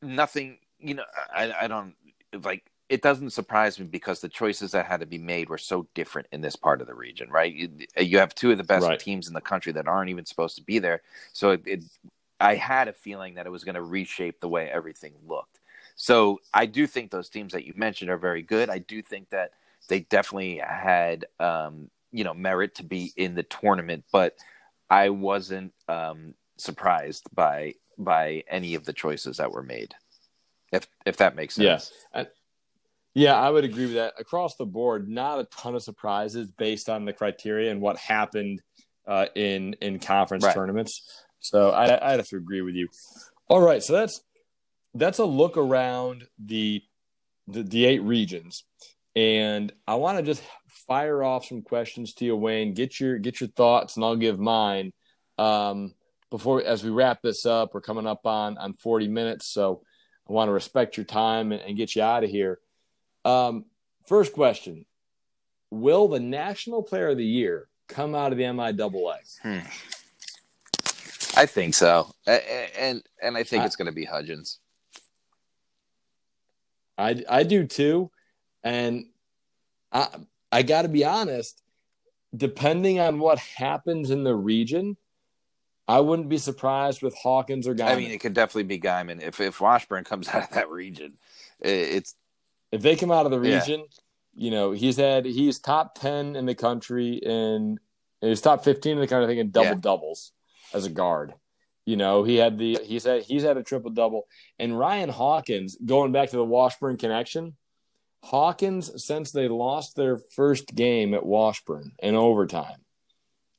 nothing, 0.00 0.58
you 0.78 0.94
know, 0.94 1.04
I, 1.34 1.52
I 1.62 1.68
don't 1.68 1.94
like 2.42 2.64
it 2.92 3.00
doesn't 3.00 3.30
surprise 3.30 3.80
me 3.80 3.86
because 3.86 4.20
the 4.20 4.28
choices 4.28 4.72
that 4.72 4.84
had 4.84 5.00
to 5.00 5.06
be 5.06 5.16
made 5.16 5.48
were 5.48 5.56
so 5.56 5.86
different 5.94 6.28
in 6.30 6.42
this 6.42 6.56
part 6.56 6.82
of 6.82 6.86
the 6.86 6.94
region, 6.94 7.30
right? 7.30 7.54
You, 7.54 7.70
you 7.96 8.18
have 8.18 8.34
two 8.34 8.50
of 8.50 8.58
the 8.58 8.64
best 8.64 8.86
right. 8.86 9.00
teams 9.00 9.28
in 9.28 9.32
the 9.32 9.40
country 9.40 9.72
that 9.72 9.88
aren't 9.88 10.10
even 10.10 10.26
supposed 10.26 10.56
to 10.56 10.62
be 10.62 10.78
there. 10.78 11.00
So 11.32 11.52
it, 11.52 11.62
it 11.64 11.84
I 12.38 12.54
had 12.56 12.88
a 12.88 12.92
feeling 12.92 13.36
that 13.36 13.46
it 13.46 13.50
was 13.50 13.64
going 13.64 13.76
to 13.76 13.82
reshape 13.82 14.40
the 14.40 14.48
way 14.48 14.68
everything 14.68 15.14
looked. 15.26 15.60
So 16.02 16.40
I 16.52 16.66
do 16.66 16.88
think 16.88 17.12
those 17.12 17.28
teams 17.28 17.52
that 17.52 17.64
you 17.64 17.74
mentioned 17.76 18.10
are 18.10 18.16
very 18.16 18.42
good. 18.42 18.68
I 18.68 18.78
do 18.78 19.02
think 19.02 19.30
that 19.30 19.52
they 19.86 20.00
definitely 20.00 20.56
had 20.58 21.26
um, 21.38 21.90
you 22.10 22.24
know 22.24 22.34
merit 22.34 22.74
to 22.76 22.82
be 22.82 23.12
in 23.16 23.36
the 23.36 23.44
tournament, 23.44 24.02
but 24.10 24.34
I 24.90 25.10
wasn't 25.10 25.72
um, 25.86 26.34
surprised 26.56 27.28
by 27.32 27.74
by 27.96 28.42
any 28.48 28.74
of 28.74 28.84
the 28.84 28.92
choices 28.92 29.36
that 29.36 29.52
were 29.52 29.62
made. 29.62 29.94
If 30.72 30.88
if 31.06 31.18
that 31.18 31.36
makes 31.36 31.54
sense. 31.54 31.64
Yes. 31.64 31.92
Yeah. 32.12 32.24
Yeah, 33.14 33.34
I 33.38 33.50
would 33.50 33.62
agree 33.62 33.84
with 33.84 33.94
that. 33.94 34.14
Across 34.18 34.56
the 34.56 34.66
board, 34.66 35.08
not 35.08 35.38
a 35.38 35.44
ton 35.44 35.76
of 35.76 35.84
surprises 35.84 36.50
based 36.50 36.88
on 36.88 37.04
the 37.04 37.12
criteria 37.12 37.70
and 37.70 37.80
what 37.80 37.96
happened 37.96 38.60
uh, 39.06 39.26
in 39.36 39.74
in 39.74 40.00
conference 40.00 40.42
right. 40.42 40.54
tournaments. 40.54 41.22
So 41.38 41.70
I, 41.70 42.08
I 42.08 42.16
have 42.16 42.26
to 42.26 42.36
agree 42.38 42.62
with 42.62 42.74
you. 42.74 42.88
All 43.46 43.60
right, 43.60 43.82
so 43.84 43.92
that's 43.92 44.20
that's 44.94 45.18
a 45.18 45.24
look 45.24 45.56
around 45.56 46.26
the, 46.38 46.82
the, 47.48 47.62
the 47.62 47.84
eight 47.84 48.02
regions, 48.02 48.64
and 49.14 49.72
I 49.86 49.96
want 49.96 50.18
to 50.18 50.22
just 50.22 50.42
fire 50.86 51.22
off 51.22 51.46
some 51.46 51.62
questions 51.62 52.14
to 52.14 52.24
you, 52.24 52.36
Wayne. 52.36 52.74
Get 52.74 52.98
your 52.98 53.18
get 53.18 53.40
your 53.40 53.48
thoughts, 53.50 53.96
and 53.96 54.04
I'll 54.04 54.16
give 54.16 54.38
mine. 54.38 54.92
Um, 55.38 55.94
before 56.30 56.62
as 56.62 56.82
we 56.82 56.90
wrap 56.90 57.20
this 57.22 57.46
up, 57.46 57.74
we're 57.74 57.80
coming 57.80 58.06
up 58.06 58.26
on 58.26 58.58
on 58.58 58.74
forty 58.74 59.08
minutes, 59.08 59.46
so 59.46 59.82
I 60.28 60.32
want 60.32 60.48
to 60.48 60.52
respect 60.52 60.96
your 60.96 61.04
time 61.04 61.52
and, 61.52 61.60
and 61.62 61.76
get 61.76 61.94
you 61.94 62.02
out 62.02 62.24
of 62.24 62.30
here. 62.30 62.58
Um, 63.24 63.66
first 64.06 64.32
question: 64.32 64.86
Will 65.70 66.08
the 66.08 66.20
National 66.20 66.82
Player 66.82 67.10
of 67.10 67.18
the 67.18 67.24
Year 67.24 67.68
come 67.88 68.14
out 68.14 68.32
of 68.32 68.38
the 68.38 68.44
MIAA? 68.44 69.16
Hmm. 69.42 69.58
I 71.34 71.46
think 71.46 71.74
so, 71.74 72.12
and 72.26 73.02
and 73.22 73.36
I 73.36 73.42
think 73.42 73.64
it's 73.64 73.76
going 73.76 73.86
to 73.86 73.92
be 73.92 74.04
Hudgens. 74.04 74.58
I 76.98 77.22
I 77.28 77.42
do 77.42 77.66
too, 77.66 78.10
and 78.62 79.06
I 79.92 80.08
I 80.50 80.62
got 80.62 80.82
to 80.82 80.88
be 80.88 81.04
honest. 81.04 81.62
Depending 82.34 82.98
on 82.98 83.18
what 83.18 83.38
happens 83.38 84.10
in 84.10 84.24
the 84.24 84.34
region, 84.34 84.96
I 85.86 86.00
wouldn't 86.00 86.30
be 86.30 86.38
surprised 86.38 87.02
with 87.02 87.14
Hawkins 87.14 87.68
or 87.68 87.74
Geiman. 87.74 87.88
I 87.88 87.96
mean, 87.96 88.10
it 88.10 88.20
could 88.20 88.32
definitely 88.34 88.62
be 88.64 88.80
Geiman 88.80 89.20
if 89.20 89.40
if 89.40 89.60
Washburn 89.60 90.04
comes 90.04 90.28
out 90.32 90.44
of 90.44 90.50
that 90.50 90.70
region. 90.70 91.14
It's 91.60 92.14
if 92.70 92.82
they 92.82 92.96
come 92.96 93.10
out 93.10 93.26
of 93.26 93.32
the 93.32 93.40
region, 93.40 93.80
yeah. 93.80 94.44
you 94.44 94.50
know, 94.50 94.72
he's 94.72 94.96
had 94.96 95.26
he's 95.26 95.58
top 95.58 95.98
ten 95.98 96.36
in 96.36 96.46
the 96.46 96.54
country 96.54 97.14
in 97.14 97.78
he's 98.20 98.40
top 98.40 98.64
fifteen 98.64 98.92
in 98.92 99.00
the 99.00 99.06
country, 99.06 99.24
I 99.24 99.28
think, 99.28 99.40
in 99.40 99.50
double 99.50 99.66
yeah. 99.66 99.74
doubles 99.80 100.32
as 100.72 100.86
a 100.86 100.90
guard. 100.90 101.34
You 101.84 101.96
know, 101.96 102.22
he 102.22 102.36
had 102.36 102.58
the 102.58 102.78
he 102.84 102.98
said 102.98 103.22
he's 103.22 103.42
had 103.42 103.56
a 103.56 103.62
triple 103.62 103.90
double, 103.90 104.28
and 104.58 104.78
Ryan 104.78 105.08
Hawkins 105.08 105.76
going 105.84 106.12
back 106.12 106.30
to 106.30 106.36
the 106.36 106.44
Washburn 106.44 106.96
connection. 106.96 107.56
Hawkins, 108.24 109.04
since 109.04 109.32
they 109.32 109.48
lost 109.48 109.96
their 109.96 110.16
first 110.16 110.72
game 110.74 111.12
at 111.12 111.26
Washburn 111.26 111.92
in 111.98 112.14
overtime, 112.14 112.84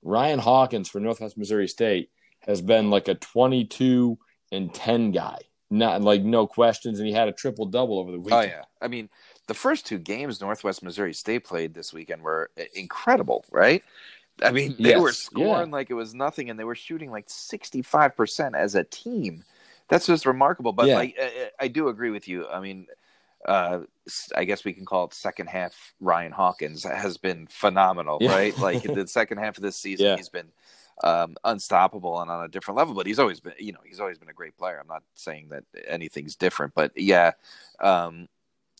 Ryan 0.01 0.39
Hawkins 0.39 0.87
for 0.87 1.01
Northwest 1.01 1.37
Missouri 1.37 1.67
State 1.67 2.09
has 2.41 2.61
been 2.61 2.89
like 2.89 3.09
a 3.09 3.15
22 3.15 4.17
and 4.53 4.73
10 4.73 5.11
guy, 5.11 5.39
not 5.69 6.01
like 6.01 6.23
no 6.23 6.47
questions, 6.47 6.99
and 6.99 7.07
he 7.07 7.13
had 7.13 7.27
a 7.27 7.33
triple 7.33 7.65
double 7.65 7.99
over 7.99 8.11
the 8.11 8.17
oh, 8.17 8.21
weekend. 8.21 8.41
Oh 8.41 8.55
yeah, 8.55 8.63
I 8.81 8.87
mean 8.87 9.09
the 9.47 9.53
first 9.53 9.85
two 9.85 9.97
games 9.97 10.39
Northwest 10.39 10.81
Missouri 10.81 11.13
State 11.13 11.43
played 11.43 11.73
this 11.73 11.91
weekend 11.91 12.21
were 12.21 12.49
incredible, 12.73 13.43
right? 13.51 13.83
I 14.41 14.51
mean, 14.51 14.75
they 14.79 14.89
Yes, 14.91 15.01
were 15.01 15.11
scoring 15.11 15.69
yeah. 15.69 15.73
like 15.73 15.89
it 15.89 15.93
was 15.93 16.13
nothing, 16.13 16.49
and 16.49 16.59
they 16.59 16.63
were 16.63 16.75
shooting 16.75 17.11
like 17.11 17.25
sixty-five 17.27 18.15
percent 18.15 18.55
as 18.55 18.75
a 18.75 18.83
team. 18.83 19.43
That's 19.89 20.07
just 20.07 20.25
remarkable. 20.25 20.73
But 20.73 20.87
Yeah. 20.87 20.95
like, 20.95 21.15
I, 21.21 21.51
I 21.59 21.67
do 21.67 21.89
agree 21.89 22.09
with 22.09 22.27
you. 22.27 22.47
I 22.47 22.59
mean, 22.59 22.87
uh, 23.45 23.81
I 24.35 24.45
guess 24.45 24.63
we 24.63 24.73
can 24.73 24.85
call 24.85 25.05
it 25.05 25.13
second 25.13 25.49
half. 25.49 25.93
Ryan 25.99 26.31
Hawkins 26.31 26.83
has 26.83 27.17
been 27.17 27.47
phenomenal, 27.47 28.17
Yeah. 28.21 28.31
right? 28.33 28.57
Like 28.57 28.81
the 28.93 29.07
second 29.07 29.37
half 29.39 29.57
of 29.57 29.63
this 29.63 29.75
season, 29.75 30.17
he's 30.17 30.29
been 30.29 30.47
um, 31.03 31.35
unstoppable 31.43 32.21
and 32.21 32.31
on 32.31 32.45
a 32.45 32.47
different 32.47 32.77
level. 32.77 32.93
But 32.93 33.05
he's 33.07 33.19
always 33.19 33.39
been, 33.39 33.53
you 33.59 33.73
know, 33.73 33.79
he's 33.85 33.99
always 33.99 34.17
been 34.17 34.29
a 34.29 34.33
great 34.33 34.57
player. 34.57 34.79
I'm 34.79 34.87
not 34.87 35.03
saying 35.15 35.49
that 35.49 35.63
anything's 35.87 36.35
different, 36.35 36.73
but 36.73 36.91
yeah. 36.95 37.31
Um, 37.79 38.27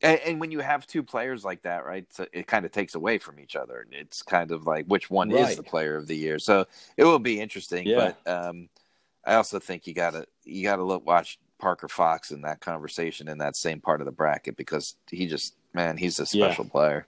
and, 0.03 0.19
and 0.19 0.39
when 0.39 0.51
you 0.51 0.59
have 0.59 0.85
two 0.85 1.01
players 1.01 1.43
like 1.43 1.63
that, 1.63 1.85
right, 1.85 2.05
so 2.11 2.27
it 2.31 2.45
kind 2.45 2.65
of 2.65 2.71
takes 2.71 2.93
away 2.93 3.17
from 3.17 3.39
each 3.39 3.55
other. 3.55 3.87
It's 3.91 4.21
kind 4.21 4.51
of 4.51 4.67
like 4.67 4.85
which 4.85 5.09
one 5.09 5.31
is 5.31 5.55
the 5.55 5.63
player 5.63 5.95
of 5.95 6.05
the 6.07 6.15
year. 6.15 6.37
So 6.37 6.65
it 6.97 7.05
will 7.05 7.19
be 7.19 7.39
interesting. 7.39 7.87
Yeah. 7.87 8.13
But 8.25 8.31
um, 8.31 8.69
I 9.25 9.35
also 9.35 9.57
think 9.59 9.87
you 9.87 9.93
gotta 9.93 10.27
you 10.43 10.63
gotta 10.63 10.83
look 10.83 11.05
watch 11.05 11.39
Parker 11.59 11.87
Fox 11.87 12.31
in 12.31 12.41
that 12.41 12.59
conversation 12.59 13.29
in 13.29 13.37
that 13.37 13.55
same 13.55 13.79
part 13.79 14.01
of 14.01 14.05
the 14.05 14.11
bracket 14.11 14.57
because 14.57 14.95
he 15.09 15.25
just 15.27 15.55
man 15.73 15.95
he's 15.97 16.19
a 16.19 16.23
Yeah. 16.23 16.47
special 16.47 16.65
player. 16.65 17.07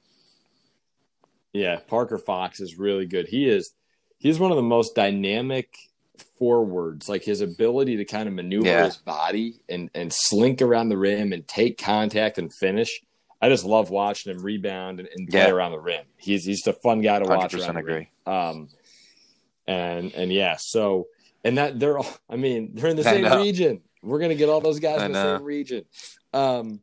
Yeah, 1.54 1.80
Parker 1.88 2.18
Fox 2.18 2.60
is 2.60 2.78
really 2.78 3.06
good. 3.06 3.28
He 3.28 3.48
is 3.50 3.74
he's 4.18 4.40
one 4.40 4.52
of 4.52 4.58
the 4.58 4.64
most 4.64 4.96
dynamic 4.96 5.78
forwards. 6.22 7.08
Like 7.10 7.24
his 7.24 7.42
ability 7.42 7.98
to 7.98 8.06
kind 8.06 8.28
of 8.28 8.34
maneuver 8.36 8.68
Yeah. 8.68 8.86
his 8.86 8.98
body 8.98 9.62
and 9.70 9.90
and 9.94 10.12
slink 10.14 10.62
around 10.62 10.90
the 10.90 10.98
rim 10.98 11.34
and 11.34 11.48
take 11.48 11.78
contact 11.78 12.38
and 12.38 12.52
finish. 12.54 13.02
I 13.42 13.50
just 13.50 13.66
love 13.66 13.90
watching 13.90 14.32
him 14.34 14.42
rebound 14.44 15.00
and, 15.00 15.10
and 15.16 15.28
play 15.30 15.42
Yeah. 15.42 15.52
around 15.52 15.72
the 15.72 15.80
rim. 15.80 16.06
He's 16.18 16.46
he's 16.46 16.66
a 16.68 16.74
fun 16.74 17.02
guy 17.02 17.20
to 17.20 17.26
watch. 17.26 17.54
around 17.54 17.78
agree. 17.78 18.10
Um, 18.26 18.70
and 19.68 20.14
and 20.14 20.32
yeah, 20.32 20.56
so 20.60 21.08
and 21.44 21.58
that 21.58 21.80
they're 21.80 21.98
all. 21.98 22.08
I 22.30 22.36
mean, 22.38 22.72
they're 22.74 22.90
in 22.90 22.98
the 22.98 23.08
I 23.08 23.14
same 23.14 23.24
know. 23.24 23.42
region. 23.42 23.82
We're 24.02 24.20
gonna 24.20 24.36
get 24.36 24.50
all 24.50 24.62
those 24.62 24.80
guys 24.80 25.02
I 25.02 25.06
in 25.08 25.12
the 25.12 25.24
know. 25.24 25.38
same 25.38 25.46
region. 25.46 25.86
Um, 26.34 26.82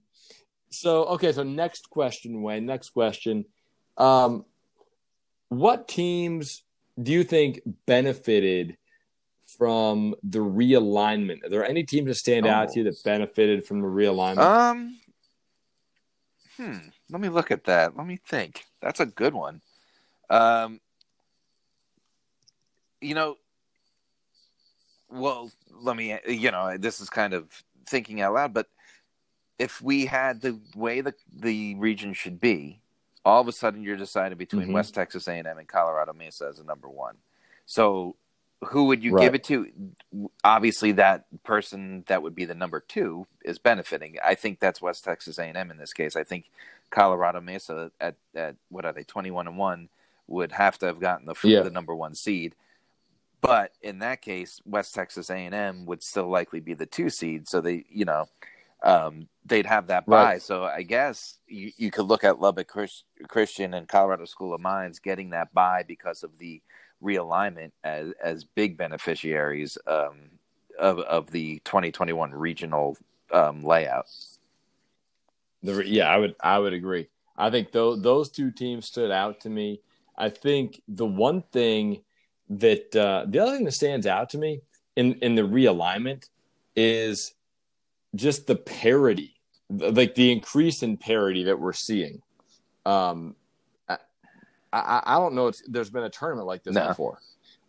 so 0.70 1.04
okay, 1.04 1.32
so 1.32 1.42
next 1.42 1.90
question, 1.90 2.42
Wayne. 2.42 2.66
Next 2.66 2.90
question. 2.90 3.44
Um, 3.96 4.44
what 5.48 5.86
teams 5.88 6.62
do 7.00 7.12
you 7.12 7.24
think 7.24 7.60
benefited 7.86 8.76
from 9.58 10.14
the 10.22 10.38
realignment? 10.38 11.44
Are 11.44 11.48
there 11.48 11.64
any 11.64 11.84
teams 11.84 12.06
that 12.08 12.14
stand 12.14 12.46
out 12.46 12.68
Oh. 12.68 12.72
to 12.72 12.78
you 12.80 12.84
that 12.84 13.02
benefited 13.04 13.64
from 13.66 13.80
the 13.80 13.86
realignment? 13.86 14.38
Um, 14.38 14.98
hmm. 16.56 16.78
Let 17.10 17.20
me 17.20 17.28
look 17.28 17.50
at 17.50 17.64
that. 17.64 17.96
Let 17.96 18.06
me 18.06 18.18
think. 18.26 18.64
That's 18.80 19.00
a 19.00 19.06
good 19.06 19.34
one. 19.34 19.60
Um, 20.30 20.80
you 23.00 23.14
know, 23.14 23.36
well, 25.10 25.50
let 25.70 25.96
me. 25.96 26.18
You 26.26 26.50
know, 26.50 26.76
this 26.78 27.00
is 27.00 27.10
kind 27.10 27.34
of 27.34 27.48
thinking 27.86 28.20
out 28.20 28.34
loud, 28.34 28.54
but 28.54 28.68
if 29.58 29.82
we 29.82 30.06
had 30.06 30.40
the 30.40 30.58
way 30.74 31.00
the 31.00 31.14
the 31.32 31.74
region 31.74 32.14
should 32.14 32.40
be, 32.40 32.80
all 33.24 33.40
of 33.40 33.48
a 33.48 33.52
sudden 33.52 33.82
you're 33.82 33.96
deciding 33.96 34.38
between 34.38 34.68
Mhm. 34.68 34.72
West 34.74 34.94
Texas 34.94 35.28
A 35.28 35.32
and 35.34 35.46
M 35.46 35.58
and 35.58 35.68
Colorado 35.68 36.12
Mesa 36.12 36.46
as 36.48 36.58
a 36.60 36.64
number 36.64 36.88
one. 36.88 37.16
So, 37.66 38.16
who 38.66 38.84
would 38.84 39.02
you 39.02 39.14
Right. 39.14 39.24
give 39.24 39.34
it 39.34 39.44
to? 39.44 39.68
Obviously, 40.44 40.92
that 40.92 41.24
person 41.42 42.04
that 42.06 42.22
would 42.22 42.34
be 42.34 42.44
the 42.44 42.54
number 42.54 42.80
two 42.80 43.26
is 43.44 43.58
benefiting. 43.58 44.16
I 44.24 44.34
think 44.34 44.60
that's 44.60 44.80
West 44.82 45.04
Texas 45.04 45.38
A 45.38 45.44
and 45.44 45.56
M 45.56 45.70
in 45.70 45.78
this 45.78 45.92
case. 45.92 46.16
I 46.16 46.24
think 46.24 46.50
Colorado 46.90 47.40
Mesa 47.40 47.90
at 48.00 48.16
at 48.34 48.56
what 48.68 48.84
are 48.84 48.92
they 48.92 49.04
twenty 49.04 49.30
one 49.30 49.46
and 49.48 49.56
one 49.58 49.88
would 50.28 50.52
have 50.52 50.78
to 50.78 50.86
have 50.86 51.00
gotten 51.00 51.26
the 51.26 51.34
Yeah. 51.42 51.62
the 51.62 51.70
number 51.70 51.94
one 51.94 52.14
seed. 52.14 52.54
But 53.40 53.72
in 53.82 53.98
that 53.98 54.22
case, 54.22 54.60
West 54.64 54.94
Texas 54.94 55.28
A 55.28 55.34
and 55.34 55.54
M 55.54 55.84
would 55.86 56.02
still 56.02 56.28
likely 56.28 56.60
be 56.60 56.74
the 56.74 56.86
two 56.86 57.10
seed. 57.10 57.48
So 57.48 57.60
they, 57.60 57.84
you 57.90 58.04
know, 58.04 58.28
um, 58.84 59.26
they'd 59.44 59.66
have 59.66 59.88
that 59.88 60.06
bye. 60.06 60.24
Right. 60.34 60.42
So 60.42 60.64
I 60.64 60.82
guess 60.82 61.38
you, 61.48 61.72
you 61.76 61.90
could 61.90 62.06
look 62.06 62.22
at 62.22 62.40
Lubbock 62.40 62.68
Chris, 62.68 63.02
Christian 63.26 63.74
and 63.74 63.88
Colorado 63.88 64.26
School 64.26 64.54
of 64.54 64.60
Mines 64.60 65.00
getting 65.00 65.30
that 65.30 65.52
bye 65.52 65.82
because 65.86 66.22
of 66.22 66.38
the 66.38 66.62
realignment 67.02 67.72
as 67.84 68.12
as 68.22 68.44
big 68.44 68.76
beneficiaries 68.76 69.78
um, 69.86 70.30
of 70.78 70.98
of 71.00 71.30
the 71.30 71.60
2021 71.64 72.32
regional 72.32 72.96
um, 73.32 73.64
layout. 73.64 74.06
The, 75.62 75.86
yeah, 75.86 76.08
I 76.08 76.16
would 76.16 76.34
I 76.40 76.58
would 76.58 76.72
agree. 76.72 77.08
I 77.36 77.50
think 77.50 77.72
those 77.72 78.02
those 78.02 78.30
two 78.30 78.50
teams 78.50 78.86
stood 78.86 79.10
out 79.10 79.40
to 79.40 79.50
me. 79.50 79.80
I 80.16 80.28
think 80.28 80.82
the 80.88 81.06
one 81.06 81.42
thing 81.52 82.02
that 82.50 82.94
uh, 82.94 83.24
the 83.28 83.38
other 83.38 83.56
thing 83.56 83.64
that 83.64 83.72
stands 83.72 84.06
out 84.06 84.30
to 84.30 84.38
me 84.38 84.62
in 84.96 85.14
in 85.14 85.34
the 85.34 85.42
realignment 85.42 86.28
is 86.76 87.34
just 88.14 88.46
the 88.46 88.56
parity, 88.56 89.34
like 89.70 90.14
the 90.14 90.32
increase 90.32 90.82
in 90.82 90.96
parity 90.96 91.44
that 91.44 91.58
we're 91.58 91.72
seeing. 91.72 92.22
Um, 92.84 93.36
I, 94.72 95.02
I 95.04 95.14
don't 95.18 95.34
know. 95.34 95.48
If 95.48 95.56
there's 95.68 95.90
been 95.90 96.04
a 96.04 96.10
tournament 96.10 96.46
like 96.46 96.62
this 96.64 96.74
before, 96.88 97.18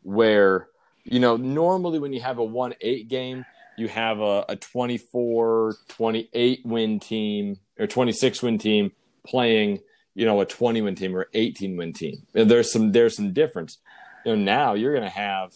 where 0.03 0.67
you 1.03 1.19
know 1.19 1.35
normally 1.37 1.99
when 1.99 2.13
you 2.13 2.21
have 2.21 2.37
a 2.37 2.43
one 2.43 2.73
eight 2.81 3.07
game, 3.09 3.45
you 3.77 3.87
have 3.87 4.19
a, 4.19 4.45
a 4.49 4.55
24, 4.55 5.75
28 5.89 6.61
win 6.65 6.99
team 6.99 7.57
or 7.79 7.87
26 7.87 8.43
win 8.43 8.57
team 8.57 8.91
playing, 9.25 9.79
you 10.15 10.25
know, 10.25 10.39
a 10.41 10.45
20 10.45 10.81
win 10.81 10.95
team 10.95 11.15
or 11.15 11.27
18 11.33 11.75
win 11.77 11.93
team. 11.93 12.15
And 12.35 12.49
There's 12.49 12.71
some 12.71 12.91
there's 12.91 13.15
some 13.15 13.33
difference. 13.33 13.77
You 14.25 14.35
know, 14.35 14.41
now 14.41 14.73
you're 14.73 14.93
going 14.93 15.03
to 15.03 15.09
have, 15.09 15.53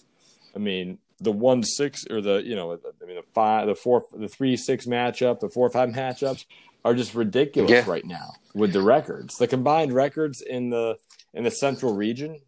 I 0.56 0.60
mean, 0.60 0.98
the 1.20 1.32
one 1.32 1.64
six 1.64 2.06
or 2.10 2.22
the 2.22 2.42
you 2.44 2.56
know, 2.56 2.74
I 2.74 3.06
mean 3.06 3.16
the 3.16 3.24
five, 3.34 3.68
the 3.68 3.76
four, 3.76 4.04
the 4.14 4.28
three 4.28 4.58
six 4.58 4.86
matchup, 4.86 5.40
the 5.40 5.50
four 5.50 5.70
five 5.70 5.90
matchups 5.90 6.46
are 6.86 6.94
just 6.94 7.16
ridiculous 7.16 7.72
Yeah. 7.72 7.84
right 7.88 8.06
now 8.06 8.34
with 8.54 8.72
the 8.74 8.82
records. 8.82 9.36
The 9.38 9.48
combined 9.48 9.94
records 9.94 10.42
in 10.42 10.70
the 10.70 10.98
in 11.38 11.44
the 11.44 11.52
central 11.52 11.94
region. 11.94 12.40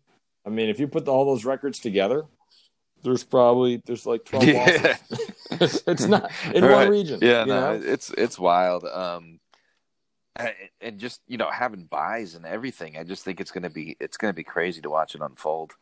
I 0.45 0.49
mean, 0.49 0.69
if 0.69 0.79
you 0.79 0.87
put 0.87 1.07
all 1.07 1.25
those 1.25 1.45
records 1.45 1.79
together, 1.79 2.25
there's 3.03 3.23
probably 3.23 3.81
there's 3.85 4.05
like 4.05 4.25
12 4.25 4.43
Yeah. 4.45 4.97
it's 5.51 6.05
not 6.07 6.31
in 6.53 6.63
Right. 6.63 6.71
one 6.85 6.89
region. 6.89 7.19
Yeah, 7.21 7.45
no, 7.45 7.77
know? 7.77 7.81
it's 7.85 8.09
it's 8.11 8.37
wild. 8.39 8.83
Um, 8.85 9.39
and- 10.35 10.53
and 10.81 10.99
just 10.99 11.21
you 11.27 11.37
know 11.37 11.49
having 11.49 11.83
byes 11.83 12.33
and 12.35 12.45
everything, 12.45 12.97
I 12.97 13.03
just 13.03 13.23
think 13.23 13.39
it's 13.39 13.51
gonna 13.51 13.69
be 13.69 13.95
it's 13.99 14.17
gonna 14.17 14.33
be 14.33 14.43
crazy 14.43 14.81
to 14.81 14.89
watch 14.89 15.13
it 15.15 15.21
unfold. 15.21 15.73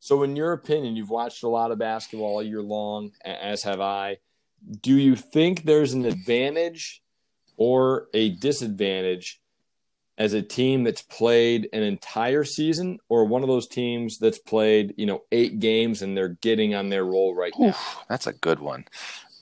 So, 0.00 0.22
in 0.22 0.36
your 0.36 0.52
opinion, 0.52 0.96
you've 0.96 1.10
watched 1.10 1.42
a 1.42 1.48
lot 1.48 1.70
of 1.72 1.78
basketball 1.78 2.34
all 2.34 2.42
year 2.42 2.62
long, 2.62 3.12
as 3.24 3.62
have 3.64 3.80
I. 3.80 4.18
Do 4.80 4.94
you 4.96 5.16
think 5.16 5.64
there's 5.64 5.92
an 5.92 6.04
advantage 6.04 7.02
or 7.56 8.08
a 8.14 8.30
disadvantage 8.30 9.40
as 10.18 10.32
a 10.32 10.42
team 10.42 10.82
that's 10.82 11.00
played 11.02 11.68
an 11.72 11.84
entire 11.84 12.44
season, 12.44 12.98
or 13.08 13.24
one 13.24 13.42
of 13.42 13.48
those 13.48 13.68
teams 13.68 14.18
that's 14.18 14.38
played, 14.38 14.92
you 14.96 15.06
know, 15.06 15.22
eight 15.30 15.60
games 15.60 16.02
and 16.02 16.16
they're 16.16 16.36
getting 16.40 16.74
on 16.74 16.88
their 16.88 17.04
roll 17.04 17.34
right 17.34 17.54
now? 17.58 17.68
That's 18.08 18.26
a 18.26 18.32
good 18.32 18.58
one. 18.58 18.84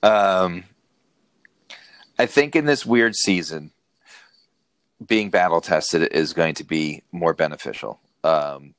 Um, 0.02 0.64
I 2.18 2.26
think 2.26 2.54
in 2.54 2.66
this 2.66 2.84
weird 2.84 3.14
season, 3.16 3.72
being 5.04 5.30
battle 5.30 5.60
tested 5.60 6.12
is 6.12 6.32
going 6.32 6.54
to 6.54 6.64
be 6.64 7.02
more 7.10 7.34
beneficial. 7.34 7.98
Um, 8.22 8.74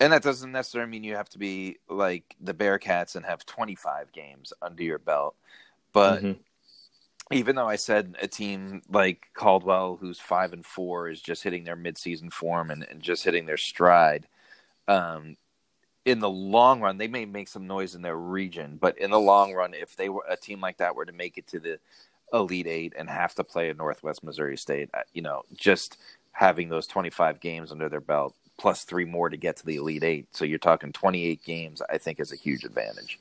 and 0.00 0.12
that 0.12 0.22
doesn't 0.22 0.50
necessarily 0.50 0.90
mean 0.90 1.04
you 1.04 1.16
have 1.16 1.28
to 1.30 1.38
be 1.38 1.78
like 1.88 2.36
the 2.40 2.54
Bearcats 2.54 3.16
and 3.16 3.24
have 3.24 3.46
25 3.46 4.12
games 4.12 4.52
under 4.60 4.82
your 4.82 4.98
belt. 4.98 5.36
But 5.92 6.22
Mhm. 6.22 6.38
Even 7.32 7.56
though 7.56 7.68
I 7.68 7.76
said 7.76 8.16
a 8.20 8.28
team 8.28 8.82
like 8.88 9.28
Caldwell, 9.34 9.96
who's 10.00 10.20
five 10.20 10.52
and 10.52 10.64
four, 10.64 11.08
is 11.08 11.20
just 11.20 11.42
hitting 11.42 11.64
their 11.64 11.76
midseason 11.76 12.32
form 12.32 12.70
and, 12.70 12.86
and 12.88 13.02
just 13.02 13.24
hitting 13.24 13.46
their 13.46 13.56
stride, 13.56 14.26
um, 14.88 15.36
in 16.04 16.18
the 16.18 16.30
long 16.30 16.80
run, 16.80 16.98
they 16.98 17.08
may 17.08 17.24
make 17.24 17.48
some 17.48 17.66
noise 17.66 17.94
in 17.94 18.02
their 18.02 18.16
region, 18.16 18.76
but 18.80 18.98
in 18.98 19.10
the 19.10 19.20
long 19.20 19.52
run, 19.52 19.72
if 19.72 19.96
they 19.96 20.08
were 20.08 20.24
a 20.28 20.36
team 20.36 20.60
like 20.60 20.78
that 20.78 20.96
were 20.96 21.04
to 21.04 21.12
make 21.12 21.38
it 21.38 21.46
to 21.48 21.60
the 21.60 21.78
Elite 22.32 22.66
Eight 22.66 22.92
and 22.96 23.08
have 23.08 23.34
to 23.36 23.44
play 23.44 23.70
a 23.70 23.74
Northwest 23.74 24.24
Missouri 24.24 24.56
State, 24.56 24.90
uh, 24.94 25.02
you 25.12 25.22
know, 25.22 25.42
just 25.54 25.98
having 26.32 26.68
those 26.68 26.86
25 26.86 27.40
games 27.40 27.70
under 27.70 27.88
their 27.88 28.00
belt 28.00 28.34
plus 28.58 28.84
three 28.84 29.04
more 29.04 29.28
to 29.28 29.36
get 29.36 29.56
to 29.56 29.66
the 29.66 29.76
Elite 29.76 30.04
Eight. 30.04 30.26
So 30.32 30.44
you're 30.44 30.58
talking 30.58 30.92
28 30.92 31.42
games. 31.44 31.82
I 31.88 31.98
think 31.98 32.20
is 32.20 32.32
a 32.32 32.36
huge 32.36 32.64
advantage. 32.64 33.18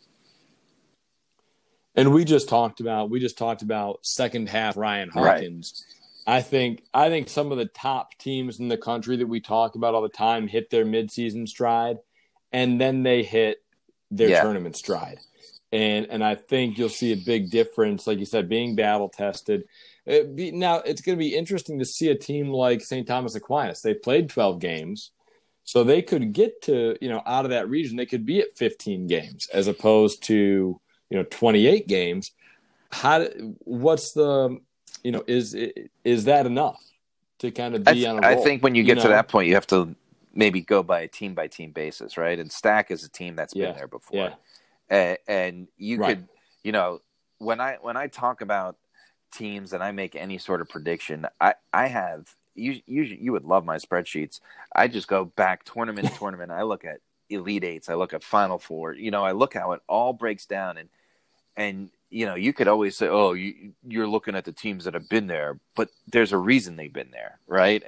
And 1.95 2.13
we 2.13 2.23
just 2.23 2.47
talked 2.47 2.79
about 2.79 3.09
we 3.09 3.19
just 3.19 3.37
talked 3.37 3.61
about 3.61 4.05
second 4.05 4.49
half 4.49 4.77
Ryan 4.77 5.09
Hawkins. 5.09 5.83
Right. 5.85 5.91
I 6.27 6.41
think 6.41 6.83
I 6.93 7.09
think 7.09 7.29
some 7.29 7.51
of 7.51 7.57
the 7.57 7.65
top 7.65 8.17
teams 8.17 8.59
in 8.59 8.67
the 8.67 8.77
country 8.77 9.17
that 9.17 9.27
we 9.27 9.39
talk 9.39 9.75
about 9.75 9.95
all 9.95 10.01
the 10.01 10.09
time 10.09 10.47
hit 10.47 10.69
their 10.69 10.85
midseason 10.85 11.47
stride, 11.47 11.97
and 12.51 12.79
then 12.79 13.03
they 13.03 13.23
hit 13.23 13.63
their 14.11 14.29
yeah. 14.29 14.41
tournament 14.41 14.75
stride. 14.75 15.17
And 15.71 16.07
and 16.09 16.23
I 16.23 16.35
think 16.35 16.77
you'll 16.77 16.89
see 16.89 17.11
a 17.13 17.17
big 17.17 17.49
difference, 17.49 18.05
like 18.05 18.19
you 18.19 18.25
said, 18.25 18.49
being 18.49 18.75
battle 18.75 19.09
tested. 19.09 19.63
It 20.05 20.35
be, 20.35 20.51
now 20.51 20.77
it's 20.77 21.01
going 21.01 21.17
to 21.17 21.19
be 21.19 21.35
interesting 21.35 21.79
to 21.79 21.85
see 21.85 22.09
a 22.09 22.15
team 22.15 22.49
like 22.49 22.81
St. 22.81 23.07
Thomas 23.07 23.35
Aquinas. 23.35 23.81
They 23.81 23.93
played 23.93 24.29
12 24.29 24.59
games, 24.59 25.11
so 25.63 25.83
they 25.83 26.01
could 26.01 26.33
get 26.33 26.61
to 26.63 26.97
you 27.01 27.09
know 27.09 27.21
out 27.25 27.45
of 27.45 27.51
that 27.51 27.69
region. 27.69 27.97
They 27.97 28.05
could 28.05 28.25
be 28.25 28.41
at 28.41 28.55
15 28.55 29.07
games 29.07 29.47
as 29.53 29.67
opposed 29.67 30.23
to 30.23 30.79
you 31.11 31.17
know 31.17 31.25
28 31.29 31.87
games 31.87 32.31
how 32.91 33.25
what's 33.59 34.13
the 34.13 34.59
you 35.03 35.11
know 35.11 35.23
is 35.27 35.55
is 36.03 36.25
that 36.25 36.45
enough 36.47 36.81
to 37.39 37.51
kind 37.51 37.75
of 37.75 37.83
be 37.83 38.07
I, 38.07 38.11
on 38.11 38.23
I 38.23 38.35
think 38.35 38.63
when 38.63 38.73
you, 38.73 38.81
you 38.81 38.87
get 38.87 38.97
know? 38.97 39.03
to 39.03 39.09
that 39.09 39.27
point 39.27 39.47
you 39.47 39.55
have 39.55 39.67
to 39.67 39.95
maybe 40.33 40.61
go 40.61 40.81
by 40.81 41.01
a 41.01 41.07
team 41.07 41.35
by 41.35 41.47
team 41.47 41.71
basis 41.71 42.17
right 42.17 42.39
and 42.39 42.51
stack 42.51 42.89
is 42.89 43.03
a 43.03 43.09
team 43.09 43.35
that's 43.35 43.53
yeah. 43.53 43.67
been 43.67 43.75
there 43.75 43.87
before 43.87 44.31
yeah. 44.31 44.35
and, 44.89 45.17
and 45.27 45.67
you 45.77 45.97
right. 45.97 46.17
could 46.17 46.27
you 46.63 46.71
know 46.71 47.01
when 47.37 47.59
i 47.59 47.77
when 47.81 47.97
i 47.97 48.07
talk 48.07 48.41
about 48.41 48.77
teams 49.31 49.73
and 49.73 49.83
i 49.83 49.91
make 49.91 50.15
any 50.15 50.37
sort 50.37 50.61
of 50.61 50.69
prediction 50.69 51.25
i 51.39 51.53
i 51.73 51.87
have 51.87 52.33
you 52.55 52.81
you 52.85 53.03
you 53.03 53.31
would 53.31 53.45
love 53.45 53.65
my 53.65 53.77
spreadsheets 53.77 54.39
i 54.75 54.87
just 54.87 55.07
go 55.07 55.25
back 55.25 55.63
tournament 55.63 56.07
to 56.07 56.13
tournament 56.17 56.51
i 56.51 56.63
look 56.63 56.85
at 56.85 56.99
elite 57.29 57.63
eights 57.63 57.89
i 57.89 57.93
look 57.93 58.13
at 58.13 58.23
final 58.23 58.59
four 58.59 58.93
you 58.93 59.09
know 59.09 59.23
i 59.23 59.31
look 59.31 59.53
how 59.53 59.71
it 59.71 59.81
all 59.87 60.11
breaks 60.13 60.45
down 60.45 60.77
and 60.77 60.89
and 61.61 61.89
you 62.09 62.25
know 62.25 62.35
you 62.35 62.53
could 62.53 62.67
always 62.67 62.97
say 62.97 63.07
oh 63.07 63.33
you, 63.33 63.73
you're 63.87 64.07
looking 64.07 64.35
at 64.35 64.45
the 64.45 64.51
teams 64.51 64.85
that 64.85 64.93
have 64.93 65.07
been 65.09 65.27
there 65.27 65.59
but 65.75 65.89
there's 66.07 66.31
a 66.31 66.37
reason 66.37 66.75
they've 66.75 66.93
been 66.93 67.11
there 67.11 67.39
right 67.47 67.83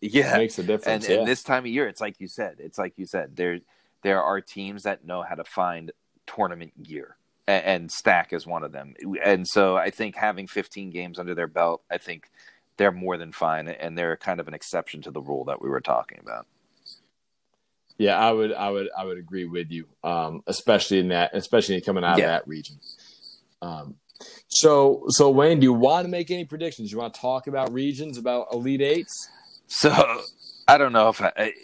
yeah 0.00 0.34
it 0.34 0.38
makes 0.38 0.58
a 0.58 0.62
difference 0.62 1.04
and, 1.04 1.12
yeah. 1.12 1.18
and 1.20 1.28
this 1.28 1.42
time 1.42 1.64
of 1.64 1.70
year 1.70 1.88
it's 1.88 2.00
like 2.00 2.20
you 2.20 2.28
said 2.28 2.56
it's 2.58 2.78
like 2.78 2.92
you 2.96 3.06
said 3.06 3.36
there 3.36 3.60
there 4.02 4.22
are 4.22 4.40
teams 4.40 4.82
that 4.82 5.04
know 5.04 5.22
how 5.22 5.34
to 5.34 5.44
find 5.44 5.92
tournament 6.26 6.82
gear 6.82 7.16
and, 7.46 7.64
and 7.64 7.92
stack 7.92 8.32
is 8.32 8.46
one 8.46 8.62
of 8.62 8.72
them 8.72 8.94
and 9.24 9.46
so 9.46 9.76
i 9.76 9.90
think 9.90 10.16
having 10.16 10.46
15 10.46 10.90
games 10.90 11.18
under 11.18 11.34
their 11.34 11.48
belt 11.48 11.82
i 11.90 11.98
think 11.98 12.30
they're 12.76 12.92
more 12.92 13.16
than 13.16 13.32
fine 13.32 13.68
and 13.68 13.96
they're 13.96 14.16
kind 14.16 14.40
of 14.40 14.48
an 14.48 14.54
exception 14.54 15.02
to 15.02 15.10
the 15.10 15.20
rule 15.20 15.44
that 15.44 15.62
we 15.62 15.68
were 15.68 15.80
talking 15.80 16.18
about 16.20 16.46
yeah, 17.98 18.18
I 18.18 18.32
would, 18.32 18.52
I 18.52 18.70
would, 18.70 18.88
I 18.96 19.04
would 19.04 19.18
agree 19.18 19.44
with 19.44 19.70
you, 19.70 19.86
um, 20.02 20.42
especially 20.48 20.98
in 20.98 21.08
that, 21.08 21.30
especially 21.34 21.80
coming 21.80 22.02
out 22.02 22.18
yeah. 22.18 22.24
of 22.24 22.30
that 22.30 22.48
region. 22.48 22.80
Um, 23.62 23.94
so, 24.48 25.04
so 25.08 25.30
Wayne, 25.30 25.60
do 25.60 25.64
you 25.64 25.72
want 25.72 26.04
to 26.04 26.10
make 26.10 26.30
any 26.30 26.44
predictions? 26.44 26.92
You 26.92 26.98
want 26.98 27.14
to 27.14 27.20
talk 27.20 27.46
about 27.46 27.72
regions, 27.72 28.18
about 28.18 28.48
Elite 28.52 28.82
Eights? 28.82 29.28
So, 29.68 29.90
I 30.68 30.76
don't 30.76 30.92
know 30.92 31.08
if 31.08 31.22
I, 31.22 31.54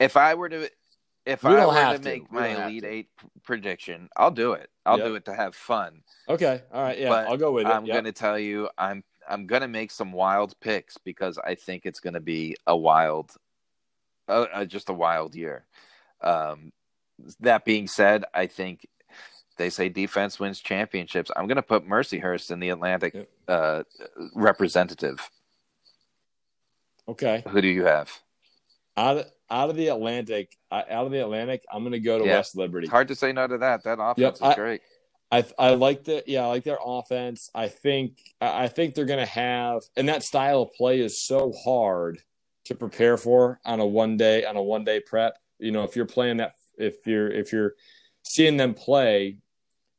if 0.00 0.16
I 0.16 0.34
were 0.34 0.48
to, 0.48 0.70
if 1.26 1.44
I 1.44 1.66
were 1.66 1.92
to, 1.92 1.98
to 1.98 2.04
make 2.04 2.32
my 2.32 2.64
Elite 2.64 2.84
Eight 2.84 3.08
prediction, 3.42 4.08
I'll 4.16 4.30
do 4.30 4.52
it. 4.52 4.70
I'll 4.86 4.98
yep. 4.98 5.06
do 5.06 5.14
it 5.16 5.24
to 5.26 5.34
have 5.34 5.54
fun. 5.54 6.02
Okay, 6.28 6.62
all 6.72 6.82
right, 6.82 6.98
yeah, 6.98 7.10
but 7.10 7.28
I'll 7.28 7.36
go 7.36 7.52
with 7.52 7.66
it. 7.66 7.70
I'm 7.70 7.84
yep. 7.84 7.94
going 7.94 8.04
to 8.04 8.12
tell 8.12 8.38
you, 8.38 8.70
I'm 8.78 9.04
I'm 9.28 9.46
going 9.46 9.60
to 9.60 9.68
make 9.68 9.90
some 9.90 10.12
wild 10.12 10.58
picks 10.60 10.96
because 10.96 11.38
I 11.38 11.54
think 11.54 11.84
it's 11.84 12.00
going 12.00 12.14
to 12.14 12.20
be 12.20 12.56
a 12.66 12.74
wild 12.74 13.32
uh, 14.28 14.46
uh, 14.52 14.64
just 14.64 14.88
a 14.88 14.94
wild 14.94 15.34
year. 15.34 15.66
Um, 16.22 16.72
that 17.40 17.64
being 17.64 17.88
said, 17.88 18.24
I 18.32 18.46
think 18.46 18.86
they 19.58 19.70
say 19.70 19.88
defense 19.88 20.40
wins 20.40 20.60
championships. 20.60 21.30
I'm 21.36 21.46
going 21.46 21.56
to 21.56 21.62
put 21.62 21.86
Mercyhurst 21.86 22.50
in 22.50 22.60
the 22.60 22.70
Atlantic 22.70 23.14
yep. 23.14 23.28
uh, 23.46 23.82
representative. 24.34 25.28
Okay. 27.06 27.42
Who 27.48 27.60
do 27.60 27.68
you 27.68 27.84
have? 27.84 28.10
Out 28.96 29.18
of, 29.18 29.26
out 29.50 29.70
of 29.70 29.76
the 29.76 29.88
Atlantic, 29.88 30.56
out 30.70 30.88
of 30.88 31.10
the 31.10 31.20
Atlantic, 31.20 31.64
I'm 31.72 31.82
going 31.82 31.92
to 31.92 32.00
go 32.00 32.18
to 32.18 32.24
yeah. 32.24 32.36
West 32.36 32.56
Liberty. 32.56 32.86
It's 32.86 32.92
hard 32.92 33.08
to 33.08 33.14
say 33.14 33.32
no 33.32 33.46
to 33.46 33.58
that. 33.58 33.84
That 33.84 33.98
offense 34.00 34.18
yep. 34.18 34.34
is 34.34 34.42
I, 34.42 34.54
great. 34.54 34.80
I 35.30 35.44
I 35.58 35.70
like 35.70 36.04
the 36.04 36.22
yeah, 36.26 36.44
I 36.44 36.46
like 36.46 36.64
their 36.64 36.78
offense. 36.82 37.50
I 37.54 37.68
think 37.68 38.18
I 38.40 38.68
think 38.68 38.94
they're 38.94 39.04
going 39.04 39.18
to 39.18 39.26
have, 39.26 39.82
and 39.96 40.08
that 40.08 40.22
style 40.22 40.62
of 40.62 40.72
play 40.72 41.00
is 41.00 41.22
so 41.22 41.52
hard 41.52 42.18
to 42.64 42.74
prepare 42.74 43.16
for 43.16 43.60
on 43.64 43.80
a 43.80 43.86
one 43.86 44.16
day 44.16 44.44
on 44.44 44.56
a 44.56 44.62
one 44.62 44.84
day 44.84 45.00
prep. 45.00 45.38
You 45.58 45.70
know, 45.70 45.84
if 45.84 45.96
you're 45.96 46.06
playing 46.06 46.38
that, 46.38 46.52
if 46.78 47.06
you're 47.06 47.30
if 47.30 47.52
you're 47.52 47.74
seeing 48.22 48.56
them 48.56 48.74
play, 48.74 49.38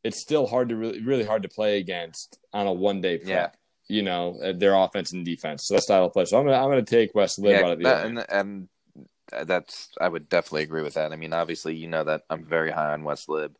it's 0.10 0.22
still 0.22 0.46
hard 0.46 0.70
to 0.70 0.76
really 0.76 1.02
really 1.02 1.24
hard 1.24 1.44
to 1.44 1.50
play 1.50 1.80
against 1.80 2.40
on 2.54 2.68
a 2.68 2.74
one 2.74 3.02
day 3.02 3.18
prep. 3.18 3.28
Yeah. 3.28 3.96
You 3.96 4.04
know, 4.04 4.54
their 4.54 4.76
offense 4.76 5.14
and 5.14 5.26
defense. 5.26 5.66
So 5.66 5.74
that 5.74 5.82
style 5.82 6.06
of 6.06 6.14
play. 6.14 6.26
So 6.26 6.38
I'm 6.38 6.46
gonna 6.46 6.58
I'm 6.58 6.70
gonna 6.70 6.84
take 6.84 7.16
West 7.16 7.40
Lib 7.40 7.60
yeah, 7.60 7.66
out 7.66 7.72
of 7.72 7.80
the 7.80 7.84
that, 7.86 8.06
and, 8.06 8.26
and 8.30 8.68
that's 9.48 9.90
I 10.00 10.08
would 10.08 10.30
definitely 10.30 10.62
agree 10.62 10.84
with 10.84 10.94
that. 10.94 11.12
I 11.12 11.16
mean, 11.16 11.34
obviously, 11.34 11.76
you 11.76 11.88
know 11.88 12.04
that 12.04 12.22
I'm 12.30 12.46
very 12.46 12.70
high 12.70 12.94
on 12.94 13.04
West 13.04 13.30
Lib 13.30 13.56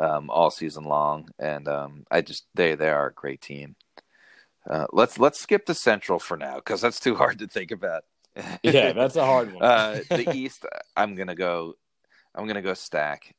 um, 0.00 0.30
all 0.30 0.50
season 0.50 0.82
long, 0.82 1.28
and 1.38 1.68
um, 1.68 2.06
I 2.10 2.22
just 2.22 2.46
they 2.54 2.74
they 2.74 2.88
are 2.88 3.06
a 3.06 3.14
great 3.14 3.40
team. 3.40 3.76
Uh, 4.68 4.86
let's 4.92 5.16
let's 5.16 5.40
skip 5.40 5.66
the 5.66 5.74
Central 5.74 6.18
for 6.18 6.36
now 6.36 6.56
because 6.56 6.80
that's 6.80 6.98
too 6.98 7.14
hard 7.14 7.38
to 7.38 7.46
think 7.46 7.70
about 7.70 8.02
yeah, 8.62 8.92
that's 8.92 9.16
a 9.16 9.24
hard 9.24 9.52
one. 9.52 9.62
uh, 9.62 10.00
the 10.10 10.32
East, 10.34 10.64
I'm 10.96 11.14
gonna 11.14 11.34
go. 11.34 11.74
I'm 12.34 12.46
gonna 12.46 12.62
go 12.62 12.74
stack. 12.74 13.34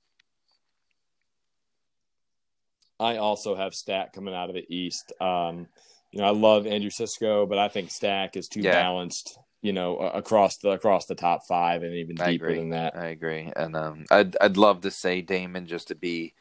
I 2.99 3.17
also 3.17 3.55
have 3.55 3.73
Stack 3.73 4.13
coming 4.13 4.33
out 4.33 4.49
of 4.49 4.55
the 4.55 4.65
East. 4.73 5.13
Um, 5.21 5.67
you 6.11 6.19
know, 6.19 6.25
I 6.25 6.31
love 6.31 6.67
Andrew 6.67 6.89
Cisco, 6.89 7.45
but 7.45 7.57
I 7.57 7.67
think 7.69 7.91
Stack 7.91 8.35
is 8.35 8.47
too 8.47 8.61
yeah. 8.61 8.71
balanced. 8.71 9.37
You 9.61 9.73
know, 9.73 9.97
across 9.97 10.57
the 10.57 10.69
across 10.69 11.05
the 11.05 11.15
top 11.15 11.45
five 11.45 11.83
and 11.83 11.93
even 11.93 12.21
I 12.21 12.31
deeper 12.31 12.45
agree. 12.45 12.59
than 12.59 12.69
that. 12.69 12.95
I 12.95 13.07
agree, 13.07 13.51
and 13.57 13.75
um, 13.75 14.05
I'd 14.09 14.37
I'd 14.39 14.55
love 14.55 14.81
to 14.81 14.91
say 14.91 15.21
Daemen 15.21 15.65
just 15.65 15.89
to 15.89 15.95
be, 15.95 16.33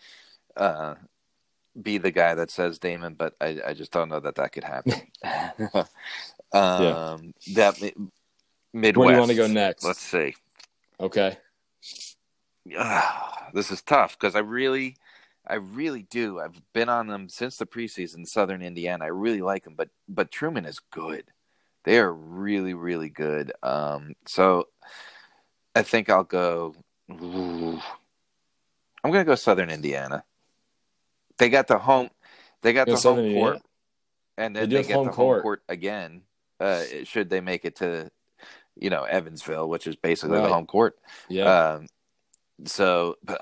uh, 0.57 0.95
be 1.81 1.99
the 1.99 2.13
guy 2.13 2.37
that 2.37 2.53
says 2.53 2.79
Daemen, 2.79 3.17
but 3.19 3.35
I 3.41 3.59
I 3.67 3.75
just 3.75 3.91
don't 3.91 4.09
know 4.09 4.21
that 4.21 4.37
that 4.37 4.53
could 4.53 4.63
happen. 4.63 4.93
um, 6.53 7.35
yeah. 7.41 7.55
that 7.55 7.93
Midwest. 8.73 8.97
Where 8.97 9.09
do 9.09 9.13
you 9.13 9.19
want 9.19 9.31
to 9.31 9.37
go 9.37 9.47
next? 9.47 9.85
Let's 9.85 10.01
see. 10.01 10.35
Okay. 11.01 11.37
Uh, 12.77 13.03
this 13.55 13.71
is 13.71 13.83
tough 13.83 14.19
because 14.19 14.35
I 14.35 14.41
really, 14.41 14.97
I 15.49 15.55
really 15.55 16.03
do. 16.03 16.41
I've 16.41 16.61
been 16.75 16.89
on 16.89 17.07
them 17.07 17.29
since 17.29 17.57
the 17.57 17.67
preseason. 17.67 18.27
Southern 18.27 18.63
Indiana. 18.63 19.07
I 19.07 19.09
really 19.09 19.41
like 19.41 19.65
them, 19.65 19.75
but 19.77 19.89
but 20.09 20.31
Truman 20.31 20.67
is 20.67 20.79
good. 20.91 21.25
They 21.85 21.99
are 21.99 22.13
really 22.13 22.75
really 22.75 23.09
good. 23.09 23.53
Um, 23.63 24.15
so 24.27 24.69
I 25.75 25.83
think 25.83 26.11
I'll 26.11 26.25
go. 26.25 26.75
I'm 27.11 27.81
gonna 29.05 29.25
go 29.25 29.35
Southern 29.35 29.71
Indiana. 29.71 30.25
They 31.39 31.49
got 31.49 31.67
the 31.67 31.79
home. 31.79 32.11
They 32.63 32.73
got 32.73 32.87
the 32.87 32.97
home 32.97 33.33
court, 33.33 33.59
and 34.37 34.55
then 34.55 34.69
they, 34.69 34.83
they 34.83 34.89
get 34.89 34.97
home 34.97 35.07
the 35.07 35.13
court. 35.13 35.37
home 35.37 35.43
court 35.43 35.63
again. 35.69 36.23
Uh, 36.61 36.83
should 37.05 37.31
they 37.31 37.41
make 37.41 37.65
it 37.65 37.77
to 37.77 38.11
you 38.77 38.91
know 38.91 39.05
Evansville, 39.05 39.69
which 39.69 39.87
is 39.87 39.97
basically 39.97 40.37
right. 40.37 40.43
the 40.43 40.53
home 40.53 40.67
court. 40.67 40.99
Yeah. 41.29 41.45
Um, 41.45 41.87
so, 42.65 43.17
but 43.23 43.41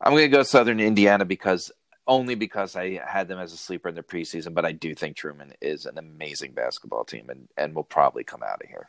I'm 0.00 0.12
going 0.12 0.24
to 0.24 0.36
go 0.36 0.42
Southern 0.42 0.80
Indiana 0.80 1.24
because 1.24 1.72
only 2.06 2.34
because 2.34 2.76
I 2.76 3.00
had 3.04 3.28
them 3.28 3.38
as 3.38 3.52
a 3.52 3.56
sleeper 3.56 3.88
in 3.88 3.94
the 3.94 4.02
preseason, 4.02 4.54
but 4.54 4.64
I 4.64 4.72
do 4.72 4.94
think 4.94 5.16
Truman 5.16 5.52
is 5.60 5.86
an 5.86 5.98
amazing 5.98 6.52
basketball 6.52 7.04
team 7.04 7.28
and 7.28 7.48
and 7.56 7.74
will 7.74 7.84
probably 7.84 8.24
come 8.24 8.42
out 8.42 8.62
of 8.62 8.68
here. 8.68 8.88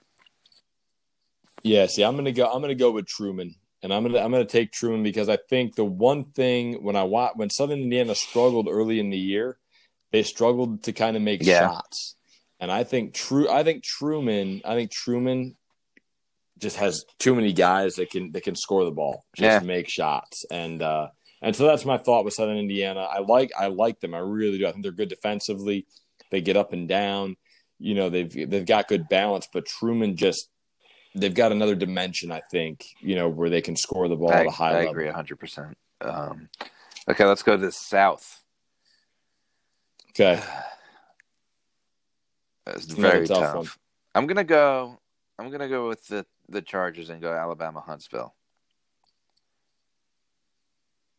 Yeah, 1.64 1.88
see, 1.88 2.04
I'm 2.04 2.16
gonna 2.16 2.32
go. 2.32 2.46
I'm 2.46 2.62
gonna 2.62 2.76
go 2.76 2.92
with 2.92 3.08
Truman, 3.08 3.56
and 3.82 3.94
I'm 3.94 4.04
gonna 4.04 4.20
I'm 4.20 4.32
gonna 4.32 4.46
take 4.46 4.72
Truman 4.72 5.04
because 5.04 5.30
I 5.30 5.38
think 5.50 5.76
the 5.76 5.86
one 5.86 6.26
thing 6.26 6.84
when 6.84 6.96
I 6.96 7.04
watch 7.04 7.34
when 7.36 7.50
Southern 7.50 7.80
Indiana 7.80 8.14
struggled 8.14 8.68
early 8.70 9.00
in 9.00 9.10
the 9.10 9.18
year, 9.18 9.58
they 10.12 10.24
struggled 10.24 10.84
to 10.84 10.94
kind 10.94 11.16
of 11.16 11.24
make 11.24 11.44
yeah. 11.44 11.62
shots. 11.62 12.16
And 12.60 12.72
I 12.72 12.84
think 12.84 13.14
true 13.14 13.50
I 13.50 13.64
think 13.64 13.84
Truman 13.84 14.62
I 14.64 14.76
think 14.76 14.92
Truman 14.92 15.56
just 16.58 16.78
has 16.78 17.06
too 17.20 17.36
many 17.36 17.54
guys 17.54 17.96
that 17.96 18.10
can 18.10 18.32
that 18.32 18.44
can 18.44 18.56
score 18.56 18.86
the 18.86 18.92
ball, 18.92 19.26
just 19.36 19.62
yeah. 19.62 19.66
make 19.66 19.90
shots. 19.90 20.46
And 20.52 20.82
uh 20.82 21.10
and 21.42 21.56
so 21.56 21.66
that's 21.66 21.86
my 21.86 21.98
thought 21.98 22.26
with 22.26 22.34
Southern 22.34 22.58
Indiana. 22.58 23.02
I 23.02 23.20
like 23.20 23.52
I 23.58 23.68
like 23.68 24.00
them. 24.00 24.14
I 24.14 24.20
really 24.20 24.58
do. 24.58 24.68
I 24.68 24.72
think 24.72 24.84
they're 24.84 24.92
good 24.92 25.10
defensively. 25.10 25.86
They 26.32 26.42
get 26.42 26.58
up 26.58 26.74
and 26.74 26.88
down. 26.88 27.38
You 27.80 27.96
know, 27.96 28.10
they've 28.10 28.50
they've 28.50 28.66
got 28.66 28.88
good 28.88 29.08
balance, 29.08 29.48
but 29.52 29.66
Truman 29.66 30.18
just 30.18 30.50
they've 31.18 31.34
got 31.34 31.52
another 31.52 31.76
dimension, 31.76 32.32
I 32.32 32.42
think, 32.52 32.86
you 33.02 33.16
know, 33.16 33.28
where 33.28 33.50
they 33.50 33.62
can 33.62 33.76
score 33.76 34.08
the 34.08 34.16
ball 34.16 34.32
I, 34.32 34.42
at 34.42 34.46
a 34.46 34.52
high 34.52 34.70
I 34.70 34.86
level. 34.86 34.88
I 34.88 34.92
agree 34.92 35.08
100%. 35.08 35.74
Um, 36.02 36.50
okay, 37.10 37.26
let's 37.26 37.44
go 37.44 37.58
to 37.58 37.66
the 37.66 37.72
South. 37.72 38.44
Okay. 40.12 40.42
that's 42.66 42.86
very 42.86 43.28
tough. 43.28 43.54
tough. 43.54 43.80
I'm 44.16 44.28
gonna 44.28 44.44
go. 44.44 45.00
I'm 45.38 45.52
gonna 45.52 45.70
go 45.70 45.88
with 45.88 46.06
the 46.08 46.26
the 46.50 46.62
Chargers 46.62 47.10
and 47.10 47.22
go 47.22 47.34
Alabama 47.34 47.82
Huntsville. 47.82 48.34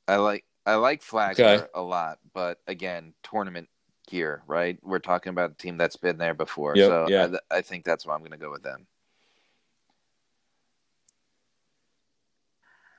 I 0.06 0.16
like 0.16 0.44
I 0.64 0.74
like 0.76 1.02
Flagler 1.02 1.44
Okay. 1.44 1.66
a 1.74 1.82
lot, 1.82 2.18
but 2.34 2.60
again, 2.66 3.14
tournament 3.22 3.68
gear, 4.06 4.42
right? 4.46 4.78
We're 4.82 4.98
talking 4.98 5.30
about 5.30 5.52
a 5.52 5.54
team 5.54 5.76
that's 5.76 5.96
been 5.96 6.18
there 6.18 6.34
before, 6.34 6.76
Yep, 6.76 6.88
so 6.88 7.06
yeah. 7.08 7.28
I, 7.50 7.58
I 7.58 7.60
think 7.62 7.84
that's 7.84 8.06
why 8.06 8.14
I'm 8.14 8.20
going 8.20 8.32
to 8.32 8.38
go 8.38 8.50
with 8.50 8.62
them. 8.62 8.86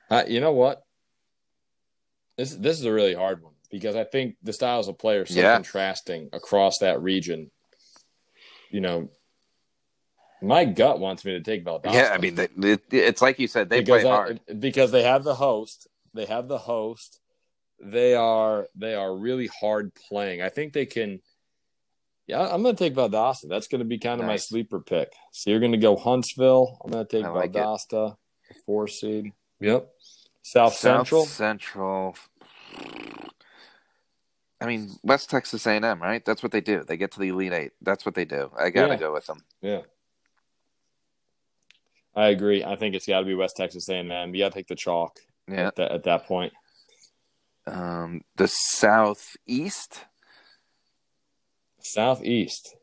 Uh, 0.08 0.24
you 0.26 0.40
know 0.40 0.52
what? 0.52 0.82
This 2.36 2.54
this 2.54 2.78
is 2.78 2.84
a 2.84 2.92
really 2.92 3.14
hard 3.14 3.42
one 3.42 3.54
because 3.70 3.94
I 3.96 4.04
think 4.04 4.36
the 4.42 4.52
styles 4.52 4.88
of 4.88 4.98
players 4.98 5.30
are 5.30 5.34
so 5.34 5.40
Yeah. 5.40 5.54
contrasting 5.54 6.30
across 6.32 6.78
that 6.78 7.00
region. 7.02 7.50
You 8.70 8.80
know, 8.80 9.10
my 10.42 10.64
gut 10.64 10.98
wants 11.00 11.24
me 11.24 11.32
to 11.32 11.40
take 11.40 11.64
Valdosta. 11.64 11.92
Yeah, 11.92 12.10
I 12.14 12.18
mean, 12.18 12.34
they, 12.34 12.48
it, 12.62 12.82
it's 12.90 13.22
like 13.22 13.38
you 13.38 13.46
said, 13.48 13.68
they 13.68 13.80
because 13.80 14.02
play 14.02 14.10
I- 14.10 14.14
hard. 14.14 14.40
because 14.58 14.90
they 14.90 15.02
have 15.02 15.24
the 15.24 15.34
host. 15.34 15.86
They 16.14 16.26
have 16.26 16.48
the 16.48 16.58
host. 16.58 17.20
They 17.82 18.14
are 18.14 18.68
they 18.74 18.94
are 18.94 19.14
really 19.16 19.46
hard 19.60 19.92
playing. 19.94 20.42
I 20.42 20.48
think 20.50 20.72
they 20.72 20.86
can. 20.86 21.20
Yeah, 22.26 22.42
I'm 22.42 22.62
going 22.62 22.76
to 22.76 22.84
take 22.84 22.94
Valdosta. 22.94 23.48
That's 23.48 23.66
going 23.66 23.80
to 23.80 23.84
be 23.84 23.98
kind 23.98 24.20
of 24.20 24.26
my 24.26 24.36
sleeper 24.36 24.80
pick. 24.80 25.12
So 25.32 25.50
you're 25.50 25.58
going 25.60 25.72
to 25.72 25.78
go 25.78 25.96
Huntsville. 25.96 26.78
I'm 26.84 26.90
going 26.92 27.04
to 27.06 27.10
take 27.16 27.24
I 27.24 27.30
like. 27.30 27.52
Valdosta, 27.52 28.16
four 28.66 28.86
seed. 28.86 29.32
Yep. 29.60 29.88
South, 30.42 30.74
Central. 30.74 31.26
Central. 31.26 32.14
I 34.60 34.66
mean, 34.66 34.90
West 35.02 35.30
Texas 35.30 35.66
A&M, 35.66 36.00
right? 36.02 36.24
That's 36.24 36.42
what 36.42 36.52
they 36.52 36.60
do. 36.60 36.84
They 36.86 36.96
get 36.96 37.12
to 37.12 37.20
the 37.20 37.28
Elite 37.28 37.52
Eight. 37.52 37.72
That's 37.80 38.04
what 38.04 38.14
they 38.14 38.24
do. 38.26 38.50
I 38.58 38.70
got 38.70 38.86
to 38.88 38.92
Yeah. 38.94 38.98
go 39.00 39.12
with 39.12 39.26
them. 39.26 39.38
Yeah. 39.62 39.80
I 42.14 42.28
agree. 42.28 42.64
I 42.64 42.76
think 42.76 42.94
it's 42.94 43.06
got 43.06 43.20
to 43.20 43.26
be 43.26 43.34
West 43.34 43.56
Texas 43.56 43.88
A&M. 43.88 44.34
You 44.34 44.42
got 44.44 44.48
to 44.52 44.54
take 44.58 44.66
the 44.66 44.74
chalk 44.74 45.18
Yeah. 45.48 45.68
at, 45.68 45.76
that, 45.76 45.92
at 45.92 46.02
that 46.04 46.26
point. 46.26 46.52
Um, 47.66 48.22
the 48.36 48.48
Southeast. 48.48 50.04
Southeast. 51.80 52.74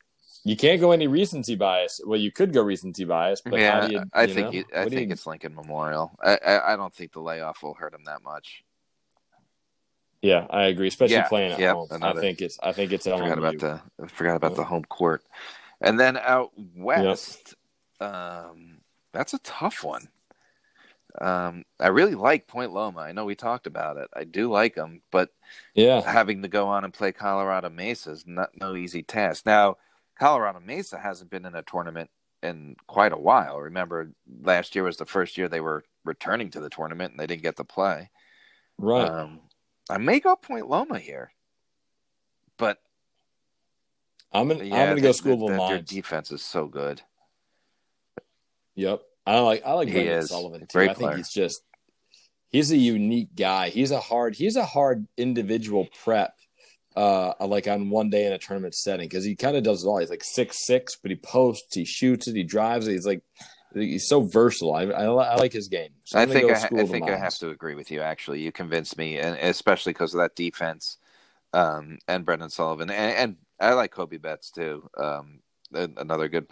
You 0.43 0.55
can't 0.55 0.79
go 0.79 0.91
any 0.91 1.07
recency 1.07 1.55
bias. 1.55 1.99
Well, 2.05 2.19
you 2.19 2.31
could 2.31 2.53
go 2.53 2.61
recency 2.61 3.03
bias, 3.03 3.41
but 3.41 3.59
yeah, 3.59 3.81
how 3.81 3.87
do 3.87 3.93
you? 3.93 4.03
I 4.13 4.23
you 4.23 4.33
think 4.33 4.53
you, 4.53 4.63
I 4.73 4.83
What 4.85 4.93
think 4.93 5.11
it's 5.11 5.25
Lincoln 5.27 5.53
Memorial. 5.55 6.17
I, 6.23 6.37
I 6.37 6.73
I 6.73 6.75
don't 6.77 6.93
think 6.93 7.11
the 7.11 7.19
layoff 7.19 7.61
will 7.63 7.73
hurt 7.73 7.93
him 7.93 8.05
that 8.05 8.23
much. 8.23 8.63
Yeah, 10.21 10.47
I 10.49 10.63
agree. 10.65 10.87
Especially 10.87 11.15
Yeah, 11.15 11.27
playing 11.27 11.51
at 11.53 11.59
yeah, 11.59 11.73
home. 11.73 11.87
another- 11.91 12.19
I 12.19 12.21
think 12.21 12.41
it's. 12.41 12.57
I 12.63 12.71
think 12.71 12.93
it's 12.93 13.05
I 13.07 13.17
forgot 13.17 13.37
about 13.37 13.59
the 13.59 13.81
I 14.01 14.07
forgot 14.07 14.35
about 14.37 14.51
Yeah. 14.51 14.57
the 14.57 14.63
home 14.63 14.85
court, 14.85 15.21
and 15.81 15.99
then 15.99 16.15
out 16.15 16.51
west. 16.77 17.55
Um, 17.99 18.76
that's 19.17 19.33
a 19.33 19.39
tough 19.39 19.83
one. 19.83 20.07
Um, 21.19 21.65
I 21.79 21.87
really 21.87 22.13
like 22.13 22.45
Point 22.47 22.71
Loma. 22.71 22.99
I 23.01 23.11
know 23.11 23.25
we 23.25 23.33
talked 23.33 23.65
about 23.65 23.97
it. 23.97 24.07
I 24.15 24.23
do 24.23 24.51
like 24.51 24.75
them, 24.75 25.01
but 25.11 25.31
Yeah, 25.73 26.01
having 26.01 26.43
to 26.43 26.47
go 26.47 26.67
on 26.67 26.83
and 26.83 26.93
play 26.93 27.11
Colorado 27.11 27.69
Mesa 27.69 28.11
is 28.11 28.27
not 28.27 28.51
no 28.59 28.75
easy 28.75 29.01
task. 29.01 29.43
Now, 29.45 29.77
Colorado 30.19 30.59
Mesa 30.59 30.99
hasn't 30.99 31.31
been 31.31 31.45
in 31.45 31.55
a 31.55 31.63
tournament 31.63 32.11
in 32.43 32.75
quite 32.85 33.11
a 33.13 33.17
while. 33.17 33.59
Remember, 33.59 34.11
last 34.43 34.75
year 34.75 34.83
was 34.83 34.97
the 34.97 35.05
first 35.07 35.35
year 35.35 35.47
they 35.47 35.61
were 35.61 35.83
returning 36.05 36.51
to 36.51 36.59
the 36.59 36.69
tournament 36.69 37.11
and 37.13 37.19
they 37.19 37.25
didn't 37.25 37.41
get 37.43 37.55
to 37.57 37.63
play. 37.63 38.11
right. 38.77 39.09
Um, 39.09 39.39
I 39.89 39.97
may 39.97 40.19
go 40.19 40.35
Point 40.35 40.69
Loma 40.69 40.99
here, 40.99 41.31
but 42.57 42.79
I'm 44.31 44.49
gonna. 44.49 44.63
yeah, 44.65 44.83
I'm 44.83 44.89
gonna 44.89 45.01
go 45.01 45.11
School 45.13 45.47
the- 45.47 45.53
of 45.53 45.59
the- 45.61 45.67
Their 45.69 45.81
defense 45.81 46.31
is 46.31 46.43
so 46.43 46.67
good. 46.67 47.01
Yep. 48.75 49.01
I 49.27 49.39
like. 49.39 49.63
I 49.65 49.73
like 49.73 49.91
Brendan. 49.91 50.23
Sullivan 50.23 50.61
too. 50.61 50.67
Great 50.71 50.91
I 50.91 50.93
think 50.93 51.09
player. 51.09 51.17
he's 51.17 51.29
just. 51.29 51.61
He's 52.49 52.71
a 52.71 52.77
unique 52.77 53.35
guy. 53.35 53.69
He's 53.69 53.91
a 53.91 53.99
hard. 53.99 54.35
He's 54.35 54.55
a 54.55 54.65
hard 54.65 55.05
individual 55.17 55.87
prep. 56.03 56.33
Uh, 56.95 57.33
like 57.41 57.67
on 57.67 57.91
one 57.91 58.09
day 58.09 58.25
in 58.25 58.33
a 58.33 58.39
tournament 58.39 58.73
setting 58.73 59.07
because 59.07 59.23
he 59.23 59.35
kind 59.35 59.55
of 59.55 59.61
does 59.61 59.83
it 59.83 59.87
all. 59.87 59.99
He's 59.99 60.09
like 60.09 60.23
six 60.23 60.65
six, 60.65 60.95
but 60.95 61.11
he 61.11 61.17
posts, 61.17 61.75
he 61.75 61.85
shoots 61.85 62.27
it, 62.27 62.35
he 62.35 62.43
drives 62.43 62.87
it. 62.87 62.93
He's 62.93 63.05
like 63.05 63.21
he's 63.75 64.07
so 64.07 64.21
versatile. 64.21 64.73
I 64.73 64.85
I, 64.85 65.03
I 65.05 65.35
like 65.35 65.53
his 65.53 65.67
game. 65.67 65.91
So 66.05 66.17
I 66.19 66.25
think 66.25 66.51
I, 66.51 66.55
I 66.55 66.85
think 66.85 67.07
I 67.07 67.17
have 67.17 67.35
to 67.35 67.49
agree 67.49 67.75
with 67.75 67.91
you. 67.91 68.01
Actually, 68.01 68.41
you 68.41 68.51
convinced 68.51 68.97
me, 68.97 69.19
and 69.19 69.37
especially 69.37 69.93
because 69.93 70.15
of 70.15 70.19
that 70.19 70.35
defense, 70.35 70.97
um, 71.53 71.99
and 72.07 72.25
Brendan 72.25 72.49
Sullivan, 72.49 72.89
and, 72.89 73.15
and 73.15 73.37
I 73.59 73.73
like 73.73 73.91
Kobe 73.91 74.17
Betts 74.17 74.49
too. 74.49 74.89
Um, 74.97 75.41
another 75.71 76.29
good. 76.29 76.47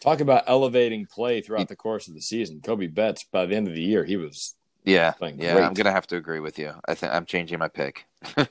Talk 0.00 0.20
about 0.20 0.44
elevating 0.46 1.06
play 1.06 1.40
throughout 1.40 1.68
the 1.68 1.76
course 1.76 2.08
of 2.08 2.14
the 2.14 2.20
season. 2.20 2.60
Kobe 2.62 2.86
Betts, 2.86 3.24
by 3.24 3.46
the 3.46 3.56
end 3.56 3.68
of 3.68 3.74
the 3.74 3.82
year, 3.82 4.04
he 4.04 4.16
was 4.16 4.54
Yeah, 4.84 5.14
yeah. 5.20 5.54
great. 5.54 5.64
I'm 5.64 5.74
gonna 5.74 5.92
have 5.92 6.06
to 6.08 6.16
agree 6.16 6.40
with 6.40 6.58
you. 6.58 6.72
I 6.86 6.94
think 6.94 7.12
I'm 7.12 7.26
changing 7.26 7.58
my 7.58 7.68
pick. 7.68 8.06
am 8.36 8.46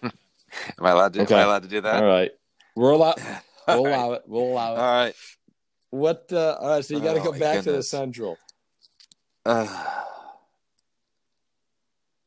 I 0.82 0.92
allowed 0.92 1.14
to? 1.14 1.22
Okay. 1.22 1.34
Am 1.34 1.40
I 1.40 1.44
allowed 1.44 1.64
to 1.64 1.70
do 1.70 1.82
that? 1.82 2.04
all 2.04 2.10
right. 2.10 2.32
We're 2.76 2.92
allowed. 2.92 3.16
We'll 3.68 3.84
right. 3.84 3.94
allow 3.96 4.14
it. 4.14 4.22
We'll 4.28 4.44
allow 4.44 4.76
it. 4.76 4.78
All 4.78 4.96
right. 4.96 5.16
What? 5.90 6.30
Uh, 6.32 6.56
all 6.62 6.70
right. 6.70 6.86
So 6.86 6.96
you 6.96 7.02
got 7.02 7.16
to 7.16 7.20
Oh, 7.20 7.34
go 7.34 7.38
back 7.38 7.64
to 7.64 7.72
the. 7.74 7.84
Central. 7.84 8.38
Uh, 9.46 9.68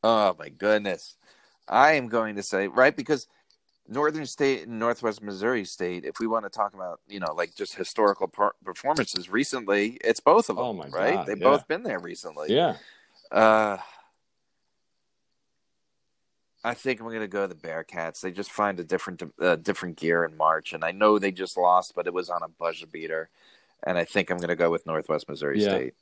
oh 0.03 0.35
my 0.37 0.49
goodness. 0.49 1.15
I 1.67 1.93
am 1.93 2.09
going 2.09 2.35
to 2.35 2.43
say 2.43 2.67
right 2.67 2.95
because 2.95 3.25
Northern 3.87 4.25
State 4.25 4.67
and 4.67 4.79
Northwest 4.79 5.21
Missouri 5.21 5.65
State. 5.65 6.05
If 6.05 6.19
we 6.19 6.27
want 6.27 6.45
to 6.45 6.49
talk 6.49 6.73
about 6.73 7.01
you 7.07 7.19
know 7.19 7.33
like 7.33 7.55
just 7.55 7.75
historical 7.75 8.27
per- 8.27 8.53
performances 8.63 9.29
recently, 9.29 9.97
it's 10.03 10.19
both 10.19 10.49
of 10.49 10.55
them. 10.55 10.65
Oh, 10.65 10.73
my 10.73 10.87
right? 10.87 11.13
God, 11.15 11.27
They've 11.27 11.37
yeah. 11.37 11.43
both 11.43 11.67
been 11.67 11.83
there 11.83 11.99
recently. 11.99 12.53
Yeah. 12.53 12.77
Uh, 13.31 13.77
I 16.63 16.73
think 16.75 16.99
I'm 16.99 17.07
going 17.07 17.21
to 17.21 17.27
go 17.27 17.47
the 17.47 17.55
Bearcats. 17.55 18.21
They 18.21 18.31
just 18.31 18.51
find 18.51 18.79
a 18.79 18.83
different 18.83 19.23
uh, 19.41 19.55
different 19.55 19.97
gear 19.97 20.23
in 20.23 20.37
March, 20.37 20.73
and 20.73 20.83
I 20.83 20.91
know 20.91 21.17
they 21.17 21.31
just 21.31 21.57
lost, 21.57 21.93
but 21.95 22.07
it 22.07 22.13
was 22.13 22.29
on 22.29 22.43
a 22.43 22.47
buzzer 22.47 22.87
beater. 22.87 23.29
And 23.83 23.97
I 23.97 24.05
think 24.05 24.29
I'm 24.29 24.37
going 24.37 24.49
to 24.49 24.55
go 24.55 24.69
with 24.69 24.85
Northwest 24.85 25.27
Missouri 25.27 25.59
Yeah. 25.59 25.69
State. 25.69 25.93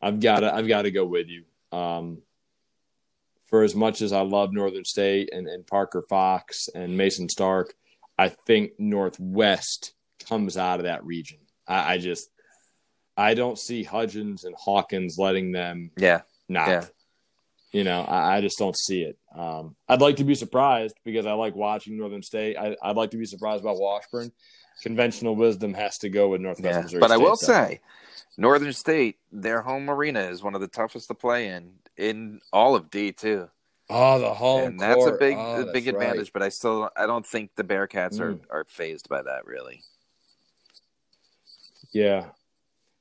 I've 0.00 0.20
got 0.20 0.40
to. 0.40 0.54
I've 0.54 0.68
got 0.68 0.82
to 0.82 0.92
go 0.92 1.04
with 1.04 1.26
you. 1.26 1.42
Um, 1.76 2.22
for 3.48 3.62
as 3.62 3.74
much 3.74 4.02
as 4.02 4.12
I 4.12 4.20
love 4.20 4.52
Northern 4.52 4.84
State 4.84 5.30
and, 5.32 5.48
and 5.48 5.66
Parker 5.66 6.02
Fox 6.02 6.68
and 6.74 6.96
Mason 6.96 7.28
Stark, 7.28 7.74
I 8.18 8.28
think 8.28 8.72
Northwest 8.78 9.94
comes 10.28 10.56
out 10.56 10.80
of 10.80 10.84
that 10.84 11.04
region. 11.04 11.38
I, 11.66 11.94
I 11.94 11.98
just, 11.98 12.30
I 13.16 13.34
don't 13.34 13.58
see 13.58 13.82
Hudgens 13.82 14.44
and 14.44 14.54
Hawkins 14.56 15.16
letting 15.18 15.52
them 15.52 15.90
Yeah, 15.96 16.22
knock. 16.48 16.68
Yeah. 16.68 16.84
You 17.72 17.84
know, 17.84 18.02
I, 18.02 18.36
I 18.36 18.40
just 18.40 18.58
don't 18.58 18.76
see 18.76 19.02
it. 19.02 19.18
Um, 19.34 19.76
I'd 19.88 20.00
like 20.00 20.16
to 20.16 20.24
be 20.24 20.34
surprised 20.34 20.96
because 21.04 21.26
I 21.26 21.32
like 21.32 21.54
watching 21.54 21.98
Northern 21.98 22.22
State. 22.22 22.56
I, 22.56 22.76
I'd 22.82 22.96
like 22.96 23.10
to 23.10 23.18
be 23.18 23.26
surprised 23.26 23.62
by 23.64 23.72
Washburn. 23.72 24.32
Conventional 24.82 25.36
wisdom 25.36 25.74
has 25.74 25.98
to 25.98 26.08
go 26.08 26.28
with 26.28 26.40
Northwest 26.40 26.76
yeah. 26.76 26.82
Missouri 26.82 27.00
But 27.00 27.10
I 27.10 27.16
will 27.16 27.30
though. 27.30 27.46
say, 27.46 27.80
Northern 28.36 28.72
State, 28.72 29.16
their 29.32 29.60
home 29.60 29.90
arena 29.90 30.20
is 30.20 30.42
one 30.42 30.54
of 30.54 30.60
the 30.60 30.68
toughest 30.68 31.08
to 31.08 31.14
play 31.14 31.48
in 31.48 31.72
in 31.98 32.40
all 32.52 32.76
of 32.76 32.90
D 32.90 33.12
two, 33.12 33.50
oh, 33.90 34.18
the 34.18 34.32
home 34.32 34.68
and 34.68 34.80
that's 34.80 35.04
a 35.04 35.12
big 35.12 35.34
Oh, 35.36 35.62
a 35.62 35.72
big 35.72 35.86
right. 35.86 35.94
advantage. 35.94 36.32
But 36.32 36.42
I 36.42 36.48
still 36.48 36.88
I 36.96 37.06
don't 37.06 37.26
think 37.26 37.50
the 37.56 37.64
Bearcats 37.64 38.18
Mm. 38.18 38.40
are 38.50 38.60
are 38.60 38.64
fazed 38.64 39.08
by 39.08 39.22
that 39.22 39.44
really. 39.44 39.82
Yeah, 41.92 42.30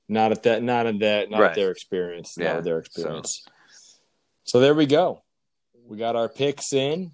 not 0.10 0.32
at 0.32 0.44
that, 0.44 0.64
not 0.64 0.88
at 0.88 1.00
that, 1.00 1.30
not 1.30 1.40
Right. 1.42 1.50
at 1.52 1.56
their 1.56 1.72
experience, 1.72 2.38
not 2.38 2.58
at 2.58 2.64
their 2.64 2.80
experience. 2.80 3.44
So. 4.44 4.60
there 4.62 4.74
we 4.74 4.86
go. 4.86 5.24
We 5.86 5.98
got 5.98 6.16
our 6.16 6.30
picks 6.30 6.74
in. 6.74 7.12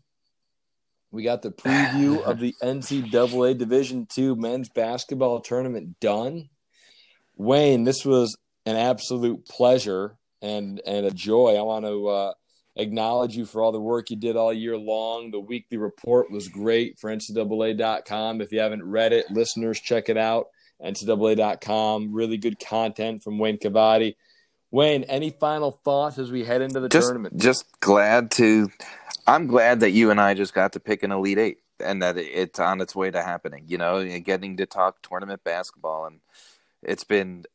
We 1.11 1.23
got 1.23 1.41
the 1.41 1.51
preview 1.51 2.21
of 2.25 2.39
the 2.39 2.55
NCAA 2.61 3.57
Division 3.57 4.05
Two 4.05 4.35
men's 4.35 4.69
basketball 4.69 5.41
tournament 5.41 5.99
done. 5.99 6.49
Wayne, 7.35 7.83
this 7.83 8.05
was 8.05 8.37
an 8.65 8.75
absolute 8.75 9.45
pleasure 9.47 10.17
and 10.43 10.81
and 10.85 11.05
a 11.07 11.11
joy. 11.11 11.55
I 11.55 11.61
want 11.61 11.85
to 11.85 12.07
uh, 12.07 12.33
acknowledge 12.75 13.35
you 13.35 13.45
for 13.45 13.63
all 13.63 13.71
the 13.71 13.79
work 13.79 14.11
you 14.11 14.17
did 14.17 14.35
all 14.35 14.53
year 14.53 14.77
long. 14.77 15.31
The 15.31 15.39
weekly 15.39 15.77
report 15.77 16.29
was 16.29 16.47
great 16.49 16.99
for 16.99 17.09
NCAA.com. 17.09 18.41
If 18.41 18.51
you 18.51 18.59
haven't 18.59 18.83
read 18.83 19.13
it, 19.13 19.31
listeners, 19.31 19.79
check 19.79 20.09
it 20.09 20.17
out. 20.17 20.47
NCAA.com. 20.83 22.13
Really 22.13 22.37
good 22.37 22.59
content 22.59 23.23
from 23.23 23.39
Wayne 23.39 23.57
Cavadi. 23.57 24.15
Wayne, 24.69 25.03
any 25.03 25.29
final 25.29 25.71
thoughts 25.71 26.17
as 26.17 26.31
we 26.31 26.43
head 26.43 26.61
into 26.61 26.79
the 26.79 26.89
just 26.89 27.07
tournament? 27.07 27.37
just 27.37 27.65
glad 27.79 28.31
to 28.31 28.69
i'm 29.27 29.45
glad 29.45 29.81
that 29.81 29.91
you 29.91 30.09
and 30.09 30.19
i 30.19 30.33
just 30.33 30.53
got 30.53 30.73
to 30.73 30.79
pick 30.79 31.03
an 31.03 31.11
elite 31.11 31.37
eight 31.37 31.59
and 31.79 32.01
that 32.01 32.17
it's 32.17 32.59
on 32.59 32.81
its 32.81 32.95
way 32.95 33.11
to 33.11 33.21
happening 33.21 33.65
you 33.67 33.77
know 33.77 34.03
getting 34.19 34.57
to 34.57 34.65
talk 34.65 34.97
tournament 35.03 35.43
basketball 35.43 36.07
and 36.07 36.19
it's 36.81 37.03
been 37.03 37.45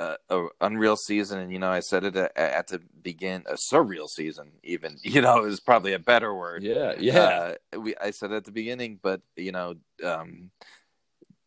a, 0.00 0.16
a 0.30 0.46
unreal 0.62 0.96
season 0.96 1.38
and 1.38 1.52
you 1.52 1.58
know 1.58 1.70
i 1.70 1.80
said 1.80 2.04
it 2.04 2.16
at, 2.16 2.36
at 2.36 2.66
the 2.68 2.80
begin 3.02 3.44
a 3.46 3.54
surreal 3.54 4.08
season 4.08 4.50
even 4.62 4.96
you 5.02 5.20
know 5.20 5.44
is 5.44 5.60
probably 5.60 5.92
a 5.92 5.98
better 5.98 6.34
word 6.34 6.62
yeah, 6.62 6.94
yeah. 6.98 7.54
uh, 7.72 7.80
we 7.80 7.94
I 8.00 8.10
said 8.10 8.32
at 8.32 8.44
the 8.44 8.52
beginning, 8.52 8.98
but 9.02 9.20
you 9.36 9.52
know, 9.52 9.76
um, 10.04 10.50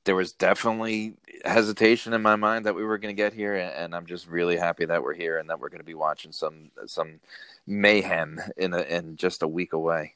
there 0.06 0.16
was 0.16 0.34
definitely 0.34 1.16
hesitation 1.46 2.14
in 2.14 2.22
my 2.22 2.36
mind 2.36 2.66
that 2.66 2.76
we 2.76 2.84
were 2.84 2.98
going 2.98 3.16
to 3.16 3.22
get 3.22 3.34
here, 3.34 3.56
and 3.56 3.96
I'm 3.96 4.06
just 4.06 4.28
really 4.28 4.58
happy 4.58 4.86
that 4.86 5.04
we're 5.04 5.14
here 5.14 5.38
and 5.38 5.50
that 5.50 5.60
we're 5.60 5.70
going 5.70 5.80
to 5.80 5.86
be 5.86 5.94
watching 5.94 6.32
some 6.32 6.72
some 6.86 7.20
mayhem 7.66 8.40
in 8.58 8.74
a, 8.74 8.82
in 8.82 9.16
just 9.16 9.44
a 9.44 9.48
week 9.48 9.74
away. 9.74 10.16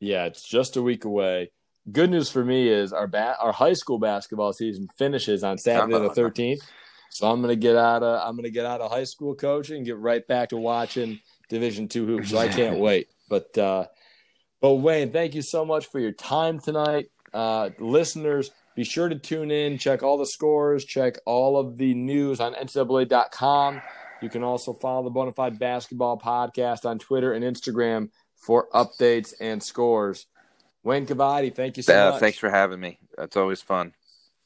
Yeah, 0.00 0.24
it's 0.24 0.46
just 0.46 0.76
a 0.76 0.82
week 0.82 1.04
away. 1.04 1.50
Good 1.90 2.10
news 2.10 2.30
for 2.30 2.44
me 2.44 2.68
is 2.68 2.92
our 2.92 3.06
ba- 3.06 3.36
our 3.40 3.52
high 3.52 3.72
school 3.72 3.98
basketball 3.98 4.52
season 4.52 4.88
finishes 4.96 5.44
on 5.44 5.58
Saturday 5.58 5.92
the 5.92 6.10
13th. 6.10 6.60
So 7.10 7.30
I'm 7.30 7.40
gonna 7.40 7.56
get 7.56 7.76
out 7.76 8.02
of 8.02 8.28
I'm 8.28 8.36
gonna 8.36 8.50
get 8.50 8.66
out 8.66 8.80
of 8.80 8.90
high 8.90 9.04
school 9.04 9.34
coaching 9.34 9.76
and 9.76 9.86
get 9.86 9.96
right 9.98 10.26
back 10.26 10.50
to 10.50 10.56
watching 10.56 11.20
Division 11.48 11.88
Two 11.88 12.06
hoops. 12.06 12.30
So 12.30 12.38
I 12.38 12.48
can't 12.60 12.78
wait. 12.78 13.08
But 13.28 13.56
uh, 13.56 13.86
but 14.60 14.74
Wayne, 14.74 15.12
thank 15.12 15.34
you 15.34 15.42
so 15.42 15.64
much 15.64 15.86
for 15.86 16.00
your 16.00 16.12
time 16.12 16.58
tonight. 16.58 17.06
Uh, 17.32 17.70
listeners, 17.78 18.50
be 18.74 18.84
sure 18.84 19.08
to 19.08 19.16
tune 19.16 19.50
in, 19.50 19.78
check 19.78 20.02
all 20.02 20.18
the 20.18 20.26
scores, 20.26 20.84
check 20.84 21.18
all 21.26 21.58
of 21.58 21.76
the 21.76 21.94
news 21.94 22.40
on 22.40 22.54
NCAA.com. 22.54 23.82
You 24.20 24.28
can 24.28 24.42
also 24.42 24.72
follow 24.72 25.04
the 25.04 25.10
Bonafide 25.10 25.58
Basketball 25.58 26.18
Podcast 26.18 26.84
on 26.84 26.98
Twitter 26.98 27.32
and 27.32 27.44
Instagram 27.44 28.10
for 28.36 28.68
updates 28.72 29.32
and 29.40 29.62
scores. 29.62 30.26
Wayne 30.82 31.06
Cavadi, 31.06 31.54
thank 31.54 31.76
you 31.76 31.82
so 31.82 32.08
uh, 32.08 32.10
much. 32.12 32.20
Thanks 32.20 32.38
for 32.38 32.50
having 32.50 32.80
me. 32.80 32.98
That's 33.16 33.36
always 33.36 33.62
fun. 33.62 33.92